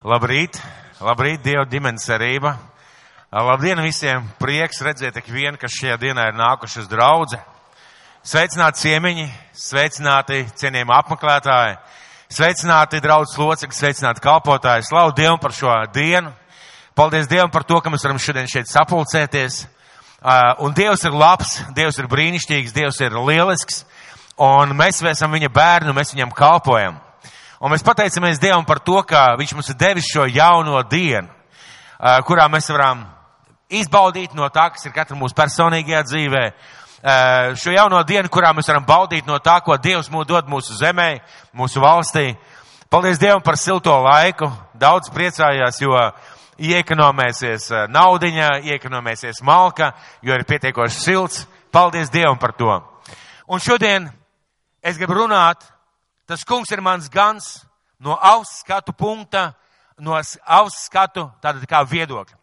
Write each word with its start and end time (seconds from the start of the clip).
Labrīt, 0.00 0.56
labrīt, 1.04 1.42
Dieva 1.44 1.66
ģimenes 1.68 2.06
cerība. 2.08 2.54
Labdien 3.36 3.82
visiem, 3.84 4.22
prieks 4.40 4.78
redzēt 4.80 5.18
tik 5.18 5.26
vienu, 5.28 5.58
kas 5.60 5.74
šajā 5.76 5.98
dienā 6.00 6.30
ir 6.30 6.38
nākuši 6.38 6.78
uz 6.80 6.86
draudze. 6.88 7.36
Sveicināti 8.24 8.80
ciemiņi, 8.80 9.26
sveicināti 9.52 10.38
cienījumi 10.56 10.94
apmeklētāji, 10.96 11.74
sveicināti 12.32 13.02
draudzes 13.04 13.36
locekļi, 13.42 13.76
sveicināti 13.76 14.24
kalpotāji. 14.24 14.86
Slavu 14.88 15.12
Dievam 15.20 15.36
par 15.42 15.52
šo 15.52 15.76
dienu. 15.92 16.32
Paldies 16.96 17.28
Dievam 17.28 17.52
par 17.52 17.68
to, 17.68 17.82
ka 17.84 17.92
mēs 17.92 18.08
varam 18.08 18.22
šodien 18.24 18.48
šeit 18.48 18.72
sapulcēties. 18.72 19.66
Un 20.64 20.80
Dievs 20.80 21.04
ir 21.04 21.20
labs, 21.26 21.58
Dievs 21.76 22.00
ir 22.00 22.08
brīnišķīgs, 22.08 22.72
Dievs 22.72 23.04
ir 23.04 23.20
lielisks. 23.20 23.84
Un 24.40 24.72
mēs 24.80 25.04
esam 25.12 25.36
viņa 25.36 25.52
bērni, 25.52 25.92
mēs 25.92 26.16
viņam 26.16 26.32
kalpojam. 26.32 26.96
Un 27.60 27.68
mēs 27.68 27.84
pateicamies 27.84 28.40
Dievam 28.40 28.64
par 28.64 28.78
to, 28.80 29.02
ka 29.04 29.34
Viņš 29.36 29.50
mums 29.52 29.68
ir 29.68 29.76
devis 29.76 30.08
šo 30.08 30.24
jauno 30.24 30.80
dienu, 30.88 31.28
kurā 32.24 32.46
mēs 32.48 32.70
varam 32.72 33.02
izbaudīt 33.68 34.32
no 34.34 34.48
tā, 34.48 34.70
kas 34.72 34.86
ir 34.86 34.94
katra 34.94 35.16
mūsu 35.16 35.36
personīgajā 35.36 36.00
dzīvē. 36.08 36.44
Šo 37.60 37.74
jauno 37.74 38.00
dienu, 38.08 38.30
kurā 38.32 38.54
mēs 38.56 38.68
varam 38.72 38.86
baudīt 38.88 39.28
no 39.28 39.36
tā, 39.44 39.58
ko 39.64 39.76
Dievs 39.76 40.08
mūs 40.08 40.28
dod 40.28 40.48
mūsu 40.48 40.76
zemē, 40.78 41.20
mūsu 41.52 41.82
valstī. 41.84 42.34
Paldies 42.90 43.20
Dievam 43.20 43.42
par 43.44 43.58
silto 43.60 43.92
laiku. 44.02 44.48
Daudz 44.80 45.12
priecājās, 45.12 45.82
jo 45.84 45.92
iekonomēsies 46.56 47.68
naudiņa, 47.92 48.48
iekonomēsies 48.72 49.42
malka, 49.44 49.92
jo 50.24 50.32
ir 50.32 50.46
pietiekoši 50.48 50.96
silts. 50.96 51.44
Paldies 51.72 52.08
Dievam 52.08 52.40
par 52.40 52.56
to. 52.56 52.72
Un 53.48 53.60
šodien 53.60 54.08
es 54.82 54.96
gribu 54.96 55.20
runāt 55.20 55.68
Tas 56.30 56.44
kungs 56.46 56.70
ir 56.70 56.78
mans 56.78 57.08
gans 57.10 57.64
no 57.98 58.14
auss 58.14 58.60
skatu 58.60 58.92
punkta, 58.94 59.48
no 59.98 60.14
auss 60.14 60.84
skatu 60.84 61.24
tāda 61.42 61.66
kā 61.66 61.80
viedokļa. 61.82 62.36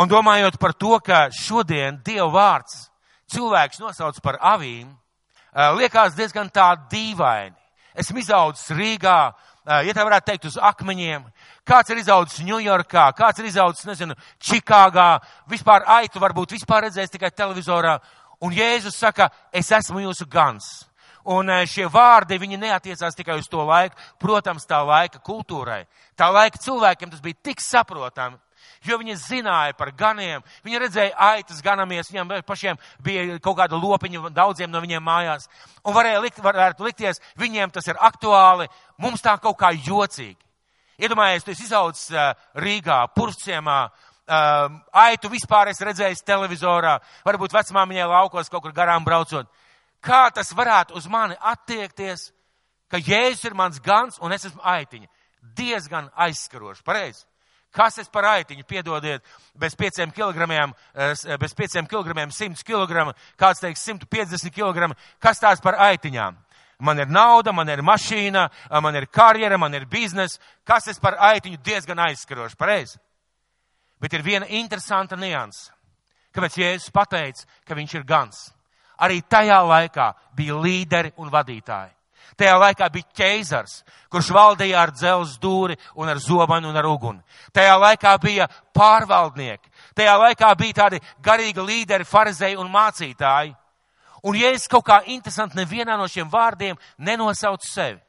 Un 0.00 0.08
domājot 0.08 0.56
par 0.56 0.72
to, 0.72 0.94
ka 1.04 1.26
šodien 1.28 1.98
Dieva 2.04 2.30
vārds 2.32 2.86
cilvēks 3.28 3.82
nosauc 3.82 4.22
par 4.24 4.40
avīm, 4.40 4.88
liekas 5.76 6.16
diezgan 6.16 6.48
tā 6.48 6.70
dīvaini. 6.88 7.52
Esmu 8.00 8.24
izaudzis 8.24 8.72
Rīgā, 8.72 9.20
ja 9.84 9.92
tā 9.92 10.08
varētu 10.08 10.30
teikt, 10.32 10.48
uz 10.48 10.56
akmeņiem. 10.56 11.28
Kāds 11.68 11.92
ir 11.92 12.00
izaudzis 12.00 12.40
Ņujorkā, 12.40 13.10
kāds 13.20 13.44
ir 13.44 13.52
izaudzis, 13.52 13.84
nezinu, 13.84 14.16
Čikāgā, 14.40 15.10
vispār 15.52 15.84
aitu 16.00 16.24
varbūt 16.24 16.56
vispār 16.56 16.88
redzējis 16.88 17.18
tikai 17.18 17.34
televizorā. 17.36 17.98
Un 18.40 18.56
Jēzus 18.56 18.96
saka, 18.96 19.28
es 19.52 19.68
esmu 19.72 20.08
jūsu 20.08 20.24
gans. 20.24 20.86
Un 21.26 21.50
šie 21.66 21.88
vārdi, 21.90 22.38
viņi 22.38 22.58
neatiecās 22.62 23.16
tikai 23.18 23.40
uz 23.40 23.48
to 23.50 23.64
laiku, 23.66 23.98
protams, 24.22 24.66
tā 24.68 24.78
laika 24.86 25.18
kultūrai. 25.26 25.82
Tā 26.14 26.28
laika 26.30 26.60
cilvēkiem 26.62 27.10
tas 27.10 27.22
bija 27.24 27.34
tik 27.48 27.62
saprotami, 27.64 28.38
jo 28.86 28.98
viņi 29.00 29.16
zināja 29.18 29.74
par 29.74 29.90
ganiem, 29.90 30.44
viņi 30.62 30.80
redzēja 30.84 31.16
aitas 31.32 31.58
ganamies, 31.66 32.12
viņiem 32.12 32.46
pašiem 32.46 32.78
bija 33.02 33.40
kaut 33.42 33.58
kāda 33.58 33.74
lopiņa 33.74 34.30
daudziem 34.36 34.70
no 34.70 34.82
viņiem 34.84 35.02
mājās. 35.02 35.50
Un 35.82 35.98
varēja 35.98 36.22
likt, 36.22 36.38
varētu 36.42 36.86
likties, 36.86 37.22
viņiem 37.42 37.74
tas 37.74 37.90
ir 37.90 37.98
aktuāli, 37.98 38.70
mums 39.02 39.24
tā 39.24 39.34
kaut 39.42 39.58
kā 39.58 39.74
jocīgi. 39.74 40.38
Iedomājies, 41.02 41.42
tu 41.44 41.52
esi 41.52 41.66
izaudzis 41.66 42.14
Rīgā, 42.54 43.02
Purciemā, 43.18 43.82
aitu 44.94 45.28
vispār 45.34 45.74
esi 45.74 45.84
redzējis 45.90 46.24
televizorā, 46.26 47.00
varbūt 47.26 47.52
vecmāmiņai 47.58 48.10
laukos 48.14 48.48
kaut 48.50 48.62
kur 48.62 48.78
garām 48.78 49.04
braucot 49.04 49.50
kā 50.06 50.26
tas 50.34 50.52
varētu 50.54 50.96
uz 50.98 51.08
mani 51.10 51.36
attiekties, 51.40 52.30
ka 52.90 53.00
Jēzus 53.02 53.48
ir 53.48 53.56
mans 53.58 53.80
gans 53.82 54.20
un 54.22 54.32
es 54.32 54.46
esmu 54.46 54.62
aitiņa. 54.62 55.08
Diezgan 55.56 56.10
aizskaroši, 56.14 56.84
pareizi. 56.86 57.24
Kas 57.76 57.98
es 58.00 58.08
par 58.08 58.24
aitiņu, 58.30 58.64
piedodiet, 58.64 59.24
bez 59.58 59.74
pieciem 59.76 60.10
kilogramiem, 60.14 60.72
bez 61.40 61.54
pieciem 61.54 61.86
kilogramiem, 61.86 62.32
simts 62.32 62.64
kilogramu, 62.64 63.12
kāds 63.36 63.60
teiks 63.60 63.84
150 63.84 64.54
kilogramu, 64.54 64.96
kas 65.20 65.42
tās 65.42 65.60
par 65.60 65.76
aitiņām? 65.90 66.38
Man 66.78 67.00
ir 67.00 67.08
nauda, 67.08 67.52
man 67.56 67.68
ir 67.72 67.82
mašīna, 67.84 68.46
man 68.84 68.96
ir 68.96 69.06
karjera, 69.12 69.58
man 69.60 69.74
ir 69.74 69.86
biznes. 69.88 70.38
Kas 70.64 70.88
es 70.92 71.00
par 71.00 71.16
aitiņu 71.32 71.60
diezgan 71.64 72.00
aizskaroši, 72.08 72.56
pareizi. 72.56 72.98
Bet 74.00 74.12
ir 74.12 74.24
viena 74.24 74.48
interesanta 74.48 75.16
nianse. 75.16 75.72
Kāpēc 76.36 76.58
Jēzus 76.60 76.92
pateica, 76.92 77.46
ka 77.64 77.76
viņš 77.76 77.94
ir 77.96 78.04
gans? 78.08 78.42
Arī 78.98 79.20
tajā 79.22 79.58
laikā 79.66 80.12
bija 80.36 80.56
līderi 80.60 81.12
un 81.20 81.30
vadītāji. 81.32 81.92
Tajā 82.36 82.56
laikā 82.60 82.88
bija 82.92 83.08
ķeizars, 83.16 83.78
kurš 84.12 84.28
valdīja 84.36 84.80
ar 84.82 84.90
dzelzs 84.92 85.38
dūri 85.40 85.76
un 85.96 86.08
ar 86.12 86.18
zobanu 86.20 86.68
un 86.68 86.76
ar 86.76 86.88
uguni. 86.88 87.22
Tajā 87.52 87.76
laikā 87.80 88.12
bija 88.20 88.48
pārvaldnieki. 88.76 89.70
Tajā 89.96 90.16
laikā 90.20 90.50
bija 90.60 90.80
tādi 90.82 91.00
garīgi 91.24 91.64
līderi, 91.64 92.04
farizēji 92.04 92.58
un 92.60 92.68
mācītāji. 92.72 93.54
Un 94.26 94.36
ja 94.36 94.50
es 94.52 94.68
kaut 94.68 94.84
kā 94.84 95.00
interesanti 95.06 95.56
nevienā 95.56 95.96
no 95.96 96.08
šiem 96.10 96.28
vārdiem 96.28 96.76
nenosaucu 96.98 97.68
sevi. 97.70 98.00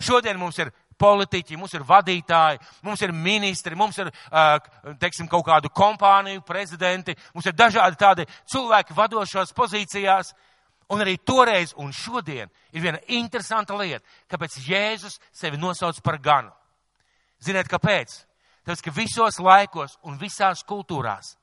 Šodien 0.00 0.38
mums 0.38 0.58
ir 0.58 0.72
politiķi, 0.98 1.58
mums 1.58 1.74
ir 1.74 1.84
vadītāji, 1.86 2.60
mums 2.86 3.02
ir 3.02 3.12
ministri, 3.12 3.76
mums 3.78 3.98
ir, 4.02 4.10
teiksim, 5.00 5.28
kaut 5.30 5.46
kādu 5.46 5.70
kompāniju 5.74 6.44
prezidenti, 6.46 7.16
mums 7.34 7.46
ir 7.46 7.56
dažādi 7.56 8.00
tādi 8.00 8.26
cilvēki 8.50 8.96
vadošās 8.96 9.54
pozīcijās. 9.56 10.34
Un 10.92 11.00
arī 11.00 11.16
toreiz 11.16 11.72
un 11.80 11.94
šodien 11.96 12.50
ir 12.72 12.82
viena 12.84 12.98
interesanta 13.16 13.72
lieta, 13.78 14.04
kāpēc 14.28 14.58
Jēzus 14.66 15.16
sevi 15.32 15.56
nosauc 15.56 15.96
par 16.04 16.18
ganu. 16.20 16.52
Ziniet, 17.40 17.70
kāpēc? 17.72 18.12
Tāpēc, 18.64 18.82
ka 18.84 18.92
visos 18.92 19.40
laikos 19.40 19.96
un 20.04 20.18
visās 20.20 20.60
kultūrās 20.64 21.34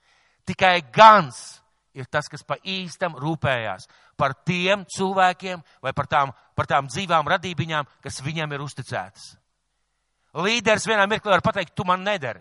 tikai 0.46 0.80
gans 0.94 1.62
ir 1.94 2.08
tas, 2.10 2.30
kas 2.30 2.44
pa 2.48 2.58
īstam 2.64 3.18
rūpējās 3.20 3.88
par 4.18 4.36
tiem 4.46 4.86
cilvēkiem 4.86 5.62
vai 5.84 5.94
par 5.98 6.08
tām, 6.10 6.34
par 6.56 6.70
tām 6.70 6.90
dzīvām 6.90 7.30
radībiņām, 7.34 7.90
kas 8.04 8.22
viņam 8.26 8.54
ir 8.54 8.66
uzticētas. 8.66 9.36
Līderis 10.40 10.88
vienā 10.88 11.08
mirklī 11.12 11.34
var 11.34 11.44
pateikt, 11.44 11.76
tu 11.76 11.84
man 11.88 12.04
nedari. 12.04 12.40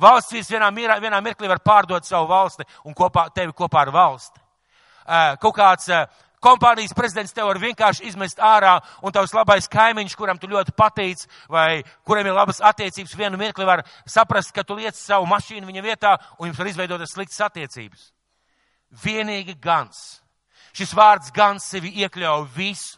Valsts 0.00 0.32
vīrs 0.32 0.48
vienā, 0.48 0.70
mirā, 0.72 0.96
vienā 1.00 1.20
mirklī 1.20 1.48
var 1.50 1.60
pārdot 1.60 2.06
savu 2.08 2.30
valsti 2.30 2.64
un 2.88 2.94
kopā, 2.96 3.26
tevi 3.34 3.52
kopā 3.52 3.82
ar 3.84 3.92
valsti. 3.92 4.40
Kaut 5.42 5.56
kāds 5.56 5.90
kompānijas 6.42 6.94
prezidents 6.96 7.34
tev 7.36 7.50
var 7.50 7.60
vienkārši 7.60 8.06
izmest 8.08 8.40
ārā, 8.42 8.78
un 9.04 9.12
tavs 9.14 9.34
labais 9.36 9.68
kaimiņš, 9.70 10.16
kuram 10.16 10.40
tu 10.40 10.48
ļoti 10.50 10.72
patīc, 10.78 11.26
vai 11.52 11.82
kuriem 12.06 12.30
ir 12.30 12.38
labas 12.38 12.62
attiecības, 12.64 13.14
vienu 13.18 13.38
mirkli 13.40 13.68
var 13.68 13.84
saprast, 14.06 14.54
ka 14.54 14.64
tu 14.64 14.78
liec 14.78 14.96
savu 14.98 15.28
mašīnu 15.30 15.68
viņa 15.68 15.84
vietā, 15.84 16.16
un 16.38 16.48
jums 16.48 16.58
var 16.58 16.72
izveidoties 16.72 17.14
sliktas 17.14 17.44
attiecības. 17.46 18.08
Vienīgi 19.04 19.58
gans. 19.60 20.22
Šis 20.72 20.94
vārds 20.96 21.32
gans 21.36 21.68
sevi 21.68 21.92
iekļauj 22.00 22.46
visu, 22.56 22.96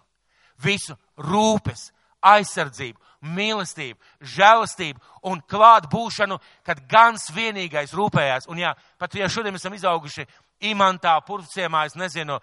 visu 0.62 0.94
rūpes, 1.18 1.90
aizsardzību, 2.24 3.00
mīlestību, 3.24 3.98
žēlastību 4.34 5.00
un 5.30 5.40
klāt 5.48 5.88
būšanu, 5.92 6.38
kad 6.66 6.82
gans 6.90 7.30
vienīgais 7.34 7.94
rūpējās. 7.96 8.48
Un 8.52 8.60
jā, 8.60 8.74
pat 9.00 9.14
ja 9.16 9.28
šodien 9.28 9.56
esam 9.56 9.74
izauguši 9.74 10.26
imantā, 10.70 11.16
purvciemā, 11.26 11.86
es 11.88 11.96
nezinu, 11.98 12.38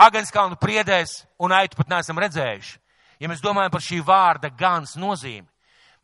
Agenskalnu 0.00 0.56
priedēs 0.56 1.26
un 1.42 1.52
aitu 1.52 1.76
pat 1.76 1.90
neesam 1.90 2.18
redzējuši. 2.22 2.78
Ja 3.20 3.28
mēs 3.28 3.42
domājam 3.44 3.72
par 3.74 3.82
šī 3.84 3.98
vārda 4.00 4.48
gans 4.56 4.94
nozīmi, 4.96 5.44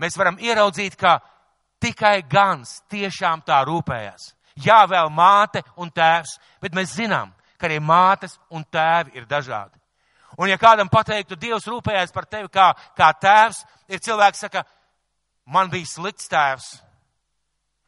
mēs 0.02 0.18
varam 0.20 0.36
ieraudzīt, 0.42 0.98
ka 1.00 1.14
tikai 1.80 2.18
gans 2.28 2.82
tiešām 2.92 3.40
tā 3.46 3.62
rūpējās. 3.64 4.34
Jā, 4.60 4.82
vēl 4.88 5.08
māte 5.12 5.62
un 5.80 5.88
tēvs, 5.92 6.36
bet 6.60 6.76
mēs 6.76 6.92
zinām, 6.96 7.32
ka 7.56 7.68
arī 7.68 7.80
mātes 7.80 8.36
un 8.52 8.64
tēvi 8.64 9.16
ir 9.16 9.24
dažādi. 9.28 9.72
Un 10.36 10.50
ja 10.50 10.58
kādam 10.60 10.88
pateiktu, 10.92 11.36
Dievs 11.40 11.66
rūpējās 11.68 12.12
par 12.12 12.26
tevi 12.28 12.50
kā, 12.52 12.70
kā 12.96 13.08
tēvs, 13.20 13.62
ir 13.88 14.02
cilvēks 14.04 14.42
saka, 14.44 14.64
man 15.48 15.70
bija 15.72 15.88
slikts 15.88 16.28
tēvs. 16.28 16.66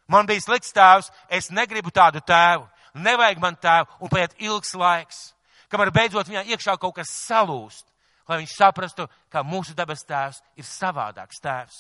Man 0.09 0.27
bija 0.27 0.41
slikts 0.41 0.73
tēvs, 0.73 1.11
es 1.29 1.51
negribu 1.53 1.93
tādu 1.93 2.23
tēvu. 2.25 2.65
Nevajag 2.99 3.43
man 3.43 3.59
tēvu, 3.61 4.01
un 4.01 4.11
paiet 4.11 4.35
ilgs 4.41 4.73
laiks, 4.75 5.21
kamēr 5.69 5.93
beidzot 5.93 6.31
viņā 6.31 6.47
iekšā 6.55 6.79
kaut 6.81 6.97
kas 6.97 7.13
salūst, 7.27 7.85
lai 8.29 8.41
viņš 8.41 8.57
saprastu, 8.57 9.07
ka 9.29 9.45
mūsu 9.45 9.77
debes 9.77 10.07
tēvs 10.09 10.41
ir 10.57 10.65
savādāks 10.65 11.45
tēvs. 11.45 11.79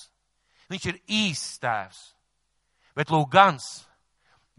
Viņš 0.69 0.87
ir 0.91 1.01
īsts 1.09 1.61
tēvs. 1.63 2.01
Bet 2.97 3.13
lūk, 3.15 3.31
gans. 3.33 3.87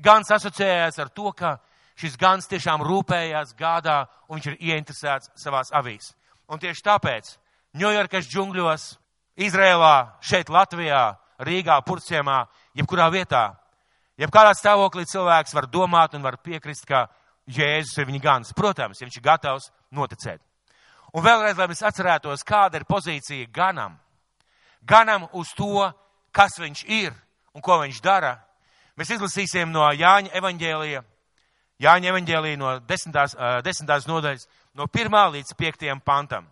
Gans 0.02 0.32
asociējās 0.32 0.98
ar 1.04 1.10
to, 1.14 1.30
ka 1.38 1.58
šis 2.00 2.16
gans 2.20 2.48
tiešām 2.48 2.84
rūpējās, 2.86 3.54
gādā, 3.60 4.06
un 4.30 4.40
viņš 4.40 4.50
ir 4.52 4.58
ieinteresēts 4.72 5.32
savās 5.40 5.72
avīs. 5.76 6.14
Un 6.50 6.62
tieši 6.62 6.86
tāpēc 6.86 7.36
Ņujorkas 7.78 8.26
džungļos, 8.32 8.86
Izrēlā, 9.46 10.20
šeit 10.26 10.50
Latvijā, 10.50 11.20
Rīgā, 11.46 11.78
Purciemā, 11.86 12.42
jebkurā 12.76 13.06
vietā, 13.14 13.44
jebkādā 14.20 14.56
stāvoklī 14.58 15.06
cilvēks 15.08 15.54
var 15.56 15.68
domāt 15.70 16.16
un 16.18 16.26
var 16.26 16.40
piekrist, 16.44 16.88
ka 16.90 17.08
Jēzus 17.50 17.98
ir 17.98 18.10
viņa 18.10 18.22
gans. 18.22 18.54
Protams, 18.54 19.00
ja 19.00 19.08
viņš 19.08 19.18
ir 19.18 19.26
gatavs 19.26 19.70
noticēt. 19.96 20.42
Un 21.14 21.26
vēlreiz, 21.26 21.58
lai 21.58 21.70
mēs 21.72 21.82
atcerētos, 21.86 22.46
kāda 22.46 22.78
ir 22.78 22.86
pozīcija 22.90 23.48
ganam. 23.54 23.96
Ganam 24.86 25.26
uz 25.34 25.50
to, 25.58 25.88
kas 26.32 26.60
viņš 26.62 26.84
ir 26.86 27.14
un 27.54 27.64
ko 27.66 27.80
viņš 27.82 28.02
dara, 28.06 28.36
mēs 28.98 29.16
izlasīsim 29.16 29.72
no 29.74 29.88
Jāņa 29.90 30.36
evaņģēlija, 30.38 31.02
Jāņa 31.80 32.12
evaņģēlija 32.12 32.60
no 32.60 32.72
desmitās, 32.84 33.36
desmitās 33.64 34.08
nodaļas, 34.08 34.48
no 34.76 34.88
1. 34.92 35.14
līdz 35.36 35.54
5. 35.56 35.86
pantam, 36.04 36.48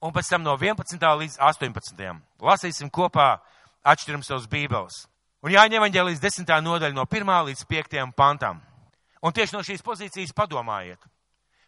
un 0.00 0.12
pēc 0.16 0.30
tam 0.32 0.44
no 0.46 0.56
11. 0.56 0.96
līdz 0.96 1.36
18. 1.36 2.06
Lasīsim 2.40 2.88
kopā, 2.88 3.34
atšķiram 3.84 4.24
savus 4.24 4.48
bībeles. 4.48 5.02
Un 5.44 5.52
Jāņa 5.52 5.76
evaņģēlijas 5.76 6.22
10. 6.22 6.54
nodaļa 6.64 6.96
no 6.96 7.04
1. 7.04 7.34
līdz 7.50 7.66
5. 7.68 7.98
pantam. 8.16 8.62
Un 9.22 9.36
tieši 9.36 9.58
no 9.58 9.60
šīs 9.66 9.84
pozīcijas 9.84 10.32
padomājiet. 10.32 11.04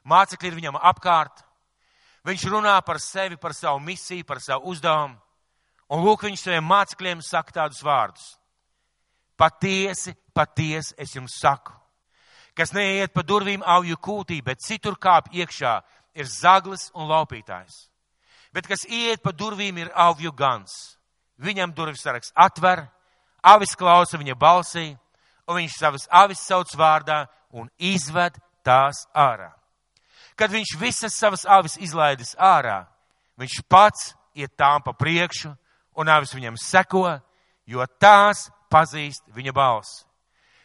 Mācekļi 0.09 0.49
ir 0.49 0.57
viņam 0.57 0.81
apkārt, 0.81 1.45
viņš 2.25 2.49
runā 2.49 2.79
par 2.87 3.03
sevi, 3.05 3.37
par 3.37 3.53
savu 3.53 3.85
misiju, 3.85 4.25
par 4.25 4.41
savu 4.41 4.73
uzdevumu. 4.73 5.21
Un 5.93 6.01
lūk, 6.01 6.25
viņš 6.25 6.41
saviem 6.41 6.65
mācekļiem 6.65 7.21
saka 7.21 7.61
tādus 7.61 7.85
vārdus. 7.85 8.39
Patiesi, 9.37 10.15
patiesi 10.33 10.95
es 10.99 11.13
jums 11.13 11.37
saku, 11.43 11.75
kas 12.57 12.73
neiet 12.73 13.13
pa 13.15 13.23
durvīm 13.23 13.63
auju 13.67 13.99
kūtī, 13.99 14.41
bet 14.43 14.63
citur 14.63 14.97
kāp 15.01 15.31
iekšā 15.35 15.75
ir 16.15 16.31
zaglis 16.31 16.91
un 16.95 17.09
laupītājs. 17.11 17.89
Bet 18.55 18.69
kas 18.71 18.87
iet 18.87 19.23
pa 19.23 19.33
durvīm 19.35 19.79
ir 19.83 19.91
auju 19.95 20.33
gans. 20.33 20.97
Viņam 21.43 21.75
durvis 21.75 22.05
saraks 22.05 22.31
atver, 22.39 22.87
avis 23.43 23.75
klausa 23.75 24.19
viņa 24.19 24.37
balsī, 24.39 24.93
un 25.49 25.59
viņš 25.59 25.79
savas 25.79 26.07
avis 26.11 26.45
sauc 26.47 26.71
vārdā 26.79 27.25
un 27.53 27.69
izved 27.79 28.39
tās 28.65 29.05
ārā. 29.15 29.51
Kad 30.39 30.51
viņš 30.51 30.77
visas 30.79 31.19
savas 31.19 31.45
avis 31.47 31.77
izlaidis 31.79 32.35
ārā, 32.39 32.85
viņš 33.39 33.61
pats 33.69 34.15
iet 34.35 34.55
tām 34.59 34.83
pa 34.83 34.95
priekšu 34.95 35.53
un 35.99 36.11
avis 36.11 36.35
viņam 36.35 36.57
seko, 36.59 37.19
jo 37.67 37.87
tās 37.99 38.49
pazīst 38.71 39.27
viņa 39.35 39.53
balsi. 39.55 40.05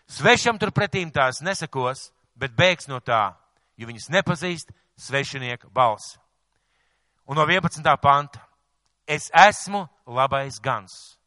Svešam 0.09 0.57
turpretīm 0.57 1.11
tās 1.13 1.43
nesakos, 1.45 2.09
bet 2.35 2.55
bēgs 2.57 2.89
no 2.89 2.99
tā, 2.99 3.35
jo 3.77 3.87
viņas 3.89 4.09
nepazīst 4.09 4.73
svešinieka 4.97 5.69
balsi. 5.69 6.17
Un 7.29 7.37
no 7.37 7.45
11. 7.45 7.85
panta. 8.01 8.41
Es 9.09 9.29
esmu 9.33 9.87
labais 10.05 10.59
gans. 10.61 11.17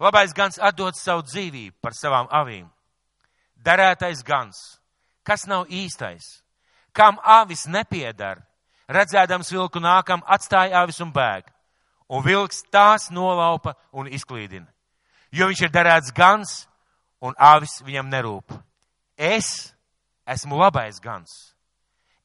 Labais 0.00 0.32
gans 0.36 0.58
atdod 0.60 0.96
savu 0.96 1.22
dzīvību 1.24 1.78
par 1.80 1.96
savām 1.96 2.28
avīm. 2.28 2.66
Darētais 3.56 4.20
gans. 4.24 4.80
Kas 5.24 5.46
nav 5.48 5.64
īstais? 5.72 6.42
Kam 6.92 7.16
avis 7.24 7.64
nepiedara? 7.66 8.44
Redzēdams 8.88 9.48
vilku 9.50 9.80
nākam, 9.80 10.20
atstāja 10.28 10.82
avis 10.84 11.00
un 11.00 11.12
bēg 11.12 11.48
un 12.08 12.22
vilks 12.22 12.64
tās 12.70 13.10
nolaupa 13.10 13.74
un 13.92 14.08
izklīdina. 14.10 14.66
Jo 15.34 15.48
viņš 15.50 15.62
ir 15.66 15.72
darēts 15.74 16.14
gans, 16.14 16.66
un 17.20 17.34
avis 17.38 17.80
viņam 17.84 18.10
nerūp. 18.12 18.54
Es 19.16 19.72
esmu 20.26 20.58
labais 20.60 21.00
gans. 21.00 21.32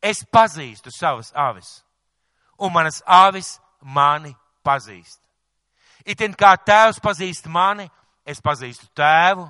Es 0.01 0.23
pazīstu 0.25 0.89
savas 0.93 1.29
avis, 1.37 1.83
un 2.57 2.73
manas 2.73 3.01
avis 3.05 3.59
mani 3.81 4.33
pazīst. 4.65 5.19
Itin 6.05 6.33
kā 6.33 6.55
tēvs 6.57 6.97
pazīst 7.01 7.45
mani, 7.45 7.85
es 8.25 8.41
pazīstu 8.41 8.89
tēvu, 8.97 9.45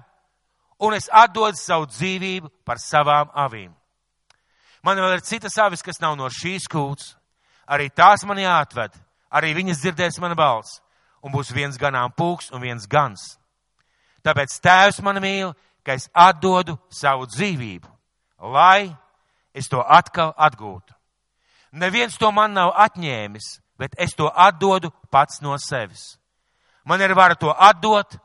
un 0.83 0.97
es 0.97 1.07
atdodu 1.07 1.55
savu 1.55 1.87
dzīvību 1.87 2.51
par 2.67 2.81
savām 2.83 3.31
avīm. 3.31 3.71
Man 4.83 4.99
vēl 4.99 5.19
ir 5.19 5.23
citas 5.23 5.55
avis, 5.61 5.83
kas 5.85 6.01
nav 6.01 6.17
no 6.19 6.27
šīs 6.27 6.67
kūts, 6.67 7.15
arī 7.71 7.87
tās 7.95 8.25
man 8.27 8.41
jāatved 8.41 8.99
arī 9.31 9.53
viņas 9.55 9.81
dzirdēs 9.81 10.19
mana 10.21 10.35
balss, 10.35 10.81
un 11.23 11.31
būs 11.33 11.53
viens 11.55 11.79
ganām 11.79 12.11
pūks 12.17 12.51
un 12.51 12.61
viens 12.61 12.87
gans. 12.87 13.37
Tāpēc 14.25 14.57
tēvs 14.61 15.01
man 15.01 15.19
mīl, 15.23 15.53
ka 15.85 15.95
es 15.97 16.07
atdodu 16.13 16.77
savu 16.93 17.25
dzīvību, 17.29 17.89
lai 18.53 18.91
es 19.53 19.69
to 19.69 19.81
atkal 19.81 20.33
atgūtu. 20.37 20.93
Neviens 21.71 22.17
to 22.19 22.31
man 22.35 22.53
nav 22.53 22.73
atņēmis, 22.75 23.57
bet 23.79 23.95
es 23.97 24.13
to 24.15 24.27
atdodu 24.29 24.91
pats 25.11 25.41
no 25.41 25.55
sevis. 25.57 26.17
Man 26.85 27.01
ir 27.01 27.15
vara 27.15 27.35
to 27.35 27.49
atdot 27.49 28.17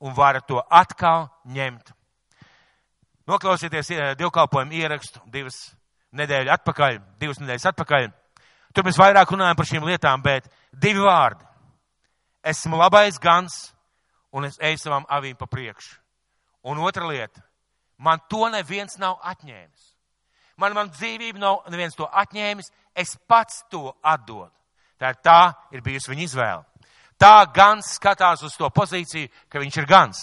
un 0.00 0.14
vara 0.14 0.40
to 0.40 0.62
atkal 0.70 1.28
ņemt. 1.44 1.92
Noklausieties 3.26 3.88
divkalpojumu 4.20 4.76
ierakstu 4.76 5.22
divas 5.32 5.56
nedēļas 6.14 6.58
atpakaļ, 6.58 6.98
divas 7.20 7.40
nedēļas 7.40 7.70
atpakaļ. 7.72 8.08
Tur 8.74 8.84
mēs 8.86 8.98
vairāk 9.00 9.30
runājam 9.30 9.56
par 9.56 9.68
šīm 9.68 9.86
lietām, 9.88 10.22
bet 10.22 10.48
divi 10.72 11.00
vārdi. 11.00 11.44
Esmu 12.44 12.76
labais 12.76 13.16
gans 13.22 13.73
un 14.34 14.48
es 14.48 14.58
eju 14.58 14.80
savām 14.82 15.06
avīm 15.08 15.38
pa 15.38 15.46
priekšu. 15.46 15.96
Un 16.66 16.80
otra 16.82 17.06
lieta. 17.06 17.42
Man 17.98 18.20
to 18.28 18.48
neviens 18.50 18.98
nav 18.98 19.20
atņēmis. 19.22 19.90
Man, 20.58 20.74
man 20.74 20.90
dzīvību 20.90 21.38
nav 21.38 21.68
neviens 21.70 21.94
to 21.94 22.06
atņēmis. 22.06 22.70
Es 22.94 23.16
pats 23.28 23.62
to 23.70 23.92
atdodu. 24.02 24.50
Tā 24.98 25.10
ir 25.10 25.18
tā 25.22 25.40
ir 25.74 25.82
bijusi 25.82 26.10
viņa 26.10 26.24
izvēle. 26.24 26.62
Tā 27.18 27.46
gans 27.54 27.94
skatās 27.96 28.42
uz 28.42 28.54
to 28.58 28.70
pozīciju, 28.74 29.30
ka 29.48 29.62
viņš 29.62 29.76
ir 29.78 29.86
gans. 29.86 30.22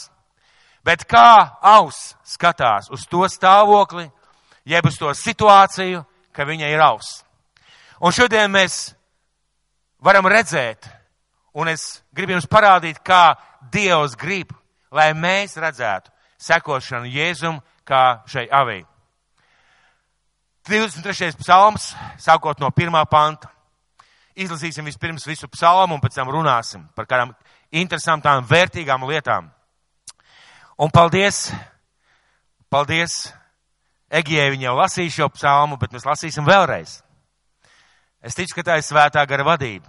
Bet 0.84 1.06
kā 1.08 1.60
aus 1.62 2.16
skatās 2.28 2.90
uz 2.92 3.06
to 3.08 3.24
stāvokli, 3.30 4.10
jeb 4.66 4.86
uz 4.86 4.98
to 4.98 5.12
situāciju, 5.16 6.04
ka 6.34 6.48
viņa 6.48 6.72
ir 6.72 6.82
aus. 6.84 7.22
Un 8.02 8.12
šodien 8.16 8.52
mēs 8.52 8.96
varam 10.02 10.26
redzēt, 10.26 10.88
un 11.54 11.72
es 11.72 12.02
gribu 12.14 12.36
jums 12.36 12.50
parādīt, 12.50 13.02
kā 13.04 13.36
Dievs 13.72 14.16
grib, 14.20 14.54
lai 14.92 15.12
mēs 15.14 15.58
redzētu 15.60 16.12
sekošanu 16.42 17.10
Jēzum 17.12 17.60
kā 17.88 18.24
šai 18.30 18.48
avī. 18.52 18.82
23. 20.70 21.36
psalms, 21.42 21.92
sākot 22.22 22.60
no 22.62 22.70
pirmā 22.72 23.02
panta. 23.10 23.50
Izlasīsim 24.38 24.86
vispirms 24.88 25.26
visu 25.28 25.50
psalmu 25.52 25.98
un 25.98 26.02
pēc 26.02 26.16
tam 26.16 26.30
runāsim 26.32 26.86
par 26.96 27.08
kādām 27.10 27.34
interesantām, 27.72 28.46
vērtīgām 28.48 29.04
lietām. 29.10 29.50
Un 30.82 30.90
paldies, 30.90 31.50
paldies 32.72 33.34
Egijai, 34.12 34.50
viņa 34.52 34.66
jau 34.66 34.76
lasīja 34.76 35.12
šo 35.16 35.28
psalmu, 35.32 35.78
bet 35.80 35.94
mēs 35.96 36.04
lasīsim 36.04 36.44
vēlreiz. 36.44 36.98
Es 38.22 38.36
ticu, 38.36 38.58
ka 38.58 38.66
tā 38.68 38.76
ir 38.80 38.84
svētā 38.84 39.24
gara 39.28 39.46
vadība. 39.48 39.88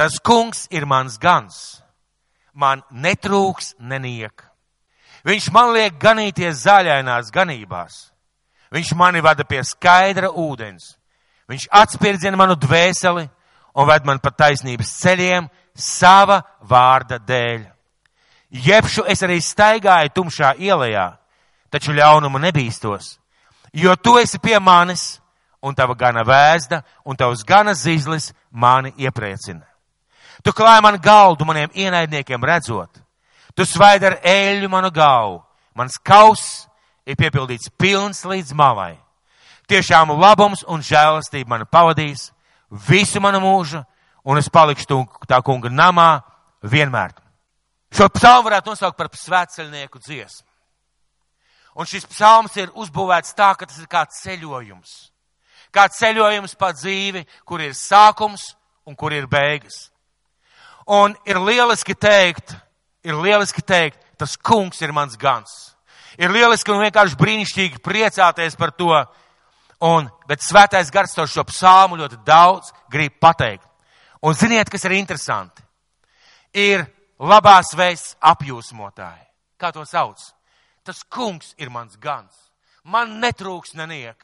Tas 0.00 0.16
kungs 0.24 0.64
ir 0.72 0.86
mans 0.88 1.18
gans. 1.20 1.82
Man 2.56 2.80
netrūks 2.88 3.74
neniek. 3.84 4.32
Viņš 5.28 5.50
man 5.52 5.74
liek 5.74 5.98
ganīties 6.00 6.62
zaļainās 6.62 7.28
ganībās. 7.28 7.98
Viņš 8.72 8.94
mani 8.96 9.20
vada 9.20 9.44
pie 9.44 9.60
skaidra 9.60 10.32
ūdens. 10.32 10.94
Viņš 11.52 11.68
atspirdzina 11.82 12.40
manu 12.40 12.56
dvēseli 12.56 13.26
un 13.76 13.90
ved 13.92 14.08
man 14.08 14.24
pa 14.24 14.32
taisnības 14.32 14.96
ceļiem 15.02 15.52
sava 15.76 16.40
vārda 16.64 17.20
dēļ. 17.20 17.68
Jebšu 18.56 19.04
es 19.04 19.20
arī 19.20 19.36
staigāju 19.44 20.16
tumšā 20.16 20.54
ielā, 20.64 21.10
taču 21.68 21.92
ļaunumu 21.92 22.40
nebīstos, 22.40 23.18
jo 23.76 23.92
tu 24.00 24.16
esi 24.18 24.40
pie 24.40 24.56
manis 24.58 25.20
un 25.60 25.76
tava 25.76 25.94
gana 25.94 26.24
vēzda, 26.24 26.80
un 27.04 27.20
tavs 27.20 27.44
gana 27.44 27.76
zīzlis 27.76 28.32
mani 28.50 28.96
iepriecina. 28.96 29.69
Tu 30.44 30.52
klāji 30.56 30.82
man 30.82 30.98
galdu 31.02 31.44
maniem 31.44 31.70
ienaidniekiem 31.74 32.44
redzot. 32.44 33.00
Tu 33.54 33.66
svaidi 33.66 34.08
ar 34.08 34.18
eļļu 34.24 34.68
manu 34.70 34.90
galvu. 34.94 35.40
Mans 35.76 35.98
kauss 36.02 36.66
ir 37.06 37.18
piepildīts 37.18 37.70
pilns 37.78 38.24
līdz 38.24 38.54
malai. 38.56 38.96
Tiešām 39.70 40.10
labums 40.18 40.64
un 40.66 40.82
žēlastība 40.82 41.54
mani 41.54 41.68
pavadīs 41.70 42.30
visu 42.88 43.20
manu 43.20 43.40
mūžu, 43.42 43.84
un 44.24 44.38
es 44.38 44.50
palikšu 44.50 45.04
tā 45.28 45.38
kunga 45.46 45.70
namā 45.70 46.22
vienmēr. 46.62 47.14
Šo 47.94 48.08
psalmu 48.14 48.48
varētu 48.48 48.70
nosaukt 48.70 48.98
par 48.98 49.10
svētceļnieku 49.14 49.98
dziesmu. 49.98 50.46
Un 51.78 51.86
šis 51.86 52.06
psalms 52.10 52.56
ir 52.58 52.72
uzbūvēts 52.74 53.34
tā, 53.38 53.52
ka 53.54 53.66
tas 53.66 53.78
ir 53.78 53.86
kā 53.90 54.02
ceļojums 54.10 55.10
kā 55.74 55.86
ceļojums 55.88 56.56
pa 56.58 56.72
dzīvi, 56.74 57.24
kur 57.46 57.62
ir 57.62 57.74
sākums 57.78 58.54
un 58.86 58.96
kur 58.98 59.14
ir 59.14 59.28
beigas. 59.30 59.88
Un 60.90 61.14
ir 61.28 61.38
lieliski 61.38 61.94
teikt, 61.94 62.56
ir 63.06 63.14
lieliski 63.14 63.62
teikt, 63.62 64.00
tas 64.18 64.34
kungs 64.36 64.80
ir 64.82 64.90
mans 64.92 65.14
gans. 65.16 65.52
Ir 66.18 66.32
lieliski 66.34 66.72
un 66.74 66.82
vienkārši 66.82 67.18
brīnišķīgi 67.20 67.78
priecāties 67.84 68.58
par 68.58 68.72
to. 68.74 68.90
Un, 69.86 70.10
bet 70.28 70.42
svētais 70.44 70.90
gars 70.92 71.14
to 71.14 71.24
šo 71.30 71.46
psalmu 71.48 71.96
ļoti 72.00 72.18
daudz 72.26 72.72
grib 72.90 73.14
pateikt. 73.22 73.64
Un 74.20 74.34
ziniet, 74.36 74.68
kas 74.68 74.84
ir 74.84 74.98
interesanti? 74.98 75.62
Ir 76.52 76.82
labās 77.22 77.70
vēsts 77.78 78.18
apjūsmotāji. 78.20 79.24
Kā 79.56 79.70
to 79.72 79.86
sauc? 79.86 80.18
Tas 80.84 81.04
kungs 81.06 81.54
ir 81.56 81.70
mans 81.70 81.96
gans. 82.02 82.34
Man 82.84 83.20
netrūks 83.22 83.76
neniek 83.78 84.18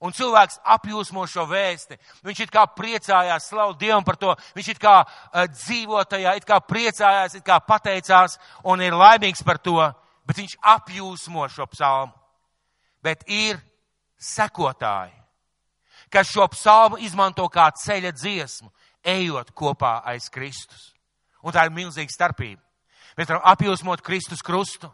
Un 0.00 0.14
cilvēks 0.16 0.62
apjūsmo 0.64 1.26
šo 1.28 1.44
vēsti. 1.50 1.98
Viņš 2.24 2.38
it 2.46 2.52
kā 2.52 2.62
priecājās, 2.72 3.50
slavu 3.50 3.74
Dievam 3.76 4.04
par 4.04 4.16
to. 4.16 4.32
Viņš 4.56 4.70
it 4.72 4.78
kā 4.80 4.94
uh, 5.04 5.44
dzīvo 5.52 6.00
tajā, 6.08 6.32
it 6.40 6.46
kā 6.48 6.56
priecājās, 6.64 7.36
it 7.36 7.44
kā 7.44 7.58
pateicās 7.60 8.38
un 8.64 8.80
ir 8.80 8.96
laimīgs 8.96 9.44
par 9.44 9.60
to. 9.60 9.76
Bet 10.24 10.40
viņš 10.40 10.56
apjūsmo 10.72 11.44
šo 11.52 11.66
psalmu. 11.74 12.16
Bet 13.04 13.26
ir 13.28 13.60
sekotāji, 14.20 15.12
kas 16.12 16.32
šo 16.32 16.46
psalmu 16.52 17.00
izmanto 17.00 17.46
kā 17.52 17.68
ceļa 17.72 18.12
dziesmu, 18.16 18.72
ejot 19.04 19.52
kopā 19.56 19.98
aiz 20.08 20.28
Kristus. 20.32 20.90
Un 21.44 21.52
tā 21.52 21.64
ir 21.64 21.76
milzīga 21.76 22.12
starpība. 22.12 22.60
Mēs 23.16 23.28
varam 23.28 23.44
apjūsmot 23.52 24.04
Kristus 24.04 24.44
krustu 24.44 24.88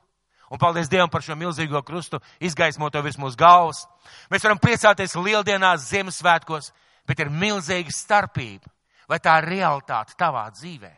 Un 0.50 0.60
paldies 0.62 0.88
Dievam 0.88 1.10
par 1.10 1.24
šo 1.26 1.34
milzīgo 1.38 1.80
krustu, 1.82 2.20
izgaismoto 2.38 3.00
virs 3.02 3.18
mūsu 3.18 3.38
galvas. 3.38 3.82
Mēs 4.30 4.44
varam 4.46 4.60
priecāties 4.62 5.16
lieldienās, 5.18 5.88
Ziemassvētkos, 5.90 6.70
bet 7.06 7.20
ir 7.20 7.32
milzīga 7.34 7.90
starpība. 7.94 8.70
Vai 9.10 9.18
tā 9.22 9.38
ir 9.40 9.50
realitāte 9.50 10.14
tavā 10.18 10.46
dzīvē? 10.54 10.92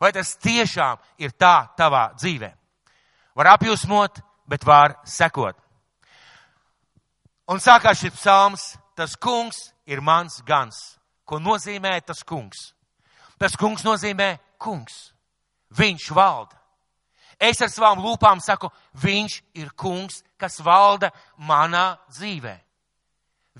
Vai 0.00 0.12
tas 0.14 0.34
tiešām 0.42 0.98
ir 1.22 1.34
tā 1.38 1.70
tavā 1.78 2.10
dzīvē? 2.18 2.50
Var 3.36 3.50
apjūsmot, 3.54 4.20
bet 4.50 4.66
var 4.66 4.98
sekot. 5.06 5.58
Un 7.50 7.62
sākās 7.62 7.98
šis 7.98 8.14
psalms, 8.14 8.64
tas 8.94 9.16
kungs 9.18 9.70
ir 9.86 10.02
mans 10.02 10.38
gans. 10.46 10.78
Ko 11.26 11.38
nozīmē 11.42 11.96
tas 12.06 12.22
kungs? 12.26 12.72
Tas 13.38 13.56
kungs 13.58 13.82
nozīmē 13.86 14.36
kungs. 14.58 15.10
Viņš 15.74 16.10
valda. 16.14 16.59
Es 17.40 17.62
ar 17.64 17.70
savām 17.72 18.02
lūpām 18.04 18.40
saku, 18.44 18.68
viņš 19.00 19.38
ir 19.56 19.70
kungs, 19.72 20.20
kas 20.36 20.60
valda 20.60 21.08
manā 21.40 21.96
dzīvē. 22.12 22.58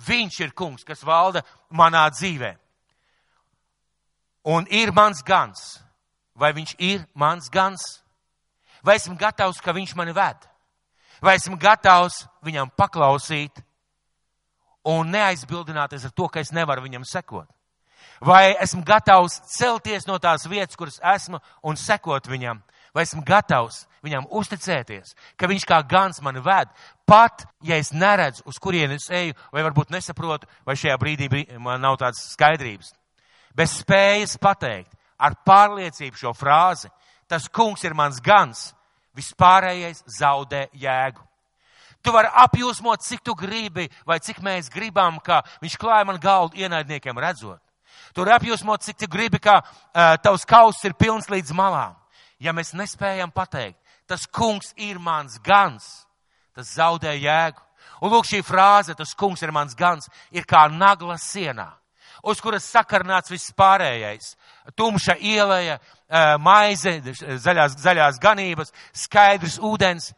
Viņš 0.06 0.40
ir 0.44 0.52
kungs, 0.52 0.84
kas 0.84 1.00
valda 1.04 1.40
manā 1.72 2.04
dzīvē. 2.12 2.52
Un 4.52 4.68
ir 4.70 4.92
mans 4.92 5.22
gans. 5.24 5.80
Vai 6.36 6.52
viņš 6.56 6.74
ir 6.78 7.06
mans 7.14 7.48
gans? 7.52 8.00
Vai 8.84 8.96
esmu 8.96 9.16
gatavs, 9.16 9.60
ka 9.60 9.72
viņš 9.76 9.96
mani 9.96 10.12
ved? 10.16 10.46
Vai 11.20 11.36
esmu 11.36 11.58
gatavs 11.60 12.24
viņam 12.44 12.70
paklausīt 12.76 13.60
un 14.88 15.10
neaizbildināties 15.12 16.06
ar 16.08 16.14
to, 16.16 16.28
ka 16.28 16.40
es 16.40 16.52
nevaru 16.52 16.84
viņam 16.86 17.04
sekot? 17.04 17.48
Vai 18.20 18.54
esmu 18.60 18.84
gatavs 18.84 19.40
celties 19.56 20.06
no 20.08 20.18
tās 20.20 20.46
vietas, 20.48 20.76
kuras 20.76 21.00
esmu, 21.14 21.40
un 21.64 21.76
sekot 21.76 22.28
viņam? 22.28 22.62
Vai 22.94 23.04
esmu 23.06 23.22
gatavs 23.26 23.84
viņam 24.04 24.26
uzticēties, 24.34 25.14
ka 25.38 25.48
viņš 25.50 25.66
kā 25.68 25.80
gans 25.86 26.20
mani 26.24 26.42
ved, 26.42 26.70
pat 27.06 27.44
ja 27.66 27.78
es 27.78 27.92
neredzu, 27.92 28.42
uz 28.48 28.58
kurien 28.58 28.90
es 28.96 29.06
eju, 29.12 29.36
vai 29.52 29.64
varbūt 29.66 29.92
nesaprotu, 29.94 30.48
vai 30.66 30.78
šajā 30.78 30.96
brīdī 30.98 31.28
man 31.58 31.82
nav 31.82 32.00
tādas 32.00 32.32
skaidrības. 32.32 32.94
Bez 33.54 33.76
spējas 33.82 34.38
pateikt 34.40 34.92
ar 35.20 35.36
pārliecību 35.46 36.18
šo 36.18 36.34
frāzi, 36.34 36.90
tas 37.28 37.48
kungs 37.48 37.84
ir 37.84 37.94
mans 37.94 38.18
gans, 38.24 38.70
vispārējais 39.14 40.02
zaudē 40.18 40.68
jēgu. 40.72 41.22
Tu 42.00 42.12
vari 42.14 42.30
apjūsmot, 42.42 43.04
cik 43.04 43.20
tu 43.22 43.34
gribi, 43.36 43.90
vai 44.08 44.18
cik 44.24 44.40
mēs 44.40 44.70
gribam, 44.72 45.18
ka 45.20 45.42
viņš 45.60 45.76
klāja 45.76 46.06
man 46.08 46.18
galdu 46.18 46.56
ienaidniekiem 46.56 47.18
redzot. 47.20 47.60
Tu 48.14 48.24
vari 48.24 48.38
apjūsmot, 48.38 48.82
cik 48.82 49.02
tu 49.02 49.08
gribi, 49.10 49.38
ka 49.38 49.60
uh, 49.60 50.16
tavs 50.24 50.48
kauss 50.48 50.80
ir 50.88 50.96
pilns 50.96 51.28
līdz 51.28 51.52
malām 51.52 51.99
ja 52.40 52.54
mēs 52.56 52.72
nespējam 52.74 53.32
pateikt, 53.32 53.78
tas 54.08 54.26
kungs 54.26 54.72
ir 54.80 54.98
mans 54.98 55.38
gans, 55.44 56.06
tas 56.56 56.74
zaudē 56.74 57.14
jēgu. 57.14 57.60
Un 58.00 58.12
lūk, 58.14 58.26
šī 58.28 58.40
frāze, 58.44 58.96
tas 58.96 59.12
kungs 59.14 59.42
ir 59.44 59.52
mans 59.52 59.76
gans, 59.76 60.08
ir 60.32 60.46
kā 60.48 60.64
nagla 60.72 61.18
sienā, 61.20 61.68
uz 62.24 62.40
kuras 62.40 62.64
sakarnāts 62.64 63.32
viss 63.32 63.52
pārējais. 63.56 64.34
Tumša 64.76 65.18
ieleja, 65.20 65.76
maize, 66.40 66.96
zaļās, 67.44 67.76
zaļās 67.80 68.20
ganības, 68.22 68.72
skaidrs 68.96 69.60
ūdens 69.60 70.10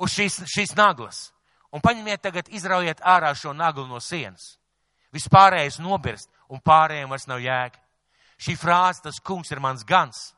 uz 0.00 0.16
šīs, 0.16 0.40
šīs 0.48 0.74
naglas. 0.78 1.28
Un 1.72 1.80
paņemiet 1.84 2.20
tagad, 2.20 2.48
izraujiet 2.52 3.00
ārā 3.00 3.32
šo 3.36 3.54
naglu 3.56 3.86
no 3.88 4.00
sienas. 4.00 4.56
Vispārējais 5.12 5.78
nobirst, 5.84 6.28
un 6.48 6.60
pārējiem 6.64 7.12
vairs 7.12 7.28
nav 7.28 7.40
jēga. 7.44 7.80
Šī 8.42 8.56
frāze, 8.58 9.04
tas 9.04 9.20
kungs 9.20 9.52
ir 9.52 9.60
mans 9.60 9.84
gans, 9.84 10.32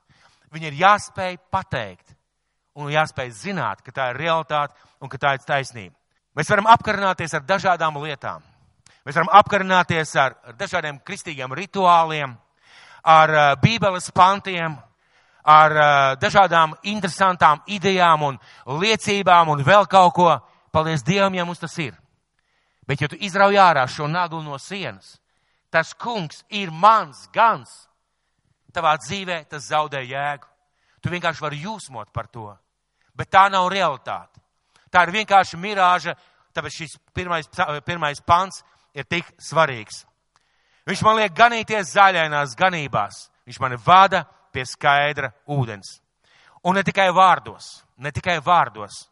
Viņa 0.54 0.70
ir 0.70 0.78
jāspēj 0.78 1.38
pateikt 1.50 2.14
un 2.78 2.90
jāspēj 2.92 3.30
zināt, 3.34 3.82
ka 3.82 3.92
tā 3.94 4.11
ir 4.12 4.20
realitāte 4.23 4.75
un 5.02 5.11
ka 5.11 5.18
tā 5.18 5.34
ir 5.34 5.46
taisnība. 5.46 5.94
Mēs 6.34 6.50
varam 6.50 6.68
apkarināties 6.70 7.34
ar 7.34 7.44
dažādām 7.46 7.99
lietām. 8.02 8.42
Mēs 9.04 9.18
varam 9.18 9.30
apkarināties 9.38 10.14
ar, 10.18 10.34
ar 10.46 10.56
dažādiem 10.58 10.99
kristīgiem 11.06 11.52
rituāliem, 11.54 12.34
ar 13.04 13.34
uh, 13.34 13.49
bībeles 13.61 14.08
pantiem, 14.14 14.78
ar 15.44 15.75
uh, 15.76 15.88
dažādām 16.18 16.75
interesantām 16.88 17.61
idejām 17.66 18.23
un 18.30 18.38
liecībām 18.80 19.52
un 19.52 19.62
vēl 19.66 19.87
kaut 19.90 20.14
ko. 20.16 20.30
Paldies 20.75 21.04
Dievam, 21.06 21.34
ja 21.37 21.44
mums 21.46 21.61
tas 21.62 21.76
ir. 21.78 21.92
Bet, 22.87 23.00
ja 23.00 23.08
tu 23.08 23.18
izrauj 23.20 23.54
ārā 23.61 23.84
šo 23.87 24.08
naglu 24.11 24.40
no 24.42 24.58
sienas, 24.58 25.20
tas 25.70 25.92
kungs 25.94 26.42
ir 26.50 26.73
mans 26.75 27.28
gans, 27.32 27.84
tavā 28.75 28.97
dzīvē 29.00 29.45
tas 29.50 29.69
zaudē 29.71 30.02
jēgu. 30.04 30.49
Tu 31.02 31.12
vienkārši 31.12 31.45
vari 31.45 31.61
jūsmot 31.64 32.11
par 32.12 32.28
to. 32.33 32.49
Bet 33.14 33.31
tā 33.31 33.47
nav 33.52 33.69
realitāte. 33.73 34.40
Tā 34.90 35.04
ir 35.04 35.14
vienkārši 35.14 35.59
mirāža, 35.61 36.14
tāpēc 36.54 36.78
šis 36.78 36.97
pirmais, 37.14 37.49
pirmais 37.87 38.21
pants 38.26 38.62
ir 38.95 39.07
tik 39.11 39.26
svarīgs. 39.43 40.04
Viņš 40.88 41.02
man 41.04 41.19
liek 41.19 41.35
ganīties 41.35 41.95
zaļainās 41.95 42.57
ganībās. 42.59 43.28
Viņš 43.45 43.61
mani 43.61 43.78
vada 43.85 44.25
pie 44.52 44.64
skaidra 44.69 45.33
ūdens. 45.50 45.99
Un 46.64 46.78
ne 46.78 46.85
tikai 46.85 47.11
vārdos, 47.12 47.83
ne 48.00 48.12
tikai 48.14 48.38
vārdos. 48.45 49.04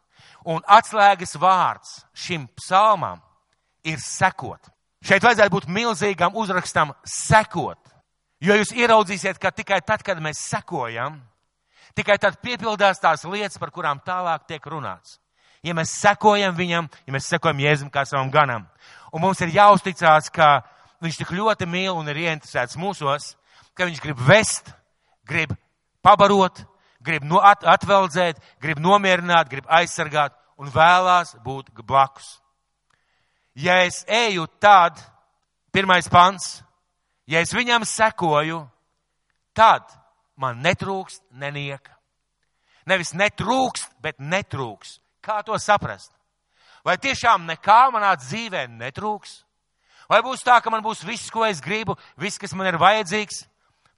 Un 0.49 0.63
atslēgas 0.65 1.37
vārds 1.39 1.99
šim 2.17 2.47
psalmam 2.57 3.21
ir 3.85 3.99
sekot. 4.01 4.71
Šeit 5.03 5.23
vajadzētu 5.23 5.51
būt 5.51 5.67
milzīgam 5.67 6.35
uzrakstam 6.39 6.93
sekot. 7.07 7.82
Jo 8.43 8.57
jūs 8.59 8.73
ieraudzīsiet, 8.75 9.37
ka 9.39 9.53
tikai 9.55 9.79
tad, 9.87 10.01
kad 10.03 10.19
mēs 10.19 10.41
sekojam, 10.49 11.15
tikai 11.95 12.17
tad 12.19 12.41
piepildās 12.43 12.99
tās 12.99 13.23
lietas, 13.23 13.59
par 13.61 13.71
kurām 13.71 14.01
tālāk 14.03 14.43
tiek 14.49 14.65
runāts. 14.67 15.19
Ja 15.63 15.71
mēs 15.77 15.93
sekojam 15.95 16.55
viņam, 16.57 16.89
ja 17.07 17.15
mēs 17.15 17.29
sekojam 17.31 17.61
Jēzum 17.63 17.91
kā 17.93 18.03
savam 18.03 18.27
ganam, 18.33 18.65
un 19.15 19.23
mums 19.23 19.39
ir 19.45 19.53
jāuzticās, 19.55 20.27
ka 20.27 20.59
viņš 21.03 21.21
tik 21.21 21.31
ļoti 21.37 21.67
mīl 21.71 21.95
un 21.95 22.11
ir 22.11 22.19
ieinteresēts 22.25 22.75
mūsos, 22.75 23.29
ka 23.71 23.87
viņš 23.87 24.01
grib 24.03 24.19
vest, 24.27 24.73
grib 25.23 25.55
pabarot, 26.03 26.65
grib 26.99 27.23
no 27.23 27.39
at 27.39 27.63
atveldzēt, 27.63 28.43
grib 28.59 28.83
nomierināt, 28.83 29.47
grib 29.47 29.71
aizsargāt 29.71 30.35
un 30.59 30.67
vēlās 30.73 31.37
būt 31.45 31.71
blakus. 31.79 32.41
Ja 33.55 33.79
es 33.87 34.03
eju 34.09 34.49
tad, 34.59 34.99
pirmais 35.71 36.11
pants, 36.11 36.59
Ja 37.27 37.39
es 37.39 37.53
viņam 37.55 37.85
sekoju, 37.87 38.63
tad 39.55 39.87
man 40.35 40.59
netrūkst 40.63 41.23
nenieka. 41.39 41.93
Nevis 42.89 43.13
netrūkst, 43.15 43.95
bet 44.03 44.19
netrūks. 44.19 44.97
Kā 45.23 45.39
to 45.45 45.55
saprast? 45.55 46.11
Vai 46.83 46.97
tiešām 46.99 47.45
nekā 47.47 47.87
manā 47.95 48.11
dzīvē 48.19 48.65
netrūks? 48.67 49.43
Vai 50.11 50.19
būs 50.25 50.43
tā, 50.43 50.57
ka 50.59 50.69
man 50.69 50.83
būs 50.83 51.05
viss, 51.07 51.31
ko 51.31 51.45
es 51.47 51.61
gribu, 51.63 51.95
viss, 52.19 52.37
kas 52.37 52.51
man 52.53 52.67
ir 52.67 52.79
vajadzīgs? 52.81 53.45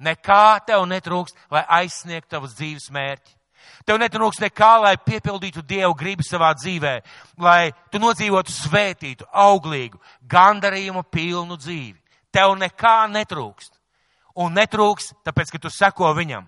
Nekā 0.05 0.59
tev 0.67 0.85
netrūks, 0.85 1.33
lai 1.49 1.63
aizsniegtu 1.81 2.35
tavus 2.35 2.53
dzīves 2.59 2.91
mērķi. 2.93 3.33
Tev 3.87 3.97
netrūks 3.97 4.37
nekā, 4.43 4.71
lai 4.83 4.93
piepildītu 5.01 5.63
Dievu 5.65 5.95
gribu 5.97 6.21
savā 6.25 6.51
dzīvē, 6.53 6.93
lai 7.41 7.71
tu 7.89 7.97
nodzīvotu 8.01 8.53
svētītu, 8.53 9.25
auglīgu, 9.33 9.97
gandarījumu 10.29 11.01
pilnu 11.09 11.57
dzīvi. 11.57 11.97
Tev 12.35 12.57
nekā 12.59 12.97
netrūkst. 13.13 13.71
Un 14.43 14.55
netrūks, 14.57 15.13
tāpēc, 15.23 15.53
ka 15.53 15.61
tu 15.63 15.71
seko 15.71 16.11
viņam. 16.17 16.43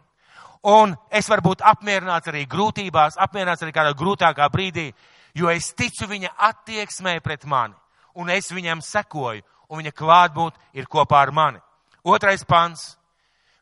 Un 0.67 0.95
es 1.13 1.29
varu 1.31 1.45
būt 1.51 1.63
apmierināts 1.63 2.27
arī 2.27 2.43
grūtībās, 2.49 3.15
apmierināts 3.23 3.63
arī 3.63 3.71
kādā 3.75 3.93
grūtākā 3.95 4.49
brīdī, 4.51 4.89
jo 5.37 5.47
es 5.53 5.69
ticu 5.77 6.09
viņa 6.09 6.33
attieksmē 6.49 7.19
pret 7.23 7.45
mani. 7.47 7.77
Un 8.17 8.31
es 8.33 8.49
viņam 8.51 8.81
sekoju, 8.83 9.45
un 9.69 9.79
viņa 9.79 9.93
klātbūt 9.95 10.57
ir 10.75 10.89
kopā 10.91 11.21
ar 11.21 11.31
mani. 11.31 11.61
Otrais 12.03 12.43
pants. 12.43 12.95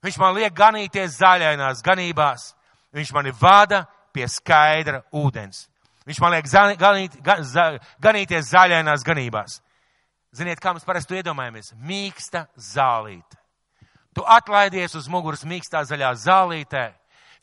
Viņš 0.05 0.17
man 0.21 0.35
liek 0.37 0.53
ganīties 0.53 1.19
zaļainās 1.19 1.81
ganībās. 1.85 2.53
Viņš 2.95 3.13
mani 3.13 3.33
vada 3.37 3.83
pie 4.13 4.27
skaidra 4.31 5.03
ūdens. 5.13 5.65
Viņš 6.05 6.19
man 6.21 6.35
liek 6.35 6.49
ganīt, 6.79 7.17
ganīties 8.01 8.51
zaļainās 8.53 9.03
ganībās. 9.05 9.59
Ziniet, 10.35 10.59
kā 10.59 10.73
mēs 10.75 10.83
parasti 10.83 11.15
iedomājamies? 11.21 11.71
Mīksta 11.79 12.45
zālīte. 12.59 13.39
Tu 14.15 14.23
atlaidies 14.23 14.95
uz 14.95 15.07
muguras 15.11 15.45
mīkstā 15.47 15.83
zaļā 15.87 16.11
zālītē. 16.19 16.85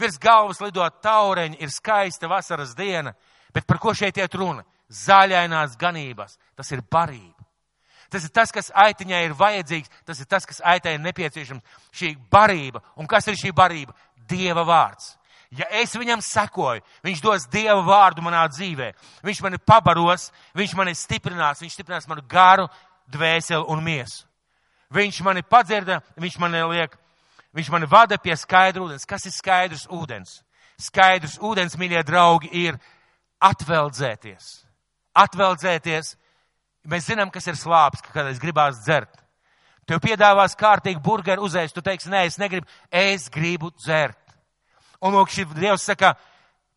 Virs 0.00 0.18
galvas 0.20 0.60
lidot 0.60 1.00
taureņi, 1.04 1.60
ir 1.60 1.72
skaista 1.72 2.28
vasaras 2.28 2.74
diena. 2.76 3.14
Bet 3.52 3.66
par 3.68 3.80
ko 3.80 3.92
šeit 3.96 4.16
iet 4.20 4.34
runa? 4.36 4.64
Zaļainās 4.92 5.76
ganības. 5.80 6.38
Tas 6.56 6.72
ir 6.72 6.84
barība. 6.90 7.36
Tas 8.12 8.26
ir 8.28 8.32
tas, 8.32 8.52
kas 8.52 8.68
aitiņai 8.76 9.22
ir 9.24 9.34
vajadzīgs, 9.36 9.92
tas 10.04 10.18
ir 10.20 10.28
tas, 10.28 10.44
kas 10.44 10.60
aitai 10.60 10.98
ir 10.98 11.04
nepieciešams. 11.04 11.78
Šī 11.96 12.12
barība. 12.32 12.82
Un 13.00 13.08
kas 13.08 13.28
ir 13.32 13.38
šī 13.40 13.54
barība? 13.56 13.96
Dieva 14.28 14.66
vārds. 14.68 15.14
Ja 15.52 15.66
es 15.82 15.92
viņam 15.92 16.22
sekoju, 16.24 16.80
viņš 17.04 17.20
dos 17.20 17.44
Dieva 17.52 17.82
vārdu 17.84 18.22
manā 18.24 18.46
dzīvē. 18.48 18.92
Viņš 19.20 19.42
mani 19.44 19.58
pabaros, 19.60 20.30
viņš 20.56 20.72
mani 20.78 20.94
stiprinās, 20.96 21.60
viņš 21.60 21.74
stiprinās 21.76 22.08
manu 22.08 22.24
garu, 22.28 22.70
dvēseli 23.12 23.66
un 23.68 23.82
miesu. 23.84 24.24
Viņš 24.92 25.20
mani 25.24 25.42
padzirda, 25.44 26.00
viņš 26.20 26.38
mani 26.40 26.62
liek, 26.72 26.96
viņš 27.52 27.68
mani 27.72 27.88
vada 27.88 28.16
pie 28.20 28.36
skaidra 28.36 28.84
ūdens. 28.84 29.04
Kas 29.08 29.28
ir 29.28 29.32
skaidrs 29.36 29.84
ūdens? 29.92 30.40
Skaidrs 30.80 31.36
ūdens, 31.40 31.76
mīļie 31.76 32.00
draugi, 32.08 32.48
ir 32.52 32.80
atveldzēties. 33.44 34.50
Atveldzēties. 35.20 36.14
Mēs 36.88 37.10
zinām, 37.12 37.30
kas 37.30 37.46
ir 37.46 37.60
slāpes, 37.60 38.00
ka 38.00 38.12
kādreiz 38.16 38.40
gribās 38.40 38.80
dzert. 38.86 39.20
Tev 39.86 40.00
piedāvās 40.00 40.56
kārtīgi 40.56 41.02
burgeru 41.02 41.44
uzēst, 41.44 41.74
tu 41.74 41.84
teiksi, 41.84 42.10
nē, 42.10 42.24
es 42.30 42.38
negribu, 42.40 42.68
es 42.88 43.28
gribu 43.32 43.72
dzert. 43.76 44.21
Un 45.02 45.16
lūk, 45.16 45.32
šī 45.34 45.46
Dievs 45.56 45.86
saka, 45.88 46.14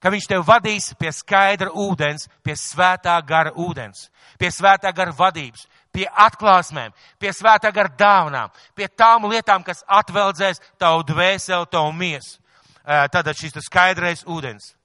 ka 0.02 0.12
viņš 0.14 0.28
tev 0.30 0.46
vadīs 0.48 0.92
pie 1.00 1.12
skaidra 1.14 1.72
ūdens, 1.72 2.28
pie 2.44 2.56
svētā 2.58 3.16
gara 3.26 3.54
ūdens, 3.54 4.08
pie 4.42 4.50
svētā 4.54 4.92
gara 4.96 5.14
vadības, 5.16 5.68
pie 5.94 6.08
atklāsmēm, 6.10 6.94
pie 7.22 7.32
svētā 7.34 7.72
gara 7.74 7.90
dāvanām, 7.90 8.54
pie 8.76 8.88
tām 8.88 9.30
lietām, 9.32 9.64
kas 9.64 9.86
atveldzēs 9.88 10.62
tavu 10.82 11.06
dvēseli, 11.08 11.70
tavu 11.72 11.94
miesu. 11.94 12.40
Tātad 12.86 13.34
šis 13.34 13.56
skaidrais 13.66 14.22
ūdens. 14.30 14.76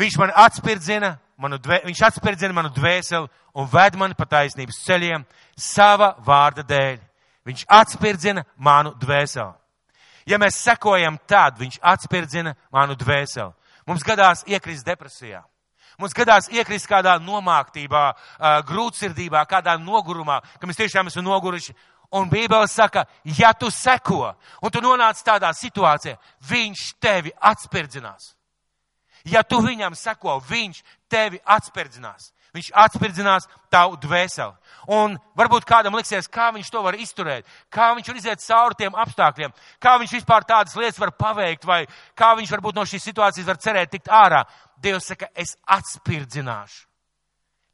Viņš 0.00 0.16
man 0.18 0.32
atspirdzina, 0.32 1.18
manu 1.36 1.58
dvē, 1.60 1.82
viņš 1.84 2.00
atspirdzina 2.08 2.56
manu 2.56 2.70
dvēseli 2.74 3.28
un 3.54 3.68
ved 3.70 3.98
mani 4.00 4.16
pa 4.18 4.24
taisnības 4.26 4.80
ceļiem 4.86 5.26
sava 5.60 6.14
vārda 6.24 6.64
dēļ. 6.66 6.96
Viņš 7.44 7.66
atspirdzina 7.68 8.46
manu 8.56 8.94
dvēseli. 8.98 9.52
Ja 10.26 10.38
mēs 10.40 10.60
sekojam, 10.64 11.18
tad 11.28 11.58
viņš 11.60 11.80
atspirdzina 11.82 12.54
manu 12.72 12.96
dvēseli. 12.96 13.52
Mums 13.86 14.04
gadās 14.04 14.44
iekrist 14.48 14.86
depresijā. 14.86 15.42
Mums 15.98 16.14
gadās 16.16 16.48
iekrist 16.50 16.88
kādā 16.90 17.18
nomāktībā, 17.22 18.04
grūtsirdībā, 18.66 19.44
kādā 19.46 19.76
nogurumā, 19.78 20.40
ka 20.58 20.66
mēs 20.66 20.80
tiešām 20.80 21.10
esam 21.10 21.26
noguruši. 21.26 21.74
Un 22.14 22.28
Bībele 22.30 22.68
saka, 22.70 23.06
ja 23.24 23.52
tu 23.58 23.70
seko 23.74 24.34
un 24.62 24.70
tu 24.70 24.80
nonāc 24.82 25.18
tādā 25.26 25.50
situācijā, 25.54 26.14
viņš 26.46 26.82
tevi 27.02 27.32
atspirdzinās. 27.40 28.34
Ja 29.24 29.42
tu 29.42 29.58
viņam 29.64 29.96
seko, 29.98 30.38
viņš 30.48 30.82
tevi 31.10 31.40
atspirdzinās. 31.44 32.30
Viņš 32.54 32.70
atspirdzinās 32.84 33.48
tavu 33.72 33.96
dvēseli. 33.98 34.54
Un 34.94 35.16
varbūt 35.34 35.64
kādam 35.66 35.96
liksies, 35.98 36.28
kā 36.30 36.52
viņš 36.54 36.68
to 36.70 36.82
var 36.84 36.94
izturēt, 36.94 37.46
kā 37.72 37.88
viņš 37.96 38.10
var 38.10 38.20
iziet 38.20 38.44
cauri 38.44 38.78
tiem 38.78 38.98
apstākļiem, 39.00 39.54
kā 39.82 39.94
viņš 39.98 40.12
vispār 40.18 40.46
tādas 40.46 40.76
lietas 40.76 41.00
var 41.00 41.14
paveikt, 41.18 41.64
vai 41.66 41.80
kā 42.14 42.34
viņš 42.38 42.52
varbūt 42.54 42.78
no 42.78 42.84
šīs 42.86 43.08
situācijas 43.08 43.48
var 43.48 43.58
cerēt 43.64 43.90
tikt 43.90 44.12
ārā. 44.12 44.44
Dievs 44.78 45.08
saka, 45.08 45.30
es 45.34 45.56
atspirdzināšu, 45.64 46.84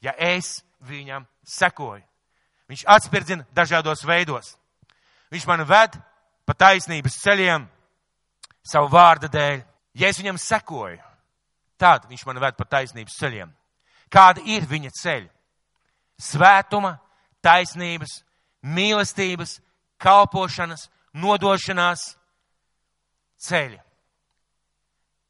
ja 0.06 0.14
es 0.16 0.60
viņam 0.86 1.26
sekoju. 1.44 2.04
Viņš 2.70 2.86
atspirdzina 2.86 3.44
dažādos 3.52 4.06
veidos. 4.06 4.54
Viņš 5.34 5.46
man 5.50 5.66
ved 5.66 5.98
pa 6.46 6.54
taisnības 6.54 7.18
ceļiem 7.20 7.66
savu 8.62 8.88
vārda 8.94 9.28
dēļ. 9.28 9.64
Ja 9.98 10.08
es 10.08 10.20
viņam 10.22 10.38
sekoju, 10.38 11.00
tad 11.76 12.06
viņš 12.06 12.22
man 12.28 12.38
ved 12.38 12.54
pa 12.56 12.64
taisnības 12.64 13.18
ceļiem. 13.18 13.50
Kāda 14.10 14.42
ir 14.44 14.66
viņa 14.66 14.90
ceļa? 15.00 15.28
Svētuma, 16.20 16.96
taisnības, 17.44 18.20
mīlestības, 18.62 19.58
kalpošanas, 20.00 20.88
nodošanās 21.16 22.10
ceļi. 23.40 23.78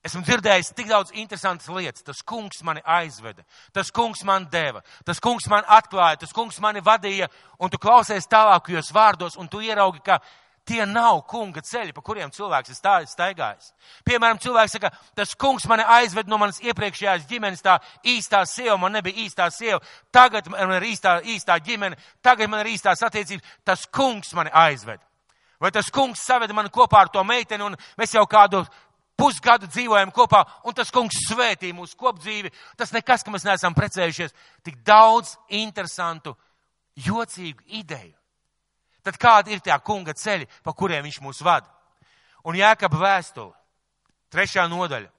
Esmu 0.01 0.23
dzirdējis 0.25 0.71
tik 0.73 0.89
daudz 0.89 1.13
interesantas 1.13 1.69
lietas. 1.69 2.05
Tas 2.07 2.23
kungs 2.25 2.63
mani 2.65 2.81
aizveda, 2.89 3.45
tas 3.77 3.91
kungs 3.93 4.23
man 4.25 4.47
deva, 4.53 4.81
tas 5.05 5.21
kungs 5.21 5.45
man 5.53 5.67
atklāja, 5.69 6.23
tas 6.23 6.33
kungs 6.33 6.57
mani 6.65 6.81
vadīja, 6.81 7.29
un 7.61 7.69
tu 7.69 7.79
klausies 7.79 8.29
tālākajos 8.31 8.95
vārdos, 8.97 9.37
un 9.37 9.49
tu 9.49 9.61
ieraugi, 9.61 10.01
ka 10.07 10.17
tie 10.71 10.87
nav 10.87 11.25
kunga 11.29 11.63
ceļi, 11.67 11.93
pa 11.95 12.03
kuriem 12.05 12.31
cilvēks 12.35 12.71
ir 12.71 12.79
staigājis. 13.11 13.73
Piemēram, 14.07 14.39
cilvēks 14.43 14.77
saka, 14.77 14.91
tas 15.19 15.35
kungs 15.39 15.67
mani 15.71 15.87
aizved 15.99 16.31
no 16.31 16.39
manas 16.39 16.61
iepriekšējās 16.63 17.27
ģimenes, 17.31 17.65
tā 17.65 17.79
īstā 18.07 18.45
sieva, 18.47 18.77
man 18.79 18.95
nebija 18.95 19.25
īstā 19.25 19.49
sieva, 19.55 19.81
tagad 20.15 20.51
man 20.53 20.77
ir 20.79 20.91
īstā, 20.93 21.19
īstā 21.35 21.59
ģimene, 21.67 21.99
tagad 22.23 22.51
man 22.51 22.63
ir 22.63 22.75
īstās 22.77 23.03
attiecības, 23.07 23.57
tas 23.67 23.87
kungs 23.91 24.31
mani 24.39 24.53
aizved. 24.55 25.03
Vai 25.61 25.73
tas 25.75 25.91
kungs 25.93 26.23
saveda 26.25 26.55
mani 26.57 26.71
kopā 26.73 27.03
ar 27.03 27.11
to 27.13 27.25
meiteni, 27.27 27.67
un 27.67 27.77
mēs 28.01 28.15
jau 28.15 28.23
kādu 28.31 28.63
pusgadu 29.21 29.69
dzīvojam 29.69 30.15
kopā, 30.15 30.45
un 30.65 30.77
tas 30.77 30.93
kungs 30.95 31.19
svētī 31.27 31.75
mūsu 31.77 31.99
kopdzīvi. 32.01 32.53
Tas 32.81 32.95
nekas, 32.97 33.27
ka 33.27 33.35
mēs 33.35 33.45
neesam 33.45 33.77
precējušies. 33.77 34.33
Tik 34.65 34.81
daudz 34.87 35.35
interesantu, 35.61 36.33
jocīgu 36.97 37.67
ideju. 37.83 38.20
Tad 39.03 39.17
kādi 39.21 39.55
ir 39.55 39.63
tie 39.65 39.77
kunga 39.85 40.15
ceļi, 40.17 40.49
pa 40.65 40.75
kuriem 40.77 41.05
viņš 41.07 41.21
mūs 41.25 41.41
vada? 41.45 41.69
Un 42.45 42.57
Jēkab 42.57 42.95
vēstule, 42.97 43.53
trešā 44.33 44.67
nodaļa, 44.69 45.11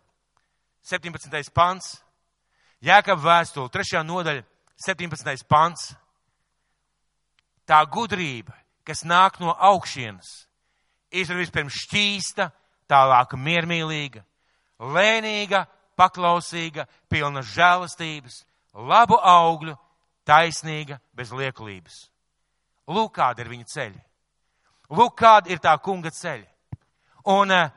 17. 0.84 1.54
pants. 1.54 2.00
Jēkab 2.82 3.22
vēstule, 3.22 3.70
trešā 3.70 4.02
nodaļa, 4.06 4.44
17. 4.82 5.46
pants. 5.50 5.92
Tā 7.70 7.84
gudrība, 7.86 8.56
kas 8.84 9.06
nāk 9.06 9.38
no 9.40 9.54
augšienes, 9.54 10.32
ir 11.14 11.30
vispirms 11.38 11.78
šķīsta, 11.86 12.50
tālāk 12.90 13.38
miermīlīga, 13.38 14.24
lēnīga, 14.82 15.66
paklausīga, 15.96 16.88
pilna 17.10 17.46
žēlastības, 17.46 18.42
labu 18.74 19.20
augļu, 19.22 19.78
taisnīga, 20.26 21.00
bez 21.14 21.32
liekulības. 21.32 22.11
Lūk, 22.92 23.14
kāda 23.16 23.44
ir 23.44 23.52
viņa 23.52 23.68
ceļa. 23.72 24.02
Lūk, 24.92 25.16
kāda 25.20 25.52
ir 25.54 25.62
tā 25.64 25.74
kunga 25.84 26.12
ceļa. 26.12 26.48
Un 27.32 27.54
uh, 27.54 27.70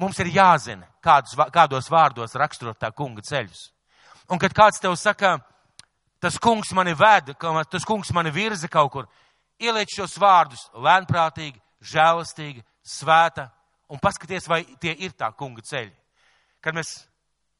mums 0.00 0.18
ir 0.22 0.32
jāzina, 0.34 0.88
kādus, 1.04 1.36
kādos 1.52 1.90
vārdos 1.92 2.36
raksturot 2.38 2.78
tā 2.80 2.92
kunga 2.96 3.24
ceļus. 3.26 3.68
Un 4.30 4.38
kad 4.38 4.54
kāds 4.54 4.80
tev 4.80 4.94
saka, 4.96 5.38
tas 6.22 6.38
kungs 6.38 6.70
mani 6.76 6.94
ved, 6.94 7.32
tas 7.70 7.86
kungs 7.88 8.12
mani 8.14 8.30
virza 8.30 8.68
kaut 8.70 8.92
kur, 8.92 9.08
ieliec 9.60 9.92
šos 9.92 10.16
vārdus 10.20 10.68
lēnprātīgi, 10.74 11.58
žēlastīgi, 11.90 12.62
svēta 12.86 13.48
un 13.90 14.00
paskaties, 14.00 14.48
vai 14.48 14.62
tie 14.80 14.94
ir 15.04 15.16
tā 15.18 15.32
kunga 15.36 15.64
ceļi. 15.66 15.92
Kad 16.60 16.76
mēs 16.76 16.94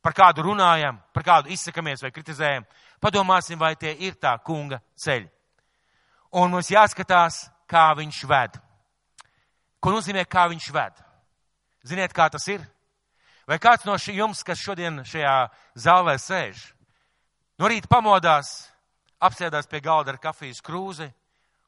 par 0.05 0.15
kādu 0.17 0.45
runājam, 0.45 1.01
par 1.13 1.27
kādu 1.27 1.53
izsakamies 1.53 2.03
vai 2.05 2.13
kritizējam, 2.15 2.67
padomāsim, 3.03 3.59
vai 3.61 3.75
tie 3.77 3.93
ir 4.07 4.17
tā 4.21 4.37
kunga 4.45 4.81
ceļi. 5.01 5.29
Un 6.31 6.53
mums 6.53 6.71
jāskatās, 6.71 7.49
kā 7.67 7.91
viņš 7.99 8.25
ved. 8.31 8.59
Ko 9.83 9.95
nozīmē, 9.95 10.25
kā 10.29 10.47
viņš 10.51 10.69
ved? 10.75 10.99
Ziniet, 11.87 12.13
kā 12.15 12.29
tas 12.31 12.47
ir? 12.53 12.63
Vai 13.49 13.59
kāds 13.59 13.87
no 13.89 13.97
jums, 13.99 14.45
kas 14.47 14.61
šodien 14.63 15.03
šajā 15.03 15.51
zālē 15.75 16.15
sēž, 16.23 16.75
no 17.59 17.67
rīta 17.67 17.89
pamodās, 17.91 18.71
apsēdās 19.19 19.67
pie 19.67 19.81
galda 19.81 20.13
ar 20.13 20.21
kafijas 20.23 20.61
krūzi 20.63 21.09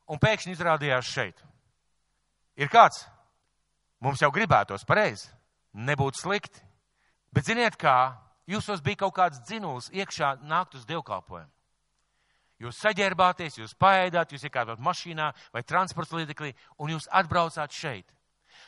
un 0.06 0.20
pēkšņi 0.22 0.52
izrādījās 0.54 1.10
šeit? 1.10 1.42
Ir 2.56 2.68
kāds? 2.68 3.06
Mums 4.02 4.22
jau 4.22 4.30
gribētos 4.30 4.84
pareizi, 4.84 5.26
nebūtu 5.74 6.20
slikti. 6.20 6.62
Bet 7.32 7.48
ziniet 7.48 7.78
kā, 7.80 8.14
jūsos 8.46 8.82
bija 8.84 9.02
kaut 9.02 9.14
kāds 9.16 9.42
dzinuls 9.46 9.88
iekšā 9.90 10.36
nākt 10.44 10.76
uz 10.76 10.86
dievkalpojumu. 10.86 11.50
Jūs 12.62 12.78
saģērbāties, 12.78 13.58
jūs 13.58 13.74
paēdāt, 13.74 14.32
jūs 14.32 14.46
iekārtot 14.46 14.82
mašīnā 14.82 15.32
vai 15.54 15.64
transporta 15.66 16.20
līdzeklī 16.20 16.52
un 16.78 16.94
jūs 16.94 17.08
atbraucāt 17.10 17.74
šeit. 17.74 18.06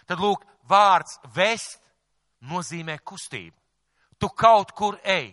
Tad 0.09 0.19
lūk, 0.21 0.43
vārds 0.69 1.21
vest 1.35 1.79
nozīmē 2.51 2.99
kustību. 3.07 3.57
Tu 4.19 4.31
kaut 4.35 4.75
kur 4.75 4.99
ej. 5.05 5.31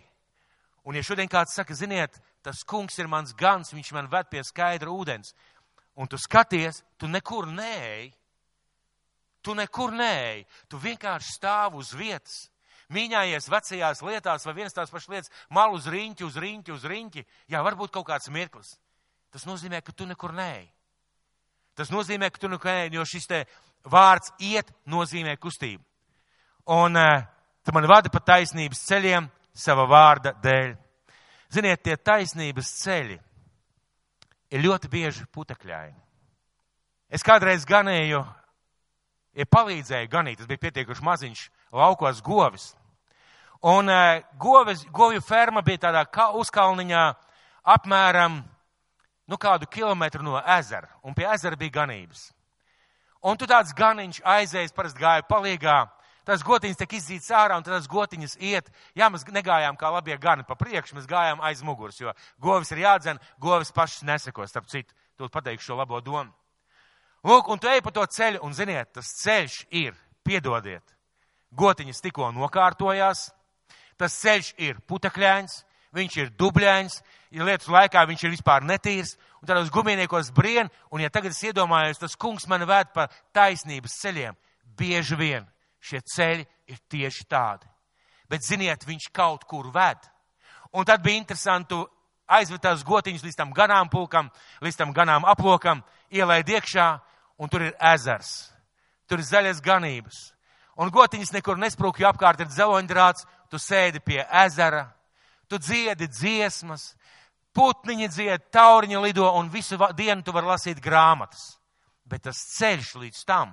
Un 0.86 0.96
ja 0.98 1.02
šodien 1.02 1.30
kāds 1.30 1.54
saka, 1.54 1.74
ziniet, 1.74 2.14
tas 2.42 2.62
kungs 2.66 2.98
ir 2.98 3.10
mans 3.10 3.34
gans, 3.38 3.74
viņš 3.74 3.92
man 3.94 4.10
ved 4.10 4.30
pie 4.30 4.42
skaidra 4.46 4.90
ūdens, 4.90 5.34
un 5.94 6.08
tu 6.10 6.18
skaties, 6.18 6.82
tu 6.98 7.10
nekur 7.10 7.46
neej, 7.50 8.10
Tu 9.42 9.54
nekur 9.58 9.90
neej, 9.90 10.44
tu 10.70 10.78
vienkārši 10.78 11.34
stāv 11.34 11.74
uz 11.74 11.90
vietas, 11.98 12.46
mīņājies 12.92 13.48
vecajās 13.50 14.02
lietās 14.06 14.46
vai 14.46 14.54
vienas 14.60 14.76
tās 14.76 14.92
pašas 14.92 15.10
lietas, 15.12 15.32
mal 15.50 15.74
uz 15.74 15.88
riņķi, 15.90 16.24
uz 16.24 16.38
riņķi, 16.38 16.74
uz 16.74 16.86
riņķi. 16.88 17.24
Jā, 17.52 17.62
varbūt 17.64 17.92
kaut 17.94 18.06
kāds 18.10 18.30
mirklis. 18.32 18.74
Tas 19.32 19.46
nozīmē, 19.48 19.80
ka 19.82 19.94
tu 19.96 20.06
nekur 20.06 20.34
neej. 20.36 20.66
Tas 21.74 21.90
nozīmē, 21.92 22.28
ka 22.30 22.40
tu 22.42 22.50
nekur 22.52 22.70
neej, 22.70 22.92
jo 22.98 23.04
šis 23.08 23.28
te 23.30 23.44
vārds 23.88 24.34
iet 24.44 24.68
nozīmē 24.86 25.38
kustību. 25.40 25.82
Un 26.72 26.96
uh, 27.00 27.24
tu 27.64 27.74
man 27.74 27.88
vada 27.90 28.12
pa 28.12 28.20
taisnības 28.20 28.84
ceļiem 28.86 29.28
sava 29.56 29.86
vārda 29.88 30.34
dēļ. 30.42 30.76
Ziniet, 31.52 31.82
tie 31.84 31.96
taisnības 31.96 32.70
ceļi 32.82 33.18
ir 34.52 34.64
ļoti 34.64 34.88
bieži 34.92 35.26
putekļaini. 35.32 35.98
Es 37.12 37.24
kādreiz 37.24 37.66
ganēju, 37.68 38.22
ja 39.36 39.48
palīdzēju 39.48 40.08
ganīt, 40.12 40.38
tas 40.40 40.48
bija 40.48 40.62
pietiekuši 40.62 41.04
maziņš 41.04 41.42
laukos 41.76 42.22
govis. 42.24 42.70
Un 43.62 43.88
uh, 43.88 44.22
govis, 44.38 44.82
govju 44.90 45.20
ferma 45.22 45.62
bija 45.62 45.84
tādā 45.86 46.02
uzkalniņā 46.34 47.02
apmēram, 47.62 48.40
nu 49.30 49.38
kādu 49.38 49.68
kilometru 49.70 50.22
no 50.22 50.40
ezera, 50.58 50.88
un 51.02 51.14
pie 51.14 51.28
ezera 51.30 51.56
bija 51.56 51.78
ganības. 51.78 52.32
Un 53.22 53.38
tu 53.38 53.46
tāds 53.46 53.70
ganiņš 53.78 54.18
aizējis, 54.26 54.74
parasti 54.74 54.98
gāja 54.98 55.22
palīgā, 55.28 55.76
tas 56.26 56.42
gotiņas 56.42 56.80
tiek 56.80 56.96
izdzīts 56.98 57.30
ārā, 57.30 57.54
un 57.54 57.62
tas 57.62 57.86
gotiņas 57.86 58.34
iet. 58.42 58.70
Jā, 58.98 59.06
mēs 59.14 59.22
negājām 59.30 59.78
kā 59.78 59.92
labie 59.94 60.16
gani 60.18 60.42
pa 60.42 60.56
priekšu, 60.58 60.96
mēs 60.98 61.06
gājām 61.06 61.42
aiz 61.42 61.62
muguras, 61.62 62.00
jo 62.00 62.10
govis 62.42 62.72
ir 62.74 62.82
jādzen, 62.82 63.20
govis 63.38 63.70
pašas 63.70 64.02
neseko, 64.02 64.46
starp 64.50 64.66
citu, 64.66 64.94
tu 65.14 65.30
pateikšu 65.30 65.70
šo 65.70 65.78
labo 65.78 66.00
domu. 66.02 66.34
Lūk, 67.22 67.46
un 67.54 67.62
tu 67.62 67.70
ej 67.70 67.78
pa 67.86 67.92
to 67.94 68.02
ceļu, 68.10 68.42
un 68.42 68.58
ziniet, 68.58 68.90
tas 68.98 69.06
ceļš 69.20 69.60
ir, 69.70 69.94
piedodiet, 70.26 70.82
gotiņas 71.54 72.02
tikko 72.02 72.32
nokārtojās, 72.34 73.28
tas 74.02 74.18
ceļš 74.18 74.52
ir 74.62 74.80
putekļains, 74.90 75.62
viņš 75.94 76.16
ir 76.18 76.32
dubļains, 76.38 76.98
ja 77.32 77.46
lietas 77.46 77.70
laikā 77.70 78.04
viņš 78.08 78.24
ir 78.24 78.34
vispār 78.34 78.64
netīrs, 78.66 79.14
un 79.40 79.48
tādos 79.50 79.70
gumijniekos 79.72 80.32
brien, 80.34 80.70
un 80.90 81.02
ja 81.04 81.10
tagad 81.12 81.34
es 81.34 81.42
iedomājos, 81.46 82.00
tas 82.02 82.16
kungs 82.18 82.48
mani 82.50 82.68
vēd 82.68 82.92
pa 82.94 83.08
taisnības 83.36 83.98
ceļiem, 84.02 84.38
bieži 84.78 85.18
vien 85.18 85.48
šie 85.82 86.00
ceļi 86.14 86.46
ir 86.70 86.80
tieši 86.90 87.26
tādi. 87.30 87.68
Bet, 88.30 88.46
ziniet, 88.46 88.86
viņš 88.88 89.10
kaut 89.12 89.44
kur 89.44 89.68
ved. 89.74 89.98
Un 90.72 90.86
tad 90.88 91.02
bija 91.04 91.20
interesanti 91.20 91.76
aizved 92.32 92.62
tās 92.64 92.84
gotiņas 92.86 93.24
līdz 93.26 93.36
tam 93.36 93.52
ganāmpulkam, 93.52 94.30
līdz 94.64 94.78
tam 94.78 94.94
ganām 94.96 95.26
aplokam, 95.28 95.82
ielaid 96.08 96.48
iekšā, 96.48 96.86
un 97.36 97.50
tur 97.52 97.66
ir 97.66 97.74
ezers. 97.92 98.52
Tur 99.10 99.20
ir 99.20 99.28
zaļas 99.28 99.60
ganības. 99.60 100.31
Un 100.80 100.92
gotiņas 100.92 101.34
nekur 101.34 101.58
nesprūk, 101.60 102.00
jo 102.00 102.08
apkārt 102.08 102.40
ir 102.40 102.48
dzeloņdrāts, 102.48 103.26
tu 103.52 103.60
sēdi 103.60 104.00
pie 104.00 104.22
ezera, 104.24 104.86
tu 105.48 105.58
dziedi 105.60 106.08
dziesmas, 106.08 106.94
putniņi 107.52 108.08
dzied, 108.08 108.46
tauriņi 108.54 109.02
lido, 109.02 109.28
un 109.36 109.50
visu 109.52 109.76
dienu 109.96 110.24
tu 110.24 110.32
vari 110.32 110.48
lasīt 110.48 110.80
grāmatas. 110.80 111.58
Bet 112.08 112.24
tas 112.24 112.40
ceļš 112.56 112.94
līdz 113.02 113.24
tam 113.28 113.52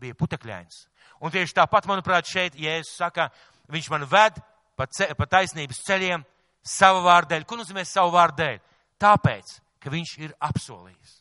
bija 0.00 0.16
putekļains. 0.16 0.84
Un 1.20 1.32
tieši 1.32 1.56
tāpat, 1.56 1.88
manuprāt, 1.88 2.28
šeit 2.28 2.56
Jēzus 2.56 2.96
saka, 3.00 3.28
viņš 3.72 3.90
man 3.92 4.06
ved 4.08 4.38
pa, 4.76 4.86
ce, 4.88 5.08
pa 5.16 5.26
taisnības 5.28 5.82
ceļiem 5.84 6.24
savu 6.64 7.02
vārdu 7.04 7.34
dēļ. 7.34 7.44
Ko 7.48 7.58
nozīmē 7.60 7.84
savu 7.88 8.14
vārdu 8.14 8.40
dēļ? 8.40 8.60
Tāpēc, 9.00 9.52
ka 9.80 9.92
viņš 9.92 10.16
ir 10.24 10.34
apsolījis. 10.48 11.16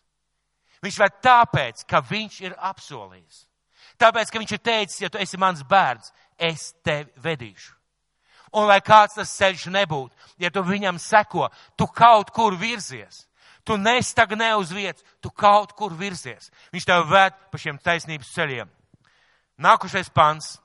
Viņš 0.84 0.99
ved 1.02 1.19
tāpēc, 1.23 1.84
ka 1.88 2.04
viņš 2.08 2.41
ir 2.47 2.56
apsolījis. 2.69 3.48
Tāpēc, 3.99 4.31
ka 4.31 4.39
viņš 4.39 4.53
ir 4.55 4.62
teicis, 4.63 5.01
ja 5.03 5.09
tu 5.12 5.19
esi 5.19 5.38
mans 5.38 5.63
bērns, 5.67 6.13
es 6.39 6.71
tevi 6.85 7.12
vedīšu. 7.19 7.75
Un 8.55 8.65
lai 8.65 8.79
kāds 8.81 9.17
tas 9.19 9.33
ceļš 9.38 9.67
nebūtu, 9.73 10.15
ja 10.41 10.49
tu 10.49 10.63
viņam 10.65 10.97
seko, 11.01 11.49
tu 11.77 11.85
kaut 11.93 12.31
kur 12.33 12.55
virzies. 12.57 13.27
Tu 13.67 13.75
nestagnē 13.77 14.55
uz 14.57 14.71
vietas, 14.73 15.03
tu 15.21 15.29
kaut 15.29 15.75
kur 15.77 15.93
virzies. 15.93 16.49
Viņš 16.73 16.88
tev 16.88 17.05
ved 17.12 17.35
pa 17.51 17.59
šiem 17.62 17.77
taisnības 17.77 18.31
ceļiem. 18.33 18.71
Nākošais 19.62 20.09
pants, 20.15 20.55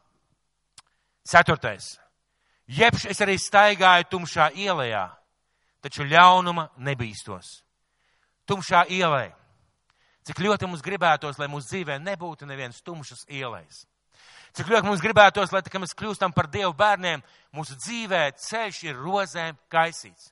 ceturtais. 1.27 1.99
Jebš 2.70 3.11
es 3.12 3.20
arī 3.20 3.35
staigāju 3.37 4.09
tumšā 4.09 4.49
ielā, 4.57 5.11
taču 5.85 6.07
ļaunuma 6.09 6.70
nebīstos. 6.81 7.61
Tumšā 8.49 8.87
ielā. 8.88 9.35
Cik 10.25 10.41
ļoti 10.41 10.69
mums 10.69 10.83
gribētos, 10.85 11.37
lai 11.39 11.51
mūsu 11.53 11.69
dzīvē 11.69 11.99
nebūtu 12.01 12.47
nevienas 12.49 12.81
tumšas 12.85 13.27
ielas. 13.29 13.85
Cik 14.57 14.71
ļoti 14.71 14.89
mums 14.89 15.03
gribētos, 15.03 15.53
lai 15.53 15.61
tā, 15.67 15.81
mēs 15.83 15.93
kļūstam 15.99 16.33
par 16.33 16.47
Dievu 16.49 16.73
bērniem, 16.79 17.23
mūsu 17.53 17.77
dzīvē 17.77 18.31
ceļš 18.39 18.85
ir 18.87 19.01
rozēm 19.03 19.59
kaisīts. 19.69 20.31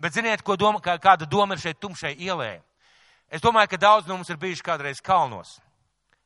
Bet 0.00 0.16
ziniet, 0.16 0.42
doma, 0.58 0.80
kāda 0.80 1.28
doma 1.28 1.54
ir 1.54 1.62
šeit 1.62 1.80
tumšai 1.80 2.16
ielai? 2.18 2.60
Es 3.30 3.40
domāju, 3.40 3.70
ka 3.70 3.78
daudz 3.78 4.08
no 4.08 4.16
mums 4.18 4.30
ir 4.32 4.40
bijuši 4.40 4.64
kādreiz 4.66 5.00
kalnos. 5.00 5.60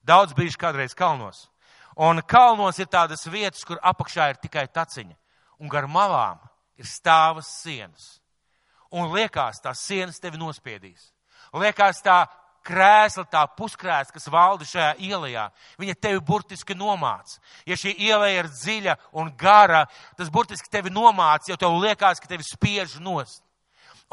Daudz 0.03 0.33
bijuši 0.33 0.59
kādreiz 0.59 0.95
kalnos. 0.97 1.49
Un 1.95 2.23
kalnos 2.23 2.79
ir 2.81 2.89
tādas 2.91 3.27
vietas, 3.31 3.63
kur 3.65 3.79
apakšā 3.83 4.31
ir 4.33 4.41
tikai 4.43 4.67
taciņa, 4.67 5.15
un 5.61 5.71
gar 5.71 5.87
malām 5.87 6.41
ir 6.81 6.89
stāvas 6.89 7.51
sienas. 7.61 8.19
Un 8.91 9.13
liekas, 9.13 9.61
tās 9.63 9.85
sienas 9.85 10.19
tevi 10.23 10.41
nospiedīs. 10.41 11.13
Liekas, 11.55 12.01
tā 12.03 12.25
krēsla, 12.65 13.25
tā 13.31 13.45
puskrēsla, 13.57 14.15
kas 14.17 14.31
valda 14.33 14.67
šajā 14.69 14.93
ielā, 15.05 15.49
viņa 15.81 15.95
tevi 16.01 16.21
burtiski 16.25 16.77
nomāca. 16.77 17.39
Ja 17.69 17.77
šī 17.79 17.95
iela 18.07 18.31
ir 18.33 18.49
dziļa 18.51 18.97
un 19.21 19.33
gara, 19.39 19.85
tas 20.19 20.33
burtiski 20.33 20.71
tevi 20.73 20.93
nomāca, 20.93 21.51
jo 21.51 21.59
tev 21.61 21.77
liekas, 21.83 22.23
ka 22.23 22.31
tevi 22.31 22.47
spiež 22.47 22.99
nost. 23.05 23.43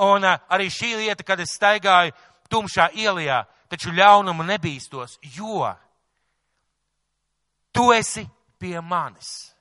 Un 0.01 0.25
uh, 0.25 0.39
arī 0.51 0.69
šī 0.71 0.95
lieta, 0.99 1.23
kad 1.23 1.39
es 1.43 1.55
staigāju 1.57 2.15
tumšā 2.51 2.91
ielā, 2.97 3.43
taču 3.71 3.93
ļaunumu 3.95 4.43
nebīstos, 4.47 5.17
jo 5.35 5.67
tu 7.71 7.91
esi 7.95 8.25
pie 8.59 8.75
manis. 8.83 9.51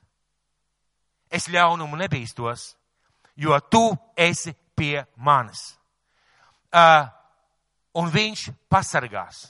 Es 1.31 1.47
ļaunumu 1.47 1.95
nebīstos, 1.99 2.73
jo 3.39 3.59
tu 3.71 3.85
esi 4.19 4.51
pie 4.75 5.05
manis. 5.15 5.77
Uh, 6.71 7.07
un 7.97 8.11
viņš 8.11 8.49
pasargās. 8.71 9.49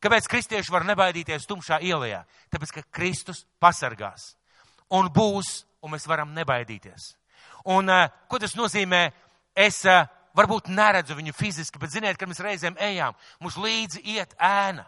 Kāpēc 0.00 0.28
kristieši 0.32 0.72
var 0.72 0.86
nebaidīties 0.88 1.48
tumšā 1.48 1.80
ielā? 1.84 2.22
Tāpēc, 2.52 2.72
ka 2.72 2.84
Kristus 2.94 3.44
pasargās. 3.60 4.34
Un 4.96 5.10
būs, 5.12 5.64
un 5.84 5.92
mēs 5.92 6.08
varam 6.08 6.32
nebaidīties. 6.34 7.12
Un 7.68 7.92
uh, 7.92 8.08
ko 8.28 8.40
tas 8.40 8.56
nozīmē? 8.56 9.10
Es 9.52 9.82
uh, 9.84 10.06
varbūt 10.38 10.70
neredzu 10.72 11.16
viņu 11.18 11.34
fiziski, 11.36 11.78
bet 11.82 11.92
ziniet, 11.92 12.16
kad 12.16 12.30
mēs 12.30 12.40
reizēm 12.40 12.78
ejām, 12.80 13.16
mums 13.42 13.58
līdzi 13.60 14.02
iet 14.16 14.32
ēna. 14.38 14.86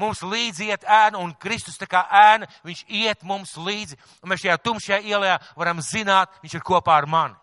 Mums 0.00 0.22
līdzi 0.24 0.70
iet 0.72 0.86
ēna, 0.88 1.20
un 1.20 1.34
Kristus 1.38 1.76
tā 1.78 1.86
kā 1.86 2.00
ēna, 2.08 2.48
viņš 2.64 2.84
iet 2.88 3.22
mums 3.28 3.52
līdzi. 3.60 3.98
Un 4.24 4.32
mēs 4.32 4.40
šajā 4.42 4.56
tumšajā 4.64 4.98
ielā 5.04 5.36
varam 5.54 5.82
zināt, 5.84 6.32
viņš 6.42 6.56
ir 6.56 6.64
kopā 6.66 6.96
ar 6.96 7.06
mani. 7.06 7.36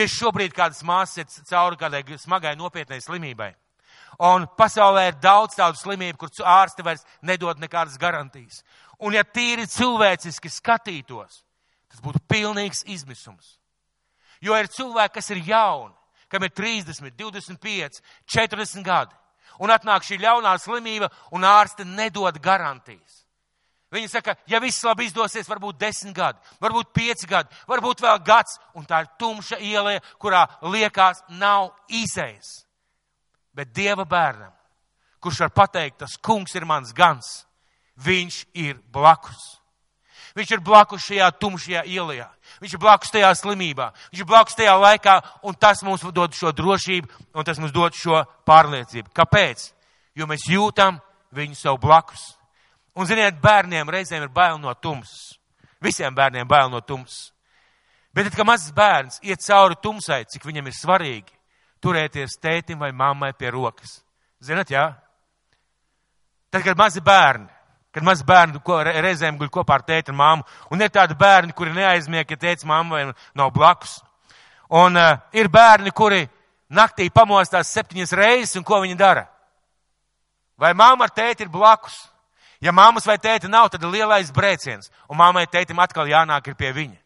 Tieši 0.00 0.16
šobrīd 0.16 0.54
kādas 0.56 0.78
māsas 0.80 1.18
ir 1.20 1.44
cauri 1.44 1.76
kādai 1.76 2.00
smagai 2.16 2.54
nopietnai 2.56 3.02
slimībai. 3.04 3.50
Un 4.24 4.46
pasaulē 4.56 5.10
ir 5.10 5.18
daudz 5.20 5.58
tādu 5.58 5.76
slimību, 5.76 6.16
kur 6.16 6.30
ārsti 6.48 6.84
vairs 6.84 7.04
nedod 7.20 7.60
nekādas 7.60 7.98
garantijas. 8.00 8.62
Un 9.04 9.12
ja 9.12 9.26
tīri 9.28 9.66
cilvēciski 9.68 10.48
skatītos, 10.48 11.42
tas 11.92 12.00
būtu 12.00 12.22
pilnīgs 12.32 12.86
izmisums. 12.88 13.58
Jo 14.40 14.56
ir 14.56 14.72
cilvēki, 14.72 15.18
kas 15.18 15.28
ir 15.34 15.44
jauni, 15.44 15.92
kam 16.32 16.48
ir 16.48 16.54
30, 16.56 17.12
25, 17.20 18.00
40 18.24 18.84
gadi 18.86 19.20
un 19.60 19.68
atnāk 19.68 20.08
šī 20.08 20.16
ļaunā 20.24 20.56
slimība, 20.64 21.10
un 21.36 21.44
ārste 21.44 21.84
nedod 21.84 22.40
garantijas. 22.40 23.19
Viņi 23.90 24.06
saka, 24.06 24.36
ja 24.46 24.60
viss 24.62 24.84
labi 24.86 25.08
izdosies, 25.08 25.48
varbūt 25.50 25.80
desmit 25.80 26.14
gadi, 26.14 26.38
varbūt 26.62 26.92
pieci 26.94 27.26
gadi, 27.26 27.50
varbūt 27.66 28.04
vēl 28.04 28.20
gads, 28.22 28.60
un 28.78 28.86
tā 28.86 29.02
ir 29.02 29.10
tumša 29.18 29.58
ielē, 29.58 29.96
kurā 30.22 30.44
liekas 30.62 31.24
nav 31.34 31.72
izējas. 31.88 32.60
Bet 33.50 33.72
Dieva 33.74 34.06
bērnam, 34.06 34.52
kurš 35.18 35.42
var 35.42 35.54
pateikt, 35.64 35.98
tas 36.04 36.14
kungs 36.22 36.54
ir 36.54 36.68
mans 36.70 36.94
gans, 36.94 37.32
viņš 37.98 38.44
ir 38.62 38.78
blakus. 38.94 39.58
Viņš 40.38 40.54
ir 40.54 40.62
blakus 40.62 41.08
šajā 41.08 41.26
tumšajā 41.42 41.82
ielā. 41.90 42.28
Viņš 42.62 42.74
ir 42.76 42.80
blakus 42.80 43.10
tajā 43.10 43.30
slimībā. 43.34 43.90
Viņš 44.12 44.22
ir 44.22 44.28
blakus 44.30 44.54
tajā 44.54 44.76
laikā, 44.78 45.16
un 45.42 45.56
tas 45.58 45.82
mums 45.82 46.06
dod 46.14 46.36
šo 46.38 46.52
drošību, 46.54 47.10
un 47.34 47.46
tas 47.46 47.58
mums 47.58 47.74
dod 47.74 47.96
šo 47.98 48.22
pārliecību. 48.46 49.10
Kāpēc? 49.16 49.72
Jo 50.14 50.30
mēs 50.30 50.46
jūtam 50.46 51.00
viņu 51.34 51.58
sev 51.58 51.80
blakus. 51.82 52.36
Un, 53.00 53.08
ziniet, 53.08 53.38
bērniem 53.40 53.88
reizēm 53.88 54.26
ir 54.26 54.32
bail 54.34 54.58
no 54.60 54.74
tumsas. 54.76 55.38
Visiem 55.80 56.12
bērniem 56.14 56.48
bail 56.48 56.68
no 56.68 56.82
tumsas. 56.84 57.30
Bet, 58.12 58.28
kad 58.34 58.44
mazs 58.44 58.74
bērns 58.76 59.20
iet 59.24 59.40
cauri 59.40 59.78
tumsai, 59.80 60.26
cik 60.28 60.44
viņam 60.44 60.68
ir 60.68 60.76
svarīgi 60.76 61.38
turēties 61.80 62.36
tētim 62.42 62.82
vai 62.82 62.90
mammai 62.92 63.32
pie 63.32 63.48
rokas. 63.54 64.02
Zinat, 64.44 64.68
jā? 64.74 64.90
Tad, 66.50 66.64
kad 66.66 66.76
mazi 66.76 67.00
bērni 67.00 67.48
Kad 67.90 68.06
maz 68.06 68.20
bērni 68.22 68.60
ko, 68.62 68.76
reizēm 68.86 69.38
guļ 69.38 69.48
kopā 69.50 69.80
ar 69.80 69.82
tēti 69.82 70.12
un 70.12 70.18
māmu, 70.20 70.44
un 70.70 70.82
ir 70.82 70.92
tādi 70.94 71.16
bērni, 71.18 71.54
kuri 71.58 71.72
neaizmiega, 71.74 72.36
ja 72.36 72.38
tēts 72.38 72.66
mamma 72.66 73.08
nav 73.34 73.50
blakus. 73.50 73.96
Un 74.70 74.94
uh, 74.94 75.16
ir 75.34 75.50
bērni, 75.50 75.90
kuri 75.90 76.22
naktī 76.70 77.08
pamostās 77.10 77.72
septiņas 77.74 78.14
reizes, 78.14 78.54
un 78.60 78.66
ko 78.66 78.78
viņi 78.84 78.98
dara? 78.98 79.24
Vai 80.60 80.70
mamma 80.78 81.08
ar 81.08 81.14
tēti 81.16 81.42
ir 81.42 81.50
blakus? 81.50 81.98
Ja 82.60 82.72
mammas 82.72 83.06
vai 83.08 83.16
tēti 83.18 83.48
nav, 83.48 83.70
tad 83.72 83.82
ir 83.82 83.92
lielais 83.94 84.32
brēciens, 84.36 84.90
un 85.08 85.16
mammai 85.16 85.46
tētim 85.48 85.80
atkal 85.80 86.08
jānāk 86.10 86.52
pie 86.58 86.72
viņa, 86.76 86.98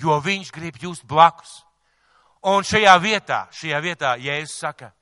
jo 0.00 0.16
viņš 0.24 0.52
grib 0.52 0.78
just 0.80 1.04
blakus. 1.04 1.62
Un 2.46 2.64
šajā 2.64 2.94
vietā, 3.02 3.46
šajā 3.52 3.80
vietā, 3.84 4.14
Jēzus 4.16 4.56
saka, 4.62 4.92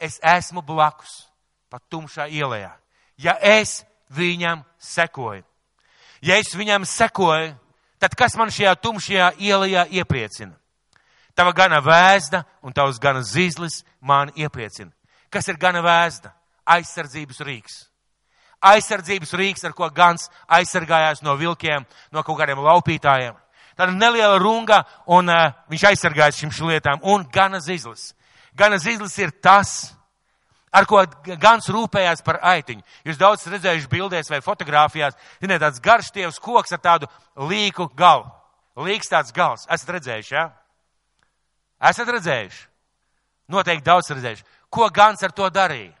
es 0.00 0.18
esmu 0.22 0.62
blakus, 0.62 1.26
pat 1.68 1.82
tumšā 1.90 2.28
ielā. 2.30 2.70
Ja 3.18 3.36
es 3.40 3.82
viņam 4.08 4.64
sekoju, 4.78 5.44
ja 6.22 6.40
es 6.40 6.54
viņam 6.56 6.86
sekoju, 6.88 7.52
tad 8.00 8.16
kas 8.16 8.36
man 8.36 8.48
šajā 8.48 8.74
tumšajā 8.80 9.32
ielā 9.38 9.86
iepriecina? 9.90 10.56
Tava 11.34 11.52
gana 11.52 11.80
vēzda 11.80 12.44
un 12.62 12.72
tavs 12.72 12.98
gana 13.00 13.22
zīzlis 13.24 13.82
man 14.00 14.32
iepriecina. 14.36 14.92
Kas 15.32 15.48
ir 15.48 15.56
gana 15.56 15.80
vēzda? 15.84 16.32
Aizsardzības 16.68 17.40
rīks. 17.40 17.91
Aizsardzības 18.62 19.32
rīks, 19.38 19.64
ar 19.66 19.74
ko 19.74 19.88
gans 19.90 20.28
aizsargājās 20.46 21.22
no 21.26 21.34
vilkiem, 21.40 21.86
no 22.12 22.22
kaut 22.22 22.38
kādiem 22.38 22.62
laupītājiem. 22.62 23.34
Tāda 23.78 23.94
neliela 23.96 24.36
runga, 24.38 24.82
un 25.10 25.30
uh, 25.32 25.50
viņš 25.72 25.86
aizsargājas 25.90 26.38
šīm 26.38 26.52
lietām, 26.68 27.00
un 27.02 27.24
gana 27.32 27.58
zīzlis. 27.62 28.12
Gana 28.54 28.78
zīzlis 28.78 29.16
ir 29.18 29.32
tas, 29.42 29.94
ar 30.72 30.86
ko 30.88 31.02
gans 31.40 31.68
rūpējās 31.72 32.22
par 32.24 32.38
aitiņu. 32.52 32.84
Jūs 33.08 33.20
daudz 33.20 33.46
redzējuši 33.48 33.90
bildēs 33.92 34.30
vai 34.30 34.42
fotografijās, 34.44 35.16
ziniet, 35.40 35.60
tāds 35.64 35.80
garš 35.82 36.12
tievs 36.12 36.40
koks 36.42 36.76
ar 36.76 36.82
tādu 36.84 37.08
līku 37.48 37.88
galu. 37.96 38.28
Līks 38.76 39.10
tāds 39.12 39.32
gals. 39.36 39.66
Esat 39.72 39.96
redzējuši, 39.98 40.34
jā? 40.34 40.46
Ja? 40.46 41.90
Esat 41.90 42.08
redzējuši? 42.14 42.62
Noteikti 43.52 43.84
daudz 43.84 44.12
redzējuši. 44.12 44.46
Ko 44.72 44.88
gans 44.94 45.22
ar 45.26 45.34
to 45.36 45.48
darīja? 45.52 45.92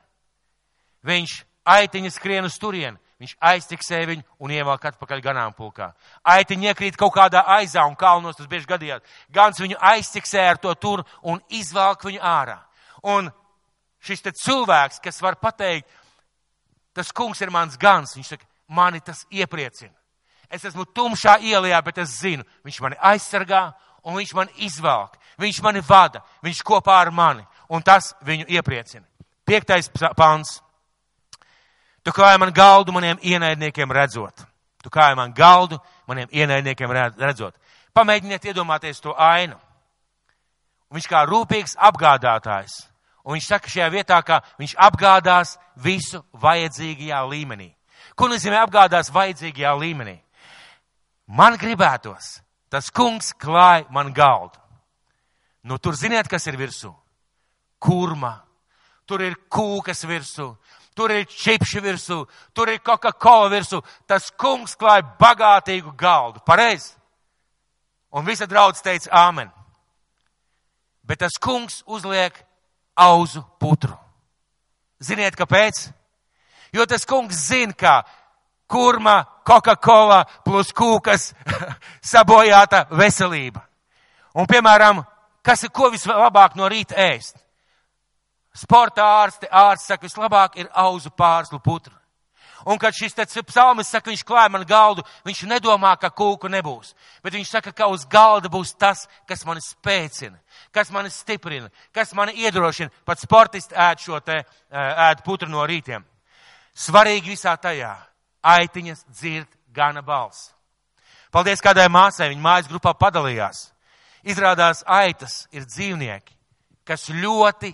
Viņš 1.04 1.34
aitiņa 1.68 2.10
skrien 2.10 2.46
uz 2.46 2.58
turieni, 2.60 2.98
viņš 3.22 3.36
aiztiksēja 3.38 4.08
viņu 4.10 4.24
un 4.42 4.54
ievelk 4.54 4.84
atpakaļ 4.90 5.22
ganāmpulkā. 5.22 5.92
Aitiņa 6.26 6.72
iekrīt 6.72 6.98
kaut 6.98 7.14
kādā 7.14 7.44
aizā 7.58 7.84
un 7.86 7.96
kalnos, 7.98 8.36
tas 8.36 8.50
bieži 8.50 8.68
gadījās. 8.70 9.02
Gans 9.30 9.60
viņu 9.62 9.78
aiztiksēja 9.78 10.56
ar 10.56 10.60
to 10.62 10.74
tur 10.74 11.04
un 11.22 11.40
izvelk 11.50 12.06
viņu 12.08 12.22
ārā. 12.22 12.58
Un 13.02 13.30
šis 14.02 14.22
te 14.22 14.32
cilvēks, 14.34 15.00
kas 15.02 15.22
var 15.22 15.38
pateikt, 15.38 15.88
tas 16.94 17.12
kungs 17.14 17.40
ir 17.40 17.50
mans 17.50 17.78
gans, 17.78 18.16
viņš 18.16 18.34
saka, 18.34 18.46
mani 18.68 19.00
tas 19.00 19.24
iepriecina. 19.30 19.94
Es 20.52 20.64
esmu 20.68 20.84
tumšā 20.84 21.38
ielā, 21.40 21.78
bet 21.84 22.02
es 22.02 22.18
zinu, 22.20 22.44
viņš 22.66 22.80
mani 22.84 22.98
aizsargā 23.00 23.70
un 24.04 24.18
viņš 24.18 24.34
mani 24.36 24.66
izvelk. 24.66 25.16
Viņš 25.40 25.62
mani 25.64 25.80
vada, 25.86 26.20
viņš 26.44 26.60
kopā 26.66 26.98
ar 27.00 27.10
mani, 27.10 27.46
un 27.72 27.82
tas 27.82 28.12
viņu 28.26 28.50
iepriecina. 28.52 29.06
Piektais 29.48 29.88
pāns. 30.16 30.60
Tu 32.02 32.12
kāji 32.12 32.38
man 32.38 32.52
galdu 32.52 32.92
maniem 32.92 33.18
ienaidniekiem 33.22 33.92
redzot. 33.92 34.46
Tu 34.82 34.90
kāji 34.90 35.16
man 35.16 35.32
galdu 35.32 35.78
maniem 36.06 36.28
ienaidniekiem 36.32 36.90
redzot. 37.18 37.54
Pamēģiniet 37.94 38.48
iedomāties 38.50 39.00
to 39.00 39.14
ainu. 39.14 39.58
Un 40.90 40.98
viņš 40.98 41.08
kā 41.08 41.22
rūpīgs 41.28 41.76
apgādātājs 41.78 42.92
Un 43.22 43.36
viņš 43.36 43.46
saka 43.46 43.70
šajā 43.70 43.88
vietā, 43.92 44.18
ka 44.26 44.40
viņš 44.58 44.74
apgādās 44.82 45.54
visu 45.78 46.22
vajadzīgajā 46.42 47.20
līmenī. 47.30 47.70
Ko 48.18 48.26
nozīmē 48.28 48.58
apgādās 48.64 49.12
vajadzīgajā 49.14 49.74
līmenī? 49.78 50.16
Man 51.30 51.54
gribētos, 51.56 52.40
tas 52.68 52.90
kungs 52.90 53.30
klāja 53.38 53.86
man 53.94 54.10
galdu. 54.12 54.58
Nu, 55.62 55.78
tur 55.78 55.94
ziniet, 55.94 56.26
kas 56.26 56.48
ir 56.50 56.58
virsū? 56.58 56.90
Kurma. 57.78 58.40
Tur 59.06 59.22
ir 59.22 59.36
kūkas 59.50 60.02
virsū, 60.06 60.48
tur 60.94 61.12
ir 61.12 61.26
čipši 61.26 61.80
virsū, 61.82 62.22
tur 62.54 62.68
ir 62.68 62.82
Coca-Cola 62.84 63.50
virsū. 63.52 63.82
Tas 64.06 64.30
kungs 64.30 64.76
klāja 64.76 65.04
bagātīgu 65.20 65.94
galdu. 65.96 66.42
Pareizi? 66.46 66.94
Un 68.12 68.26
visa 68.26 68.46
draudz 68.46 68.82
teica 68.84 69.10
āmen. 69.28 69.48
Bet 71.02 71.22
tas 71.24 71.38
kungs 71.40 71.82
uzliek 71.86 72.36
auzu 72.96 73.42
putru. 73.60 73.96
Ziniet, 75.02 75.34
kāpēc? 75.36 75.88
Jo 76.72 76.86
tas 76.86 77.04
kungs 77.08 77.36
zina, 77.48 77.72
ka 77.72 78.02
kurma, 78.70 79.24
Coca-Cola 79.44 80.22
plus 80.44 80.70
kūkas 80.72 81.32
sabojāta 82.12 82.86
veselība. 82.94 83.64
Un, 84.38 84.46
piemēram, 84.48 85.02
kas 85.44 85.66
ir 85.66 85.72
ko 85.74 85.90
vislabāk 85.92 86.54
no 86.56 86.68
rīta 86.70 86.96
ēst? 87.10 87.36
Sporta 88.52 89.04
ārste, 89.22 89.48
ārsts 89.48 89.88
saka, 89.88 90.06
vislabāk 90.06 90.58
ir 90.60 90.68
auzu 90.76 91.10
pārslu 91.10 91.60
putra. 91.62 91.94
Un 92.64 92.78
kad 92.78 92.94
šis 92.94 93.16
psalmis 93.48 93.90
saka, 93.90 94.10
viņš 94.10 94.22
klāja 94.22 94.50
man 94.52 94.64
galdu, 94.66 95.02
viņš 95.26 95.42
nedomā, 95.50 95.96
ka 95.98 96.12
kūku 96.14 96.48
nebūs. 96.52 96.94
Bet 97.22 97.34
viņš 97.34 97.48
saka, 97.48 97.72
ka 97.72 97.88
uz 97.90 98.04
galda 98.06 98.48
būs 98.48 98.74
tas, 98.78 99.08
kas 99.26 99.44
mani 99.44 99.60
spēcina, 99.64 100.38
kas 100.70 100.90
mani 100.90 101.10
stiprina, 101.10 101.70
kas 101.92 102.14
mani 102.14 102.36
iedrošina. 102.44 102.92
Pat 103.04 103.18
sportisti 103.18 103.74
ēd 103.74 104.04
šo 104.04 104.20
te, 104.20 104.44
ēd 104.70 105.24
putru 105.26 105.50
no 105.50 105.66
rītiem. 105.66 106.04
Svarīgi 106.74 107.34
visā 107.34 107.56
tajā 107.58 107.96
aitiņas 108.42 109.06
dzird 109.10 109.48
gana 109.74 110.02
balss. 110.02 110.52
Paldies 111.32 111.64
kādai 111.64 111.88
māsai, 111.88 112.28
viņa 112.30 112.44
mājas 112.44 112.68
grupā 112.70 112.92
padalījās. 112.94 113.70
Izrādās 114.22 114.84
aitas 114.86 115.46
ir 115.50 115.64
dzīvnieki, 115.66 116.36
kas 116.86 117.08
ļoti, 117.10 117.72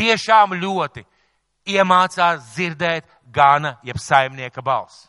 tiešām 0.00 0.56
ļoti 0.56 1.04
iemācās 1.68 2.54
dzirdēt 2.54 3.06
gana, 3.32 3.76
jeb 3.84 4.00
saimnieka 4.00 4.64
balss. 4.64 5.06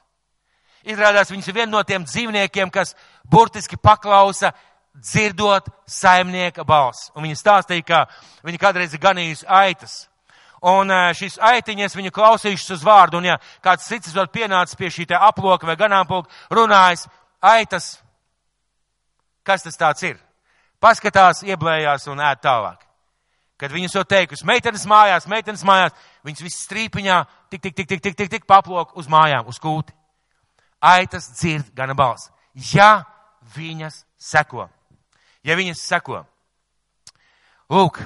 Izrādās, 0.84 1.30
viņš 1.32 1.48
ir 1.48 1.56
viens 1.56 1.72
no 1.72 1.82
tiem 1.86 2.06
dzīvniekiem, 2.06 2.72
kas 2.74 2.96
burtiski 3.30 3.78
paklausa 3.78 4.52
dzirdot 4.98 5.70
saimnieka 5.88 6.66
balss. 6.68 7.12
Un 7.16 7.28
viņa 7.28 7.38
stāstīja, 7.38 7.86
ka 7.86 8.00
viņa 8.48 8.62
kādreiz 8.62 8.96
ir 8.96 9.04
ganījusi 9.04 9.48
aitas. 9.48 10.00
Un 10.62 10.94
šīs 11.18 11.40
aitiņas 11.42 11.96
viņu 11.98 12.12
klausījušas 12.14 12.76
uz 12.76 12.84
vārdu, 12.86 13.18
un 13.18 13.32
ja 13.32 13.40
kāds 13.66 13.88
cits 13.90 14.14
vēl 14.14 14.30
pienācis 14.30 14.78
pie 14.78 14.92
šī 14.94 15.08
te 15.10 15.18
aploka 15.18 15.66
vai 15.66 15.78
ganāmpulka, 15.78 16.30
runājis, 16.54 17.08
aitas, 17.42 17.96
kas 19.44 19.66
tas 19.66 19.78
tāds 19.78 20.06
ir? 20.06 20.20
Paskatās, 20.82 21.42
ieblējās 21.46 22.08
un 22.14 22.22
ēd 22.22 22.42
tālāk. 22.46 22.91
Kad 23.62 23.74
viņas 23.76 23.94
jau 23.94 24.02
teikusi, 24.10 24.46
meitenes 24.50 24.88
mājās, 24.90 25.28
meitenes 25.30 25.62
mājās, 25.68 25.94
viņas 26.26 26.42
viss 26.42 26.64
strīpiņā, 26.66 27.18
tik, 27.54 27.62
tik, 27.62 27.76
tik, 27.78 27.88
tik, 27.92 28.02
tik, 28.02 28.16
tik, 28.18 28.30
tik 28.34 28.48
paplok 28.50 28.96
uz 28.98 29.10
mājām, 29.12 29.46
uz 29.52 29.60
kūti. 29.62 29.94
Aitas 30.82 31.30
dzird 31.36 31.70
gana 31.78 31.94
balss. 31.94 32.32
Ja 32.74 33.04
viņas 33.56 34.02
seko. 34.18 34.66
Ja 35.46 35.56
viņas 35.60 35.86
seko. 35.86 36.24
Lūk, 37.72 38.02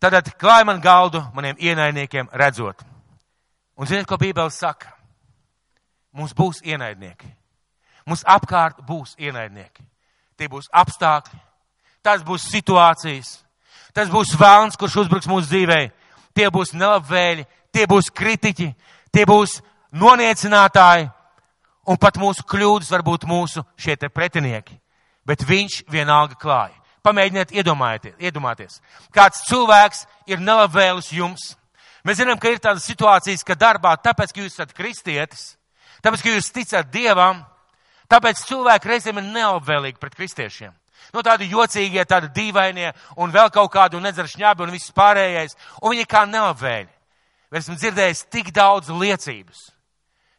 tad 0.00 0.30
klāj 0.38 0.64
man 0.64 0.80
galdu 0.80 1.20
maniem 1.34 1.58
ienaidniekiem 1.58 2.30
redzot. 2.32 2.80
Un 3.74 3.90
ziniet, 3.90 4.06
ko 4.06 4.16
Bībele 4.16 4.54
saka? 4.54 4.94
Mums 6.14 6.32
būs 6.32 6.62
ienaidnieki. 6.62 7.26
Mums 8.06 8.22
apkārt 8.22 8.84
būs 8.86 9.16
ienaidnieki. 9.18 9.82
Tie 10.38 10.46
būs 10.50 10.70
apstākļi, 10.70 11.38
tās 12.06 12.22
būs 12.26 12.46
situācijas, 12.50 13.43
Tas 13.94 14.10
būs 14.10 14.34
vēlns, 14.38 14.76
kurš 14.78 15.04
uzbruks 15.04 15.28
mūsu 15.30 15.48
dzīvē. 15.52 15.80
Tie 16.34 16.48
būs 16.50 16.74
nelabvēļi, 16.74 17.44
tie 17.72 17.86
būs 17.86 18.10
kritiķi, 18.10 18.72
tie 19.14 19.24
būs 19.26 19.60
noniecinātāji, 19.94 21.06
un 21.86 22.00
pat 22.00 22.18
mūsu 22.18 22.42
kļūdas 22.48 22.90
var 22.90 23.04
būt 23.06 23.26
mūsu 23.30 23.62
šie 23.78 23.94
te 23.96 24.10
pretinieki. 24.10 24.80
Bet 25.24 25.46
viņš 25.46 25.84
vienalga 25.88 26.36
klāja. 26.40 26.74
Pamēģiniet 27.04 27.52
iedomāties. 27.54 28.80
Kāds 29.12 29.44
cilvēks 29.48 30.06
ir 30.26 30.40
nelabvēlis 30.40 31.12
jums. 31.12 31.52
Mēs 32.04 32.18
zinām, 32.20 32.38
ka 32.40 32.50
ir 32.52 32.60
tādas 32.60 32.86
situācijas, 32.88 33.44
ka 33.44 33.56
darbā, 33.56 33.94
tāpēc, 34.00 34.32
ka 34.32 34.42
jūs 34.42 34.56
esat 34.56 34.72
kristietis, 34.76 35.54
tāpēc, 36.04 36.24
ka 36.24 36.32
jūs 36.34 36.50
ticat 36.52 36.90
Dievam, 36.92 37.44
tāpēc 38.12 38.42
cilvēki 38.48 38.90
reizēm 38.90 39.20
ir 39.20 39.28
nelabvēlīgi 39.30 40.00
pret 40.00 40.16
kristiešiem. 40.16 40.72
Nu, 41.14 41.22
tādi 41.22 41.46
jocīgie, 41.46 42.02
tādi 42.10 42.32
dīvainie, 42.34 42.88
un 43.22 43.30
vēl 43.30 43.52
kaut 43.54 43.70
kādu 43.70 44.00
nedzara 44.02 44.26
šņābi 44.26 44.64
un 44.64 44.72
viss 44.74 44.90
pārējais. 44.94 45.54
Un 45.80 45.94
viņi 45.94 46.06
kā 46.10 46.24
nelabvēļi. 46.26 46.90
Esmu 47.54 47.76
dzirdējis 47.78 48.24
tik 48.34 48.48
daudz 48.50 48.88
liecības, 48.90 49.60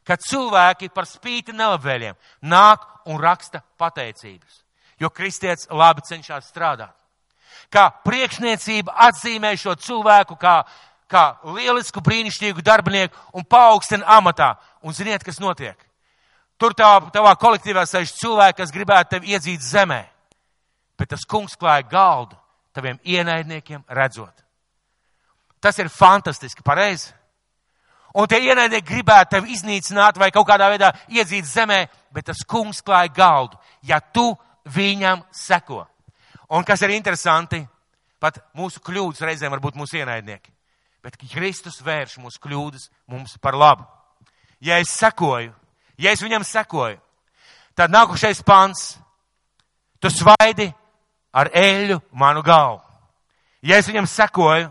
ka 0.04 0.18
cilvēki 0.20 0.90
par 0.92 1.08
spīti 1.08 1.54
nelabvēļiem 1.56 2.18
nāk 2.52 2.84
un 3.08 3.22
raksta 3.24 3.62
pateicības. 3.80 4.58
Jo 5.00 5.08
kristietis 5.16 5.70
labi 5.72 6.04
cenšas 6.04 6.50
strādāt. 6.52 6.92
Kā 7.72 7.88
priekšniecība 8.04 8.92
atzīmē 9.08 9.54
šo 9.56 9.78
cilvēku 9.80 10.36
kā, 10.40 10.58
kā 11.08 11.24
lielisku, 11.56 12.04
brīnišķīgu 12.04 12.64
darbinieku 12.64 13.16
un 13.32 13.48
paaugstina 13.48 14.18
amatā. 14.18 14.58
Un 14.84 14.92
ziniet, 14.94 15.24
kas 15.24 15.40
notiek? 15.40 15.80
Tur 16.60 16.76
tā, 16.76 16.92
tavā 17.16 17.32
kolektīvā 17.40 17.88
sēž 17.88 18.12
cilvēki, 18.20 18.60
kas 18.60 18.76
gribētu 18.76 19.16
tevi 19.16 19.32
iedzīt 19.36 19.64
zemē 19.64 20.04
bet 20.98 21.10
tas 21.14 21.26
kungs 21.28 21.58
klāja 21.60 21.86
galdu 21.90 22.38
taviem 22.76 23.00
ienaidniekiem 23.04 23.84
redzot. 23.88 24.34
Tas 25.60 25.78
ir 25.80 25.90
fantastiski, 25.90 26.64
pareizi. 26.64 27.14
Un 28.16 28.28
tie 28.32 28.40
ienaidnieki 28.48 28.88
gribētu 28.88 29.36
tevi 29.36 29.56
iznīcināt 29.56 30.20
vai 30.20 30.30
kaut 30.32 30.48
kādā 30.48 30.70
veidā 30.72 30.92
iedzīt 31.12 31.48
zemē, 31.48 31.82
bet 32.16 32.30
tas 32.30 32.44
kungs 32.48 32.80
klāja 32.84 33.12
galdu, 33.12 33.60
ja 33.84 34.00
tu 34.00 34.30
viņam 34.72 35.24
seko. 35.36 35.84
Un 36.56 36.64
kas 36.64 36.82
ir 36.86 36.94
interesanti, 36.96 37.60
pat 38.20 38.40
mūsu 38.56 38.80
kļūdas 38.84 39.24
reizēm 39.26 39.52
var 39.52 39.64
būt 39.64 39.80
mūsu 39.80 40.00
ienaidnieki. 40.00 40.52
bet 41.06 41.20
Kristus 41.22 41.84
vērš 41.86 42.18
mūsu 42.18 42.40
kļūdas 42.42 42.88
mums 43.14 43.36
par 43.38 43.54
labu. 43.54 43.84
Ja 44.58 44.80
es 44.82 44.90
sekoju, 44.98 45.52
ja 46.02 46.12
es 46.12 46.24
viņam 46.24 46.42
sekoju, 46.42 46.98
tad 47.78 47.94
nākušais 47.94 48.42
pants, 48.42 48.96
tu 50.02 50.10
svaidi 50.10 50.72
ar 51.36 51.52
eļu 51.52 52.00
manu 52.16 52.44
galvu. 52.46 52.82
Ja 53.66 53.80
es 53.82 53.90
viņam 53.90 54.08
sekoju, 54.08 54.70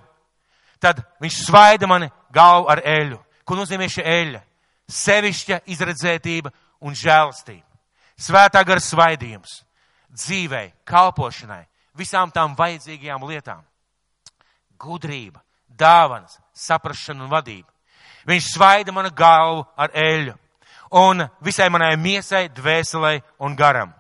tad 0.81 1.03
viņš 1.21 1.45
svaida 1.47 1.89
mani 1.91 2.11
galvu 2.33 2.71
ar 2.73 2.81
eļu. 2.85 3.19
Ko 3.45 3.57
nozīmē 3.59 3.89
šī 3.91 4.05
eļa? 4.09 4.41
Sevišķa 4.89 5.61
izredzētība 5.73 6.53
un 6.85 6.97
žēlastība. 6.97 7.65
Svētā 8.21 8.63
gara 8.65 8.81
svaidījums 8.81 9.63
dzīvei, 10.15 10.71
kalpošanai, 10.87 11.65
visām 11.99 12.31
tām 12.31 12.55
vajadzīgajām 12.57 13.25
lietām. 13.27 13.65
Gudrība, 14.79 15.43
dāvanas, 15.69 16.39
saprašana 16.55 17.25
un 17.25 17.33
vadība. 17.33 17.69
Viņš 18.29 18.53
svaida 18.55 18.93
manu 18.93 19.11
galvu 19.13 19.65
ar 19.77 19.91
eļu 19.91 20.37
un 20.95 21.25
visai 21.45 21.69
manai 21.73 21.97
miesai, 22.01 22.49
dvēselē 22.49 23.19
un 23.43 23.57
garam. 23.57 23.93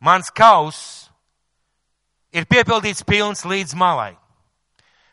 Mans 0.00 0.30
kauss 0.30 1.07
ir 2.32 2.48
piepildīts 2.48 3.04
pilns 3.06 3.44
līdz 3.48 3.76
malai. 3.78 4.14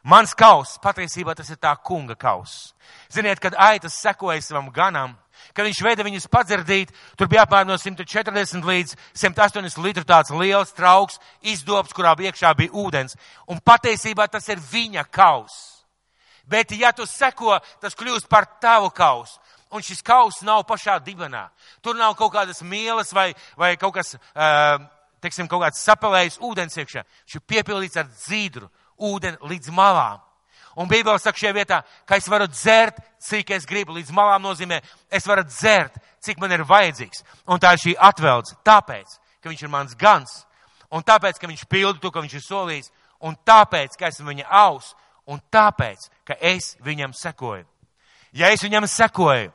Mans 0.06 0.36
kauss, 0.38 0.78
patiesībā 0.84 1.34
tas 1.34 1.50
ir 1.50 1.58
tā 1.58 1.72
kunga 1.82 2.14
kauss. 2.16 2.76
Ziniet, 3.10 3.40
kad 3.42 3.56
aitas 3.58 3.96
sekoja 3.98 4.42
savam 4.46 4.68
ganam, 4.70 5.16
kad 5.56 5.66
viņš 5.66 5.80
veida 5.82 6.06
viņus 6.06 6.28
padzirdīt, 6.30 6.92
tur 7.18 7.30
bija 7.32 7.46
apmēram 7.46 7.72
no 7.72 7.78
140 7.82 8.68
līdz 8.70 8.94
180 9.18 9.82
litru 9.82 10.06
tāds 10.06 10.30
liels 10.30 10.76
trauks, 10.78 11.18
izdobs, 11.42 11.94
kurā 11.96 12.14
iekšā 12.14 12.54
bija 12.58 12.76
ūdens. 12.78 13.18
Un 13.50 13.58
patiesībā 13.66 14.28
tas 14.30 14.46
ir 14.54 14.62
viņa 14.62 15.08
kauss. 15.10 15.82
Bet, 16.46 16.76
ja 16.78 16.92
tu 16.94 17.08
seko, 17.10 17.58
tas 17.82 17.98
kļūst 17.98 18.30
par 18.30 18.46
tavu 18.62 18.92
kausu. 18.94 19.40
Un 19.74 19.82
šis 19.82 20.06
kauss 20.06 20.44
nav 20.46 20.62
pašā 20.70 21.00
dibenā. 21.04 21.48
Tur 21.82 21.98
nav 21.98 22.14
kaut 22.16 22.32
kādas 22.36 22.62
mielas 22.62 23.10
vai, 23.14 23.32
vai 23.58 23.74
kaut 23.82 23.96
kas, 23.98 24.14
uh, 24.16 24.78
teiksim, 25.26 25.50
kaut 25.50 25.66
kāds 25.66 25.84
sapelējis 25.84 26.40
ūdens 26.46 26.78
iekšā. 26.78 27.04
Viņš 27.26 27.36
ir 27.40 27.46
piepildīts 27.50 28.00
ar 28.00 28.08
dzīdru 28.12 28.70
ūdeni 29.10 29.52
līdz 29.52 29.74
malām. 29.76 30.22
Un 30.76 30.90
Bībele 30.92 31.20
saka 31.24 31.40
šajā 31.40 31.54
vietā, 31.56 31.80
ka 32.08 32.18
es 32.20 32.28
varu 32.28 32.50
dzert, 32.52 32.98
cik 33.24 33.54
es 33.56 33.68
gribu. 33.68 33.96
Līdz 33.96 34.12
malām 34.16 34.44
nozīmē, 34.44 34.82
es 35.08 35.28
varu 35.28 35.46
dzert, 35.48 35.96
cik 36.20 36.42
man 36.42 36.52
ir 36.52 36.66
vajadzīgs. 36.68 37.24
Un 37.48 37.62
tā 37.64 37.72
ir 37.76 37.84
šī 37.84 37.94
atveldze. 38.10 38.58
Tāpēc, 38.68 39.16
ka 39.40 39.52
viņš 39.52 39.64
ir 39.64 39.72
mans 39.72 39.96
gans. 39.96 40.42
Un 40.92 41.04
tāpēc, 41.04 41.40
ka 41.40 41.48
viņš 41.48 41.64
pilda 41.72 42.00
to, 42.04 42.12
ko 42.12 42.24
viņš 42.26 42.36
ir 42.36 42.44
solījis. 42.44 42.92
Un 43.24 43.38
tāpēc, 43.48 43.96
ka 43.96 44.12
esmu 44.12 44.34
viņa 44.34 44.50
aus. 44.52 44.92
Un 45.32 45.40
tāpēc, 45.52 46.10
ka 46.28 46.36
es 46.44 46.76
viņam 46.84 47.16
sekoju. 47.16 47.64
Ja 48.36 48.52
es 48.52 48.60
viņam 48.66 48.84
sekoju, 48.92 49.54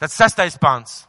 tad 0.00 0.12
sastais 0.14 0.56
pants. 0.56 1.04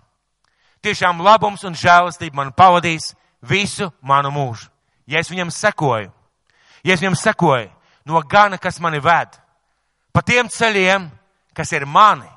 Tiešām 0.83 1.21
labums 1.23 1.63
un 1.63 1.77
žēlastība 1.77 2.35
man 2.35 2.51
pavadīs 2.51 3.13
visu 3.41 3.91
manu 4.01 4.31
mūžu. 4.31 4.69
Ja 5.07 5.19
es 5.19 5.29
viņam 5.31 5.51
sekoju, 5.51 6.11
ja 6.83 6.93
es 6.93 7.01
viņam 7.01 7.17
sekoju 7.19 7.69
no 8.05 8.21
gana, 8.21 8.57
kas 8.57 8.79
mani 8.79 9.01
ved, 9.01 9.35
pa 10.13 10.21
tiem 10.21 10.49
ceļiem, 10.49 11.09
kas 11.53 11.71
ir 11.73 11.85
mani, 11.85 12.29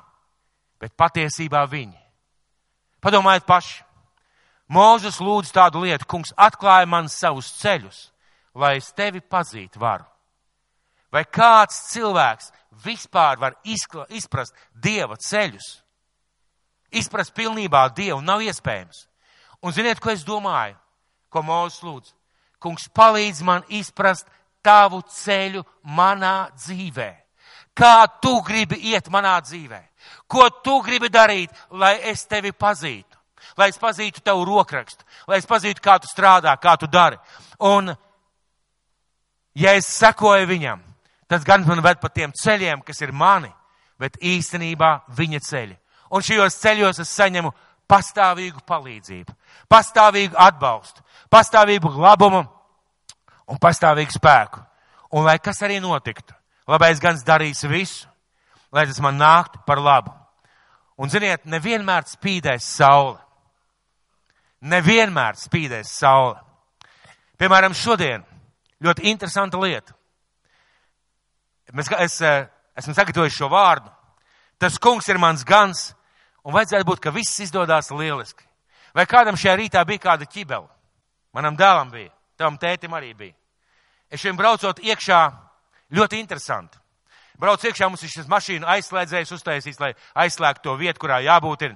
bet 0.79 0.93
patiesībā 0.97 1.63
viņi. 1.69 1.97
Padomājiet 3.01 3.45
paši. 3.45 3.83
Mūžus 4.65 5.19
lūdz 5.21 5.51
tādu 5.53 5.83
lietu, 5.83 6.07
kungs, 6.09 6.33
atklāja 6.33 6.87
man 6.89 7.09
savus 7.09 7.51
ceļus, 7.59 8.09
lai 8.57 8.77
es 8.79 8.89
tevi 8.97 9.21
pazītu 9.21 9.79
varu. 9.81 10.07
Vai 11.13 11.21
kāds 11.23 11.77
cilvēks 11.93 12.49
vispār 12.83 13.37
var 13.39 13.53
izkla, 13.63 14.07
izprast 14.09 14.55
Dieva 14.73 15.15
ceļus? 15.21 15.67
Izprast 16.91 17.35
pilnībā 17.37 17.85
Dievu 17.95 18.23
nav 18.25 18.41
iespējams. 18.41 19.05
Un 19.61 19.73
ziniet, 19.73 20.01
ko 20.01 20.11
es 20.11 20.25
domāju? 20.25 20.75
Ko 21.29 21.43
Mūzes 21.45 21.83
lūdz? 21.83 22.13
Kungs, 22.61 22.87
palīdz 22.89 23.43
man 23.45 23.65
izprast 23.69 24.27
tavu 24.65 25.01
ceļu 25.11 25.63
manā 25.95 26.49
dzīvē. 26.55 27.11
Kā 27.75 28.07
tu 28.23 28.39
gribi 28.41 28.79
iet 28.91 29.09
manā 29.11 29.35
dzīvē? 29.43 29.81
Ko 30.31 30.47
tu 30.63 30.79
gribi 30.85 31.09
darīt, 31.11 31.51
lai 31.71 31.97
es 32.07 32.23
tevi 32.25 32.53
pazītu? 32.55 33.11
Lai 33.57 33.69
es 33.69 33.77
pazītu 33.79 34.23
tavu 34.25 34.45
rokrakstu, 34.47 35.05
lai 35.29 35.37
es 35.39 35.45
pazītu, 35.47 35.83
kā 35.83 35.99
tu 36.01 36.09
strādā, 36.09 36.55
kā 36.59 36.75
tu 36.79 36.87
dari. 36.91 37.19
Un, 37.63 37.93
ja 39.55 39.75
es 39.77 39.87
sekoju 39.95 40.47
viņam, 40.49 40.81
tas 41.29 41.45
gan 41.45 41.63
man 41.67 41.83
ved 41.85 42.01
pa 42.01 42.09
tiem 42.09 42.33
ceļiem, 42.35 42.81
kas 42.83 42.99
ir 43.05 43.13
mani, 43.15 43.51
bet 44.01 44.17
īstenībā 44.19 45.05
viņa 45.15 45.43
ceļi. 45.45 45.77
Un 46.11 46.25
šajos 46.25 46.59
ceļos 46.63 46.99
es 47.05 47.13
saņemu 47.15 47.53
pastāvīgu 47.87 48.65
palīdzību, 48.67 49.35
pastāvīgu 49.71 50.35
atbalstu, 50.41 51.04
pastāvīgu 51.35 51.91
labumu 51.99 52.43
un 53.51 53.59
pastāvīgu 53.61 54.15
spēku. 54.15 54.61
Un 55.15 55.27
lai 55.27 55.37
kas 55.39 55.61
arī 55.63 55.79
notiktu, 55.83 56.33
labais 56.67 56.99
gans 56.99 57.23
darīs 57.27 57.63
visu, 57.69 58.07
lai 58.73 58.85
tas 58.87 58.99
man 59.03 59.19
nāktu 59.19 59.61
par 59.67 59.79
labu. 59.83 60.13
Un 60.97 61.11
ziniet, 61.11 61.43
nevienmēr 61.45 62.07
spīdēs 62.07 62.67
saule. 62.77 63.19
Nevienmēr 64.65 65.35
spīdēs 65.37 65.91
saule. 65.91 66.39
Piemēram, 67.39 67.75
šodien 67.75 68.23
ļoti 68.83 69.09
interesanta 69.11 69.59
lieta. 69.59 69.91
Es 71.99 72.21
eh, 72.23 72.45
esmu 72.79 72.95
sagatavojis 72.95 73.35
šo 73.35 73.49
vārdu. 73.51 73.91
Tas 74.59 74.79
kungs 74.79 75.07
ir 75.11 75.19
mans 75.19 75.43
gans, 75.43 75.89
un 76.47 76.55
vajadzētu 76.55 76.87
būt, 76.87 77.03
ka 77.03 77.11
viss 77.11 77.41
izdodas 77.43 77.91
lieliski. 77.91 78.47
Vai 78.95 79.03
kādam 79.03 79.35
šajā 79.35 79.57
rītā 79.59 79.83
bija 79.87 80.05
kāda 80.07 80.27
ķibela? 80.31 80.69
Manam 81.35 81.57
dēlam 81.59 81.91
bija, 81.91 82.13
tavam 82.39 82.57
tētim 82.61 82.95
arī 82.95 83.11
bija. 83.17 83.35
Es 84.09 84.23
šiem 84.23 84.37
braucot 84.39 84.79
iekšā, 84.79 85.21
ļoti 85.95 86.19
interesanti. 86.21 86.79
Brauc 87.39 87.63
iekšā, 87.67 87.89
mums 87.91 88.03
ir 88.05 88.13
šis 88.13 88.29
mašīnu 88.31 88.67
aizslēdzējs 88.71 89.33
uztaisīts, 89.35 89.79
lai 89.81 89.91
aizslēgtu 90.23 90.69
to 90.69 90.75
vietu, 90.79 91.01
kurā 91.03 91.19
jābūt 91.25 91.67
ir. 91.67 91.75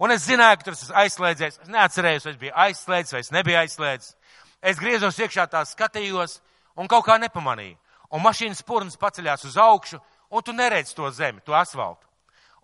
Un 0.00 0.12
es 0.12 0.26
zināju, 0.26 0.58
ka 0.60 0.66
tur 0.66 0.76
tas 0.76 0.92
aizslēdzējs, 1.02 1.60
es 1.64 1.72
neatcerējos, 1.72 2.26
vai 2.26 2.32
es 2.32 2.40
biju 2.40 2.56
aizslēdzis 2.66 3.16
vai 3.16 3.20
es 3.24 3.32
nebiju 3.32 3.60
aizslēdzis. 3.62 4.16
Es 4.60 4.80
griezos 4.80 5.18
iekšā 5.20 5.46
tā 5.48 5.64
skatījos 5.64 6.40
un 6.76 6.88
kaut 6.88 7.06
kā 7.08 7.16
nepamanīju 7.20 7.78
un 8.10 8.24
mašīnas 8.24 8.60
spurns 8.60 8.98
paceļās 9.00 9.44
uz 9.48 9.56
augšu, 9.60 10.00
un 10.30 10.44
tu 10.44 10.52
neredzi 10.52 10.94
to 10.96 11.10
zemi, 11.14 11.40
to 11.44 11.54
asfaltu. 11.56 12.06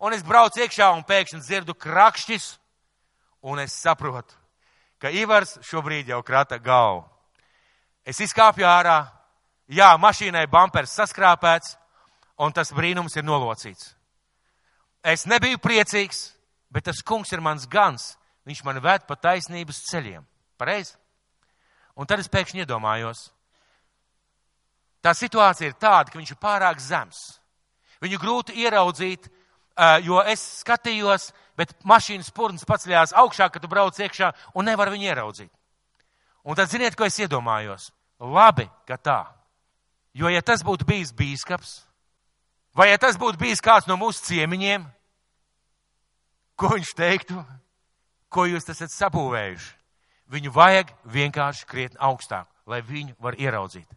Un 0.03 0.13
es 0.13 0.23
braucu 0.23 0.61
iekšā 0.61 0.91
un 0.93 1.05
pēkšņi 1.07 1.41
dzirdu 1.41 1.73
krakšķis, 1.73 2.51
un 3.49 3.63
es 3.63 3.73
saprotu, 3.73 4.35
ka 5.01 5.11
Ivars 5.13 5.57
šobrīd 5.65 6.09
jau 6.11 6.21
krata 6.25 6.57
galvu. 6.57 7.05
Es 8.07 8.19
izkāpju 8.23 8.65
ārā, 8.67 9.01
jā, 9.67 9.89
mašīnai 9.99 10.47
bumpers 10.51 10.95
saskrāpēts, 10.95 11.75
un 12.39 12.53
tas 12.53 12.71
brīnums 12.71 13.17
ir 13.17 13.25
nolocīts. 13.27 13.93
Es 15.03 15.25
nebiju 15.27 15.59
priecīgs, 15.63 16.33
bet 16.71 16.87
tas 16.87 17.03
kungs 17.05 17.31
ir 17.33 17.43
mans 17.43 17.67
gans. 17.67 18.15
Viņš 18.47 18.63
man 18.63 18.79
ved 18.79 19.03
pa 19.07 19.15
taisnības 19.19 19.83
ceļiem. 19.89 20.23
Pareizi? 20.57 20.95
Un 21.99 22.07
tad 22.07 22.21
es 22.21 22.29
pēkšņi 22.31 22.63
iedomājos, 22.63 23.27
Tā 25.07 25.13
situācija 25.15 25.69
ir 25.69 25.77
tāda, 25.79 26.11
ka 26.11 26.19
viņš 26.19 26.33
ir 26.33 26.39
pārāk 26.41 26.81
zems. 26.83 27.17
Viņu 28.03 28.17
grūti 28.21 28.57
ieraudzīt, 28.59 29.29
jo 30.03 30.19
es 30.27 30.41
skatījos, 30.61 31.29
bet 31.57 31.73
mašīnas 31.87 32.29
spurns 32.31 32.65
paceļās 32.67 33.15
augšā, 33.17 33.49
kad 33.51 33.63
tu 33.63 33.69
brauc 33.71 33.97
iekšā 33.97 34.31
un 34.55 34.69
nevar 34.69 34.91
viņu 34.93 35.09
ieraudzīt. 35.09 35.51
Un 36.47 36.55
tad 36.55 36.69
ziniet, 36.71 36.95
ko 36.95 37.07
es 37.07 37.17
iedomājos? 37.19 37.89
Labi, 38.23 38.69
ka 38.87 38.97
tā. 38.97 39.19
Jo 40.17 40.31
ja 40.31 40.41
tas 40.41 40.63
būtu 40.65 40.87
bijis 40.87 41.11
bīskaps, 41.13 41.73
vai 42.77 42.89
ja 42.91 43.01
tas 43.01 43.17
būtu 43.19 43.37
bijis 43.41 43.61
kāds 43.61 43.89
no 43.89 43.97
mūsu 43.99 44.23
ciemiņiem, 44.29 44.85
ko 46.57 46.71
viņš 46.73 46.93
teiktu, 46.97 47.43
ko 48.33 48.47
jūs 48.49 48.69
esat 48.73 48.93
sabūvējuši? 48.95 49.73
Viņu 50.27 50.51
vajag 50.51 50.89
vienkārši 51.07 51.67
krietni 51.67 52.01
augstāk, 52.03 52.47
lai 52.67 52.81
viņu 52.83 53.15
var 53.23 53.37
ieraudzīt. 53.39 53.87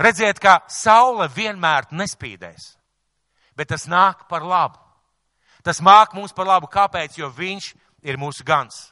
Redziet, 0.00 0.40
ka 0.40 0.62
saule 0.68 1.28
vienmēr 1.30 1.90
nespīdēs, 1.92 2.74
bet 3.56 3.70
tas 3.70 3.84
nāk 3.90 4.24
par 4.28 4.46
labu. 4.46 4.83
Tas 5.64 5.80
māk 5.80 6.12
mums 6.14 6.34
par 6.36 6.46
labu. 6.46 6.68
Kāpēc? 6.70 7.16
Jo 7.18 7.30
viņš 7.32 7.72
ir 8.04 8.20
mūsu 8.20 8.44
gans. 8.44 8.90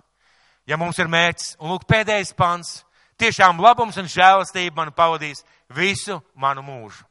Ja 0.66 0.78
mums 0.78 0.98
ir 1.02 1.10
mērķis, 1.10 1.56
un 1.60 1.72
lūk, 1.74 1.84
pēdējais 1.90 2.32
pants, 2.38 2.82
tiešām 3.18 3.60
labums 3.60 3.98
un 3.98 4.08
žēlastība 4.08 4.78
man 4.78 4.92
pavadīs 4.94 5.42
visu 5.74 6.20
manu 6.38 6.62
mūžu. 6.64 7.02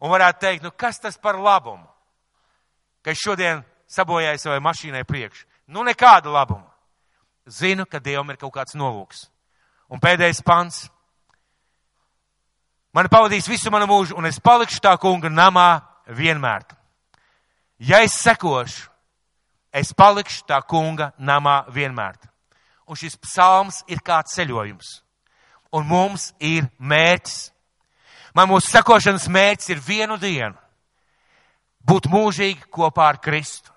Un 0.00 0.12
varētu 0.12 0.40
teikt, 0.40 0.64
nu 0.64 0.70
kas 0.70 1.00
tas 1.02 1.18
par 1.18 1.38
labumu? 1.40 1.86
Ka 3.04 3.12
es 3.12 3.20
šodien 3.20 3.64
sabojāju 3.90 4.40
savai 4.40 4.62
mašīnai 4.64 5.04
priekš. 5.08 5.44
Nu 5.68 5.84
nekāda 5.84 6.32
labuma. 6.32 6.70
Zinu, 7.46 7.84
ka 7.84 8.00
Dievam 8.00 8.30
ir 8.32 8.38
kaut 8.40 8.54
kāds 8.54 8.76
nolūks. 8.78 9.26
Un 9.92 10.00
pēdējais 10.00 10.40
pants. 10.44 10.86
Man 12.94 13.10
pavadīs 13.12 13.48
visu 13.50 13.72
manu 13.74 13.88
mūžu, 13.90 14.16
un 14.16 14.28
es 14.28 14.40
palikšu 14.40 14.80
tā 14.80 14.94
kunga 15.02 15.28
namā 15.28 15.82
vienmēr. 16.08 16.64
Ja 17.82 18.00
es 18.06 18.14
sekošu, 18.22 18.86
es 19.74 19.92
palikšu 19.96 20.46
tā 20.48 20.60
kunga 20.62 21.10
namā 21.18 21.64
vienmēr. 21.74 22.16
Un 22.86 22.98
šis 23.00 23.16
psalms 23.18 23.82
ir 23.90 24.02
kā 24.04 24.20
ceļojums. 24.28 25.00
Un 25.74 25.86
mums 25.88 26.30
ir 26.38 26.68
mērķis. 26.78 27.50
Man 28.34 28.50
mūsu 28.50 28.70
sekošanas 28.70 29.26
mērķis 29.30 29.72
ir 29.74 29.82
vienu 29.82 30.18
dienu 30.20 30.58
būt 31.84 32.08
mūžīgi 32.10 32.68
kopā 32.72 33.10
ar 33.12 33.20
Kristu. 33.22 33.72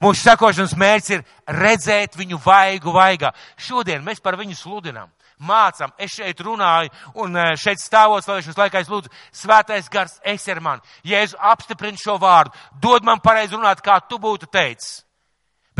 Mūsu 0.00 0.22
sekošanas 0.22 0.76
mērķis 0.78 1.16
ir 1.16 1.24
redzēt 1.56 2.16
viņu 2.16 2.38
vaigu 2.44 2.92
vaigā. 2.94 3.32
Šodien 3.58 4.04
mēs 4.04 4.22
par 4.22 4.38
viņu 4.38 4.56
sludinām, 4.56 5.10
mācām. 5.44 5.92
Es 5.98 6.14
šeit 6.14 6.40
runāju 6.46 6.92
un 7.20 7.36
eh, 7.36 7.52
šeit 7.60 7.82
stāvot 7.82 8.24
slavēšanas 8.24 8.60
laikā 8.60 8.80
es 8.84 8.90
lūdzu, 8.92 9.12
svētais 9.42 9.90
gars, 9.92 10.20
es 10.24 10.46
ar 10.48 10.62
mani. 10.64 10.84
Jēzu 11.04 11.40
apstiprina 11.52 12.00
šo 12.00 12.16
vārdu, 12.22 12.54
dod 12.80 13.04
man 13.04 13.20
pareizi 13.20 13.58
runāt, 13.58 13.82
kā 13.84 13.98
tu 14.08 14.20
būtu 14.22 14.48
teicis. 14.52 15.02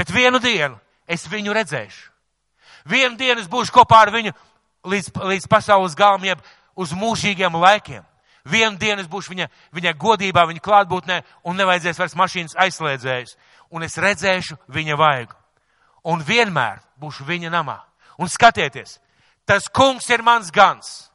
Bet 0.00 0.08
vienu 0.08 0.38
dienu 0.40 0.78
es 1.04 1.26
viņu 1.28 1.52
redzēšu. 1.52 2.06
Vienu 2.88 3.18
dienu 3.20 3.42
es 3.42 3.48
būšu 3.52 3.74
kopā 3.74 4.06
ar 4.06 4.10
viņu 4.14 4.32
līdz, 4.88 5.10
līdz 5.12 5.48
pasaules 5.50 5.96
galam, 5.98 6.24
jeb 6.24 6.40
uz 6.72 6.94
mūžīgiem 6.96 7.58
laikiem. 7.60 8.06
Vienu 8.48 8.80
dienu 8.80 9.04
es 9.04 9.10
būšu 9.12 9.34
viņa, 9.34 9.50
viņa 9.76 9.92
godībā, 10.00 10.46
viņa 10.48 10.64
klātbūtnē 10.64 11.20
un 11.44 11.60
nevajadzēs 11.60 12.00
vairs 12.00 12.16
mašīnas 12.16 12.56
aizslēdzējus. 12.64 13.36
Un 13.76 13.84
es 13.84 13.98
redzēšu 14.00 14.56
viņa 14.72 14.96
vaigu. 14.96 15.36
Un 16.08 16.24
vienmēr 16.24 16.80
būšu 16.96 17.28
viņa 17.28 17.52
namā. 17.52 17.82
Un 18.16 18.32
skatieties, 18.32 18.96
tas 19.44 19.68
kungs 19.68 20.08
ir 20.08 20.24
mans 20.24 20.48
gans. 20.48 21.10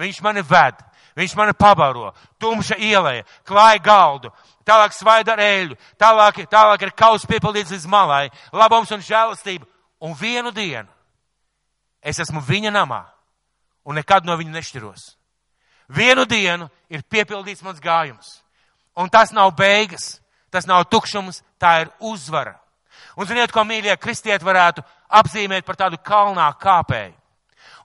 Viņš 0.00 0.22
mani 0.24 0.40
ved, 0.48 0.80
viņš 1.18 1.36
mani 1.36 1.52
pabaro, 1.52 2.14
tumša 2.40 2.80
ielē, 2.80 3.20
klāja 3.44 3.82
galdu, 3.84 4.32
tālāk 4.66 4.94
svaida 4.96 5.34
ar 5.34 5.42
eļu, 5.44 5.76
tālāk, 6.00 6.42
tālāk 6.50 6.86
ir 6.86 6.94
kaus 6.96 7.26
piepildīts 7.28 7.72
līdz 7.74 7.86
malai, 7.90 8.28
labums 8.52 8.90
un 8.94 9.04
žēlastība. 9.04 9.66
Un 10.00 10.14
vienu 10.16 10.50
dienu 10.50 10.88
es 12.00 12.18
esmu 12.22 12.40
viņa 12.40 12.72
namā 12.72 13.02
un 13.84 13.98
nekad 14.00 14.24
no 14.24 14.36
viņa 14.38 14.54
nešķiros. 14.54 15.02
Vienu 15.90 16.24
dienu 16.24 16.70
ir 16.88 17.02
piepildīts 17.02 17.64
mans 17.66 17.82
gājums. 17.82 18.40
Un 18.96 19.10
tas 19.10 19.32
nav 19.32 19.52
beigas, 19.58 20.20
tas 20.50 20.66
nav 20.66 20.86
tukšums, 20.90 21.42
tā 21.58 21.80
ir 21.82 21.90
uzvara. 22.00 22.56
Un 23.16 23.26
ziniet, 23.26 23.52
ko 23.52 23.64
mīļie 23.66 23.96
kristieti 23.98 24.46
varētu 24.46 24.84
apzīmēt 25.20 25.66
par 25.66 25.78
tādu 25.78 25.98
kalnā 26.04 26.46
kāpēju. 26.60 27.16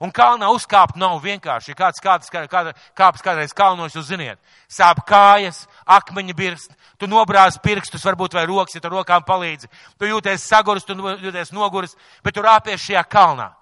Un 0.00 0.12
kalnā 0.12 0.50
uzkāpt 0.52 0.98
nav 1.00 1.18
vienkārši. 1.24 1.74
Kāds 1.76 2.02
kāds, 2.04 2.28
kāds, 2.30 2.76
kāps 2.96 3.24
kādreiz 3.24 3.54
kalnos, 3.56 3.94
jūs 3.96 4.10
ziniet, 4.10 4.38
sāp 4.68 5.00
kājas, 5.08 5.64
akmeņi 5.86 6.34
birst, 6.34 6.72
tu 6.98 7.06
nobrāz 7.06 7.60
pirkstus, 7.62 8.04
varbūt 8.04 8.34
vai 8.34 8.46
rokas, 8.46 8.74
ja 8.74 8.82
tu 8.82 8.90
rokām 8.90 9.24
palīdzi. 9.26 9.70
Tu 9.98 10.10
jūties 10.10 10.48
saguris, 10.48 10.84
tu 10.84 10.96
jūties 10.96 11.52
noguris, 11.54 11.96
bet 12.24 12.34
tu 12.34 12.44
rāpies 12.44 12.82
šajā 12.82 13.04
kalnā. 13.10 13.52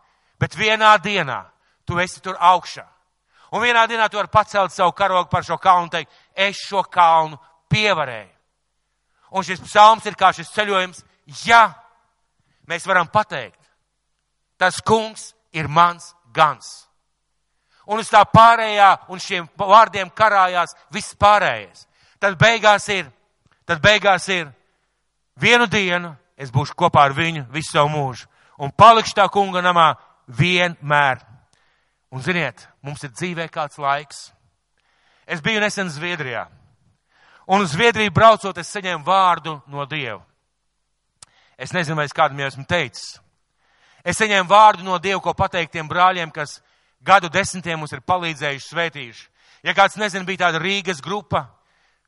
Bet 0.41 0.57
vienā 0.57 0.97
dienā 1.05 1.45
tu 1.87 1.99
esi 2.01 2.23
tur 2.25 2.39
augšā. 2.41 2.87
Un 3.55 3.63
vienā 3.63 3.85
dienā 3.87 4.09
tu 4.11 4.19
vari 4.19 4.33
pacelt 4.33 4.73
savu 4.73 4.93
karogu 4.97 5.31
par 5.31 5.45
šo 5.47 5.59
kalnu 5.63 5.87
un 5.87 5.93
teikt, 5.93 6.11
es 6.35 6.59
šo 6.59 6.83
kalnu 6.83 7.39
pievarēju. 7.71 8.33
Un 9.35 9.45
šis 9.47 9.63
psalms 9.67 10.07
ir 10.07 10.17
kā 10.19 10.33
šis 10.35 10.51
ceļojums, 10.55 11.05
ja 11.45 11.69
mēs 12.71 12.87
varam 12.87 13.07
pateikt, 13.11 13.61
tas 14.59 14.81
kungs 14.83 15.33
ir 15.53 15.69
mans 15.69 16.15
gans. 16.35 16.87
Un 17.87 18.01
uz 18.01 18.09
tā 18.09 18.23
pārējā 18.25 18.91
un 19.13 19.21
šiem 19.21 19.49
vārdiem 19.61 20.11
karājās 20.17 20.73
viss 20.95 21.17
pārējais. 21.21 21.85
Tad 22.21 22.39
beigās 22.41 22.89
ir, 22.89 23.09
tad 23.67 23.83
beigās 23.85 24.29
ir 24.29 24.49
vienu 25.41 25.67
dienu 25.67 26.15
es 26.37 26.51
būšu 26.51 26.77
kopā 26.79 27.09
ar 27.09 27.15
viņu 27.17 27.47
visu 27.53 27.75
savu 27.75 27.93
mūžu 27.93 28.29
un 28.59 28.71
palikšu 28.71 29.17
tā 29.19 29.29
kunga 29.33 29.63
namā 29.65 29.95
vienmēr. 30.29 31.23
Un 32.15 32.23
ziniet, 32.23 32.69
mums 32.83 33.03
ir 33.03 33.11
dzīvē 33.11 33.49
kāds 33.51 33.79
laiks. 33.79 34.29
Es 35.27 35.43
biju 35.43 35.61
nesen 35.61 35.91
Zviedrijā. 35.91 36.47
Un 37.51 37.65
uz 37.65 37.75
Zviedriju 37.75 38.13
braucot, 38.15 38.59
es 38.59 38.71
saņēmu 38.71 39.05
vārdu 39.05 39.57
no 39.67 39.85
Dieva. 39.89 40.23
Es 41.59 41.73
nezinu, 41.75 41.97
vai 41.99 42.07
es 42.07 42.15
kādam 42.15 42.39
jau 42.41 42.49
esmu 42.51 42.65
teicis. 42.69 43.19
Es 44.05 44.19
saņēmu 44.21 44.49
vārdu 44.49 44.87
no 44.87 44.99
Dieva, 44.99 45.21
ko 45.21 45.35
pateikt 45.35 45.73
tiem 45.75 45.89
brāļiem, 45.89 46.31
kas 46.33 46.61
gadu 47.05 47.29
desmitiem 47.33 47.81
mums 47.81 47.93
ir 47.93 48.05
palīdzējuši, 48.07 48.69
svētījuši. 48.69 49.27
Ja 49.65 49.75
kāds 49.77 49.97
nezina, 49.97 50.27
bija 50.29 50.47
tāda 50.47 50.61
Rīgas 50.61 51.01
grupa, 51.03 51.47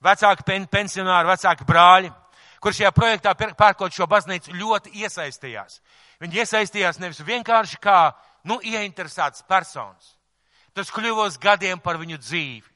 vecāki 0.05 0.47
pen, 0.47 0.67
pensionāri, 0.71 1.29
vecāki 1.31 1.67
brāļi, 1.69 2.13
kur 2.61 2.75
šajā 2.75 2.93
projektā 2.95 3.35
pērkot 3.37 3.95
šo 3.95 4.09
baznīcu 4.11 4.55
ļoti 4.57 4.95
iesaistījās. 5.03 5.81
Viņi 6.23 6.43
iesaistījās 6.43 7.01
nevis 7.03 7.21
vienkārši 7.25 7.79
kā 7.83 8.01
nu, 8.49 8.59
ieinteresētas 8.63 9.45
personas. 9.49 10.15
Tas 10.77 10.91
kļuvos 10.93 11.39
gadiem 11.41 11.81
par 11.81 12.01
viņu 12.01 12.19
dzīvi, 12.21 12.67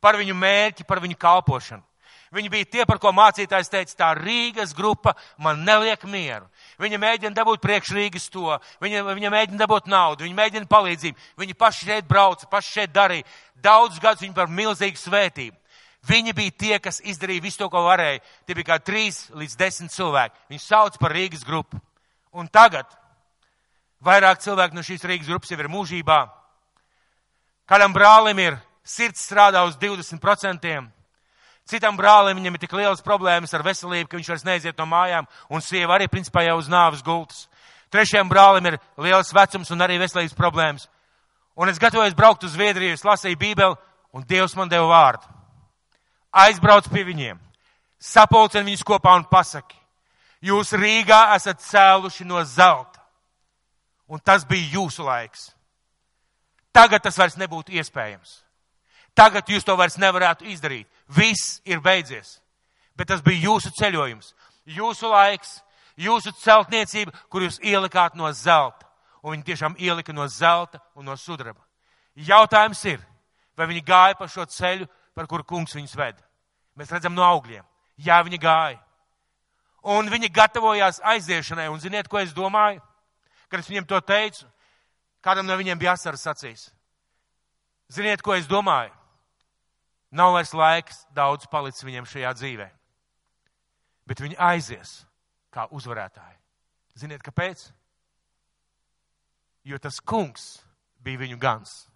par 0.00 0.18
viņu 0.20 0.34
mērķi, 0.36 0.88
par 0.88 1.00
viņu 1.00 1.16
kalpošanu. 1.20 1.84
Viņi 2.30 2.50
bija 2.52 2.66
tie, 2.70 2.84
par 2.86 3.00
ko 3.02 3.10
mācītājs 3.10 3.72
teica, 3.72 3.94
tā 3.98 4.08
Rīgas 4.14 4.70
grupa 4.76 5.16
man 5.42 5.64
neliek 5.66 6.04
mieru. 6.06 6.46
Viņa 6.78 6.98
mēģina 7.02 7.34
dabūt 7.34 7.58
priekš 7.64 7.90
Rīgas 7.96 8.28
to, 8.30 8.54
viņa, 8.78 9.02
viņa 9.08 9.32
mēģina 9.34 9.58
dabūt 9.58 9.88
naudu, 9.90 10.22
viņa 10.28 10.38
mēģina 10.38 10.70
palīdzību. 10.70 11.26
Viņi 11.42 11.56
paši 11.58 11.88
šeit 11.88 12.06
brauca, 12.06 12.46
paši 12.46 12.76
šeit 12.76 12.92
darīja. 12.94 13.26
Daudz 13.58 13.98
gadus 13.98 14.22
viņi 14.22 14.36
par 14.36 14.46
milzīgu 14.46 15.02
svētību. 15.02 15.56
Viņi 16.08 16.32
bija 16.32 16.56
tie, 16.56 16.78
kas 16.80 17.02
izdarīja 17.04 17.44
visu 17.44 17.60
to, 17.60 17.68
ko 17.68 17.82
varēja. 17.84 18.22
Tie 18.46 18.56
bija 18.56 18.72
kā 18.72 18.78
trīs 18.80 19.26
līdz 19.36 19.58
desmit 19.60 19.92
cilvēki. 19.92 20.38
Viņi 20.48 20.62
sauc 20.64 20.96
par 21.00 21.12
Rīgas 21.12 21.44
grupu. 21.44 21.80
Un 22.32 22.48
tagad 22.48 22.88
Vairāk 24.00 24.40
cilvēku 24.40 24.76
no 24.76 24.82
šīs 24.84 25.04
Rīgas 25.04 25.28
grupas 25.28 25.50
jau 25.52 25.58
ir 25.60 25.68
mūžībā. 25.68 26.20
Kādam 27.68 27.92
brālim 27.92 28.38
ir 28.40 28.56
sirds 28.80 29.20
strādā 29.26 29.60
uz 29.68 29.76
20%. 29.76 30.70
Citam 31.68 31.98
brālim 31.98 32.40
viņam 32.40 32.56
ir 32.56 32.62
tik 32.62 32.72
lielas 32.74 33.04
problēmas 33.04 33.52
ar 33.54 33.62
veselību, 33.62 34.08
ka 34.08 34.16
viņš 34.16 34.30
vairs 34.32 34.46
neiziet 34.48 34.80
no 34.80 34.88
mājām, 34.88 35.28
un 35.52 35.62
sieva 35.62 35.98
arī 35.98 36.08
principā 36.08 36.46
jau 36.46 36.56
uz 36.58 36.70
nāves 36.72 37.04
gultas. 37.04 37.44
Trešajam 37.92 38.30
brālim 38.30 38.70
ir 38.70 38.78
liels 39.04 39.34
vecums 39.36 39.70
un 39.70 39.84
arī 39.84 40.00
veselības 40.00 40.34
problēmas. 40.38 40.88
Un 41.60 41.68
es 41.68 41.78
gatavojos 41.78 42.16
braukt 42.16 42.46
uz 42.48 42.56
Zviedriju, 42.56 42.96
es 42.96 43.04
lasīju 43.04 43.38
Bībeli, 43.38 43.76
un 44.16 44.24
Dievs 44.26 44.56
man 44.56 44.72
deva 44.72 44.88
vārdu. 44.88 45.39
Aizbrauc 46.32 46.86
pie 46.92 47.04
viņiem, 47.04 47.38
sapulcen 47.98 48.64
viņus 48.64 48.86
kopā 48.86 49.16
un 49.18 49.26
pasaki, 49.30 49.76
jūs 50.40 50.72
Rīgā 50.78 51.34
esat 51.34 51.62
cēluši 51.64 52.26
no 52.28 52.44
zelta 52.44 53.00
un 54.10 54.18
tas 54.18 54.44
bija 54.44 54.74
jūsu 54.74 55.06
laiks. 55.06 55.50
Tagad 56.74 57.02
tas 57.02 57.18
vairs 57.18 57.38
nebūtu 57.38 57.74
iespējams. 57.78 58.40
Tagad 59.14 59.48
jūs 59.50 59.66
to 59.66 59.74
vairs 59.78 59.98
nevarētu 59.98 60.46
izdarīt. 60.50 60.88
Viss 61.08 61.60
ir 61.64 61.80
beidzies. 61.82 62.38
Bet 62.98 63.10
tas 63.10 63.22
bija 63.22 63.46
jūsu 63.46 63.70
ceļojums, 63.78 64.34
jūsu 64.66 65.10
laiks, 65.10 65.60
jūsu 65.96 66.34
celtniecība, 66.42 67.14
kur 67.30 67.46
jūs 67.46 67.60
ielikāt 67.62 68.18
no 68.18 68.30
zelta. 68.34 68.86
Un 69.22 69.34
viņi 69.34 69.46
tiešām 69.46 69.76
ielika 69.78 70.12
no 70.12 70.26
zelta 70.28 70.80
un 70.94 71.06
no 71.06 71.16
sudraba. 71.16 71.62
Jautājums 72.16 72.82
ir, 72.90 73.00
vai 73.56 73.68
viņi 73.70 73.84
gāja 73.86 74.18
pa 74.18 74.28
šo 74.28 74.44
ceļu, 74.48 74.88
par 75.14 75.28
kuru 75.30 75.44
kungs 75.44 75.74
viņus 75.76 75.96
ved. 75.98 76.20
Mēs 76.78 76.92
redzam 76.92 77.14
no 77.14 77.24
augļiem. 77.26 77.64
Jā, 78.00 78.20
viņi 78.24 78.38
gāja. 78.40 78.78
Un 79.82 80.08
viņi 80.12 80.30
gatavojās 80.32 81.00
aiziešanai. 81.04 81.68
Un 81.72 81.80
ziniet, 81.80 82.08
ko 82.08 82.20
es 82.20 82.34
domāju? 82.36 82.80
Kad 83.50 83.62
es 83.62 83.68
viņiem 83.68 83.86
to 83.88 83.98
teicu, 84.04 84.46
kādam 85.24 85.48
no 85.48 85.56
viņiem 85.58 85.78
bija 85.80 85.96
asaras 85.96 86.26
acīs. 86.30 86.68
Ziniet, 87.90 88.22
ko 88.22 88.36
es 88.36 88.46
domāju? 88.48 88.92
Nav 90.10 90.34
vairs 90.34 90.52
laiks 90.54 91.04
daudz 91.14 91.46
palicis 91.50 91.84
viņiem 91.86 92.06
šajā 92.06 92.32
dzīvē. 92.38 92.68
Bet 94.06 94.22
viņi 94.22 94.38
aizies 94.38 95.00
kā 95.54 95.66
uzvarētāji. 95.70 96.38
Ziniet, 96.98 97.22
kāpēc? 97.22 97.68
Jo 99.66 99.78
tas 99.78 100.00
kungs 100.00 100.60
bija 101.02 101.20
viņu 101.20 101.38
gans. 101.40 101.86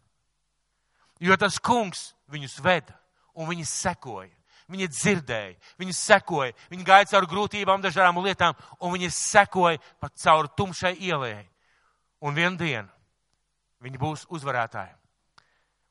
Jo 1.23 1.37
tas 1.41 1.59
kungs 1.62 2.12
viņus 2.31 2.59
veda 2.62 2.99
un 3.35 3.51
viņi 3.51 3.66
sekoja. 3.68 4.32
Viņi 4.64 4.87
dzirdēja, 4.89 5.57
viņi 5.76 5.93
sekoja, 5.93 6.55
viņi 6.72 6.87
gāja 6.89 7.11
cauri 7.11 7.28
grūtībām, 7.28 7.82
dažādām 7.85 8.22
lietām, 8.24 8.55
un 8.80 8.95
viņi 8.95 9.11
sekoja 9.12 9.80
pat 10.01 10.14
cauri 10.16 10.49
tumšai 10.57 10.95
ielai. 11.05 11.45
Un 12.24 12.32
vienu 12.32 12.57
dienu 12.57 12.89
viņi 13.85 14.01
būs 14.01 14.24
uzvarētāji. 14.32 14.95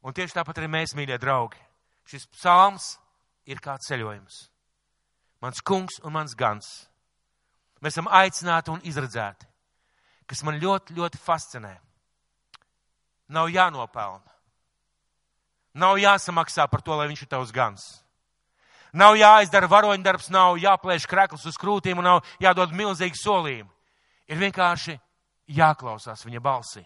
Un 0.03 0.15
tieši 0.17 0.33
tāpat 0.39 0.57
arī 0.57 0.71
mēs, 0.73 0.95
mīļie 0.97 1.19
draugi, 1.21 1.61
šis 2.09 2.25
psalms 2.33 2.95
ir 3.45 3.61
kā 3.61 3.77
ceļojums. 3.77 4.41
Mans 5.43 5.61
kungs 5.61 6.01
un 6.01 6.15
mans 6.17 6.33
gans. 6.35 6.71
Mēs 7.83 7.93
esam 7.93 8.09
aicināti 8.09 8.73
un 8.73 8.81
izredzēti, 8.87 9.45
kas 10.25 10.41
man 10.47 10.57
ļoti, 10.57 10.97
ļoti 10.97 11.19
fascinē. 11.21 11.75
Nav 13.29 13.53
jānopelna. 13.53 14.32
Nav 15.73 15.97
jāsamaksā 15.97 16.67
par 16.69 16.81
to, 16.85 16.95
lai 16.97 17.07
viņš 17.09 17.25
ir 17.25 17.29
tavs 17.31 17.51
gans. 17.53 17.85
Nav 18.93 19.15
jāizdara 19.17 19.67
varoņdarbs, 19.71 20.29
nav 20.29 20.59
jāplēš 20.61 21.07
krekls 21.09 21.47
uz 21.49 21.57
krūtīm 21.57 21.97
un 21.97 22.05
nav 22.05 22.19
jādod 22.41 22.75
milzīgi 22.77 23.17
solījumi. 23.17 23.69
Ir 24.29 24.37
vienkārši 24.37 24.99
jāklausās 25.49 26.21
viņa 26.27 26.41
balsī. 26.43 26.83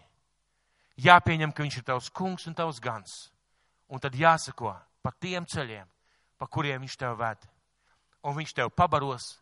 Jāpieņem, 1.04 1.52
ka 1.52 1.66
viņš 1.66 1.78
ir 1.78 1.86
tavs 1.86 2.08
kungs 2.10 2.48
un 2.48 2.56
tavs 2.56 2.80
gans. 2.80 3.28
Un 3.92 4.00
tad 4.00 4.16
jāsako 4.16 4.72
pa 5.04 5.12
tiem 5.20 5.46
ceļiem, 5.46 5.86
pa 6.40 6.48
kuriem 6.48 6.82
viņš 6.82 6.96
tev 6.98 7.20
ved. 7.20 7.44
Un 8.24 8.36
viņš 8.40 8.56
tev 8.56 8.72
pabaros, 8.76 9.36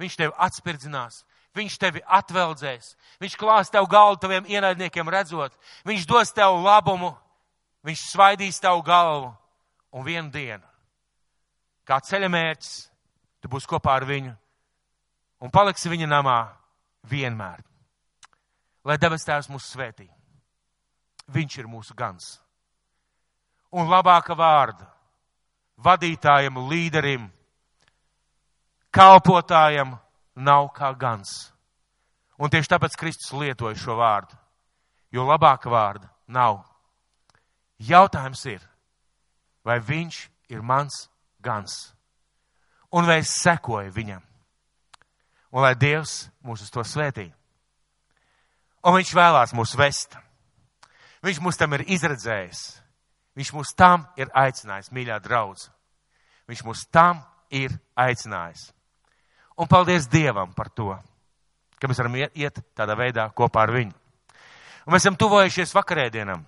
viņš 0.00 0.16
tev 0.18 0.32
atspirdzinās, 0.38 1.24
viņš 1.54 1.76
tevi 1.78 2.02
atveldzēs, 2.06 2.94
viņš 3.20 3.36
klās 3.38 3.70
tev 3.70 3.86
galvu 3.90 4.18
taviem 4.22 4.48
ienaidniekiem 4.48 5.10
redzot, 5.10 5.54
viņš 5.86 6.06
dos 6.08 6.32
tev 6.34 6.56
labumu, 6.64 7.12
viņš 7.86 8.04
svaidīs 8.12 8.60
tavu 8.62 8.82
galvu 8.86 9.32
un 9.92 10.06
vienu 10.06 10.30
dienu. 10.30 10.64
Kā 11.86 11.98
ceļa 12.00 12.28
mērķis, 12.30 12.72
tu 13.42 13.50
būsi 13.50 13.68
kopā 13.70 13.96
ar 13.98 14.06
viņu 14.06 14.34
un 15.42 15.50
paliksi 15.50 15.90
viņa 15.90 16.06
namā 16.06 16.38
vienmēr. 17.10 17.62
Lai 18.86 18.98
debes 18.98 19.26
tēvs 19.26 19.50
mūs 19.50 19.68
svētī. 19.74 20.08
Viņš 21.32 21.58
ir 21.58 21.70
mūsu 21.70 21.94
gans. 21.98 22.38
Un 23.72 23.88
labāka 23.90 24.34
vārda 24.36 24.88
vadītājam, 25.82 26.58
līderim, 26.68 27.28
kalpotājam 28.92 29.96
nav 30.36 30.68
kā 30.76 30.92
gans. 30.98 31.52
Un 32.38 32.50
tieši 32.50 32.74
tāpēc 32.74 32.96
Kristus 32.98 33.32
lietoja 33.36 33.78
šo 33.78 33.96
vārdu, 33.98 34.36
jo 35.14 35.24
labāka 35.26 35.70
vārda 35.70 36.10
nav. 36.26 36.62
Jautājums 37.82 38.44
ir, 38.46 38.62
vai 39.66 39.78
viņš 39.82 40.18
ir 40.52 40.62
mans 40.62 41.06
gans? 41.42 41.92
Un 42.92 43.08
vai 43.08 43.22
es 43.22 43.32
sekoju 43.40 43.92
viņam? 43.94 44.22
Un 45.52 45.64
lai 45.64 45.74
Dievs 45.76 46.28
mūs 46.44 46.62
uz 46.64 46.70
to 46.72 46.84
svētī. 46.86 47.30
Un 48.82 48.96
viņš 48.96 49.12
vēlās 49.14 49.54
mūs 49.56 49.74
vest. 49.78 50.16
Viņš 51.22 51.40
mūs 51.42 51.58
tam 51.58 51.76
ir 51.76 51.84
izredzējis. 51.94 52.62
Viņš 53.38 53.52
mūs 53.56 53.72
tam 53.78 54.06
ir 54.20 54.32
aicinājis, 54.36 54.90
mīļā 54.92 55.18
draudz. 55.24 55.68
Viņš 56.50 56.64
mūs 56.66 56.84
tam 56.92 57.22
ir 57.52 57.72
aicinājis. 57.96 58.70
Un 59.56 59.68
paldies 59.68 60.08
Dievam 60.10 60.52
par 60.56 60.72
to, 60.72 60.90
ka 61.78 61.88
mēs 61.88 62.00
varam 62.00 62.16
iet 62.18 62.58
tādā 62.76 62.96
veidā 62.98 63.28
kopā 63.36 63.64
ar 63.66 63.72
viņu. 63.76 63.94
Un 64.86 64.94
mēs 64.94 65.04
esam 65.04 65.16
tuvojušies 65.16 65.74
vakarēdienam. 65.76 66.42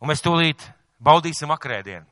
Un 0.00 0.10
mēs 0.10 0.22
tūlīt 0.24 0.62
baudīsim 1.02 1.50
vakarēdienu. 1.50 2.06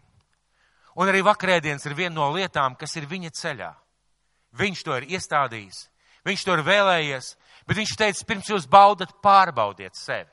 Un 0.94 1.10
arī 1.10 1.24
vakarēdienas 1.26 1.84
ir 1.88 1.96
viena 1.98 2.14
no 2.14 2.28
lietām, 2.34 2.76
kas 2.78 2.94
ir 2.96 3.08
viņa 3.10 3.32
ceļā. 3.34 3.72
Viņš 4.54 4.84
to 4.86 4.94
ir 5.00 5.08
iestādījis, 5.16 5.88
viņš 6.24 6.44
to 6.46 6.54
ir 6.54 6.62
vēlējies, 6.68 7.32
bet 7.66 7.80
viņš 7.80 7.96
teica, 7.98 8.26
pirms 8.28 8.50
jūs 8.52 8.68
baudat, 8.70 9.16
pārbaudiet 9.22 9.98
sevi. 9.98 10.30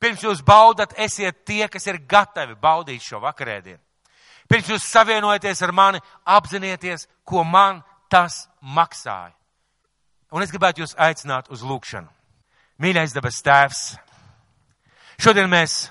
Pirms 0.00 0.22
jūs 0.24 0.40
baudat, 0.46 0.94
esiet 0.96 1.42
tie, 1.44 1.66
kas 1.68 1.84
ir 1.90 1.98
gatavi 2.08 2.54
baudīt 2.56 3.02
šo 3.04 3.18
vakarēdienu. 3.20 3.82
Pirms 4.48 4.70
jūs 4.70 4.86
savienojaties 4.88 5.60
ar 5.62 5.72
mani, 5.76 6.00
apzinieties, 6.24 7.04
ko 7.24 7.44
man 7.44 7.82
tas 8.10 8.46
maksāja. 8.62 9.34
Un 10.30 10.42
es 10.42 10.50
gribētu 10.54 10.84
jūs 10.84 10.96
aicināt 10.98 11.50
uz 11.50 11.62
lūkšanu. 11.66 12.08
Mīļais 12.80 13.12
dabas 13.12 13.42
tēvs, 13.44 13.80
šodien 15.20 15.50
mēs 15.52 15.90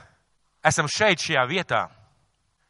esam 0.66 0.90
šeit, 0.92 1.22
šajā 1.24 1.46
vietā, 1.50 1.88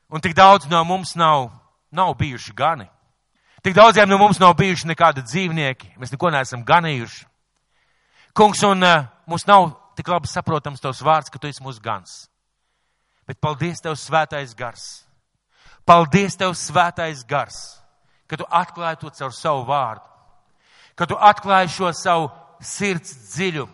un 0.09 0.21
tik 0.21 0.35
daudz 0.37 0.69
no 0.69 0.83
mums 0.85 1.15
nav, 1.19 1.49
nav 1.91 2.13
bijuši 2.19 2.53
gani. 2.55 2.87
Tik 3.63 3.75
daudziem 3.75 4.09
no 4.09 4.17
mums 4.17 4.39
nav 4.39 4.53
bijuši 4.55 4.87
nekādi 4.87 5.23
dzīvnieki, 5.25 5.95
mēs 5.99 6.13
neko 6.13 6.31
neesam 6.31 6.63
ganījuši. 6.65 7.25
Kungs, 8.37 8.61
un 8.63 8.85
uh, 8.85 9.09
mums 9.27 9.47
nav 9.49 9.73
tik 9.99 10.07
labi 10.07 10.29
saprotams 10.31 10.79
tavs 10.79 11.03
vārds, 11.03 11.31
ka 11.31 11.41
tu 11.41 11.49
esi 11.49 11.63
mūsu 11.65 11.83
gans. 11.83 12.29
Bet 13.27 13.41
paldies 13.41 13.83
tev, 13.83 13.97
svētais 13.99 14.55
gars. 14.55 15.03
Paldies 15.85 16.37
tev, 16.39 16.55
svētais 16.55 17.25
gars 17.27 17.79
ka 18.29 18.37
tu 18.37 18.45
atklāji 18.45 19.01
to 19.01 19.09
caur 19.09 19.33
savu 19.33 19.65
vārdu, 19.65 20.05
ka 20.95 21.07
tu 21.09 21.17
atklāji 21.17 21.73
šo 21.73 21.89
savu 21.97 22.29
sirds 22.61 23.15
dziļumu, 23.33 23.73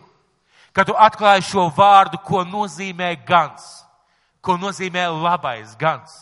ka 0.72 0.86
tu 0.88 0.96
atklāji 0.96 1.44
šo 1.50 1.68
vārdu, 1.76 2.20
ko 2.24 2.44
nozīmē 2.48 3.12
gans, 3.28 3.84
ko 4.46 4.56
nozīmē 4.60 5.08
labais 5.10 5.74
gans. 5.78 6.14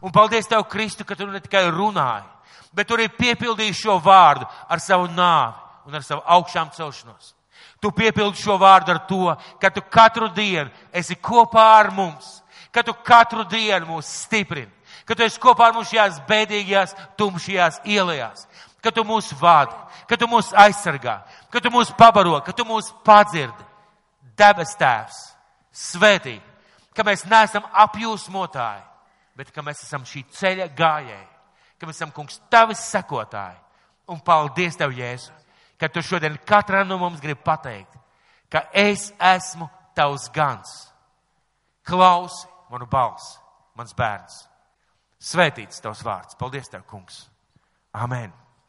Un 0.00 0.12
paldies 0.12 0.48
Tev, 0.48 0.64
Kristu, 0.64 1.04
ka 1.04 1.14
Tu 1.14 1.26
ne 1.28 1.40
tikai 1.40 1.68
runāji, 1.68 2.24
bet 2.72 2.88
Tu 2.88 2.96
arī 2.96 3.10
piepildīji 3.12 3.76
šo 3.82 3.98
vārdu 4.00 4.48
ar 4.68 4.80
savu 4.80 5.10
nāvi 5.12 5.86
un 5.86 5.94
ar 5.94 6.06
savu 6.06 6.24
augšām 6.24 6.72
celšanos. 6.72 7.34
Tu 7.80 7.92
piepildi 7.92 8.40
šo 8.40 8.56
vārdu 8.60 8.92
ar 8.94 9.04
to, 9.08 9.36
ka 9.60 9.70
Tu 9.70 9.84
katru 9.92 10.28
dienu 10.32 10.70
esi 10.92 11.16
kopā 11.16 11.66
ar 11.78 11.92
mums, 11.92 12.40
ka 12.72 12.82
Tu 12.82 12.94
katru 13.04 13.44
dienu 13.44 13.92
mūs 13.92 14.08
stiprini, 14.24 14.72
ka 15.10 15.16
tu 15.18 15.24
esi 15.26 15.40
kopā 15.42 15.66
ar 15.66 15.74
mums 15.74 15.90
šajās 15.90 16.20
bēdīgajās, 16.28 16.94
tumšajās 17.18 17.80
ielās, 17.90 18.44
ka 18.78 18.92
tu 18.94 19.02
mūs 19.02 19.32
vadi, 19.40 19.74
ka 20.06 20.14
tu 20.14 20.28
mūs 20.30 20.52
aizsargā, 20.54 21.16
ka 21.50 21.58
tu 21.58 21.72
mūs 21.74 21.90
pabaro, 21.98 22.38
ka 22.46 22.54
tu 22.54 22.62
mūs 22.68 22.92
padzirdi. 23.02 23.66
Debes 24.38 24.76
tēvs, 24.78 25.18
svētī, 25.74 26.38
ka 27.00 27.06
mēs 27.08 27.24
neesam 27.24 27.64
apjūsmotāji, 27.86 28.82
bet 29.40 29.50
ka 29.54 29.64
mēs 29.64 29.80
esam 29.86 30.04
šī 30.04 30.26
ceļa 30.36 30.68
gājēji, 30.76 31.28
ka 31.80 31.88
mēs 31.88 31.96
esam 31.96 32.12
kungs 32.12 32.36
tavi 32.52 32.76
sekotāji. 32.76 33.56
Un 34.12 34.20
paldies 34.20 34.76
tev, 34.76 34.92
Jēzu, 34.92 35.32
ka 35.80 35.88
tu 35.88 36.02
šodien 36.04 36.36
katram 36.44 36.88
no 36.90 36.98
mums 37.00 37.22
gribi 37.22 37.40
pateikt, 37.40 37.94
ka 38.52 38.66
es 38.76 39.08
esmu 39.16 39.70
tavs 39.96 40.28
gans. 40.34 40.74
Klausi 41.86 42.50
manu 42.70 42.86
balsi, 42.90 43.38
mans 43.78 43.96
bērns. 43.96 44.42
Svētīts 45.20 45.80
tavs 45.80 46.04
vārds. 46.04 46.36
Paldies, 46.36 46.68
tev, 46.68 46.84
kungs. 46.88 47.24
Amen. 47.96 48.32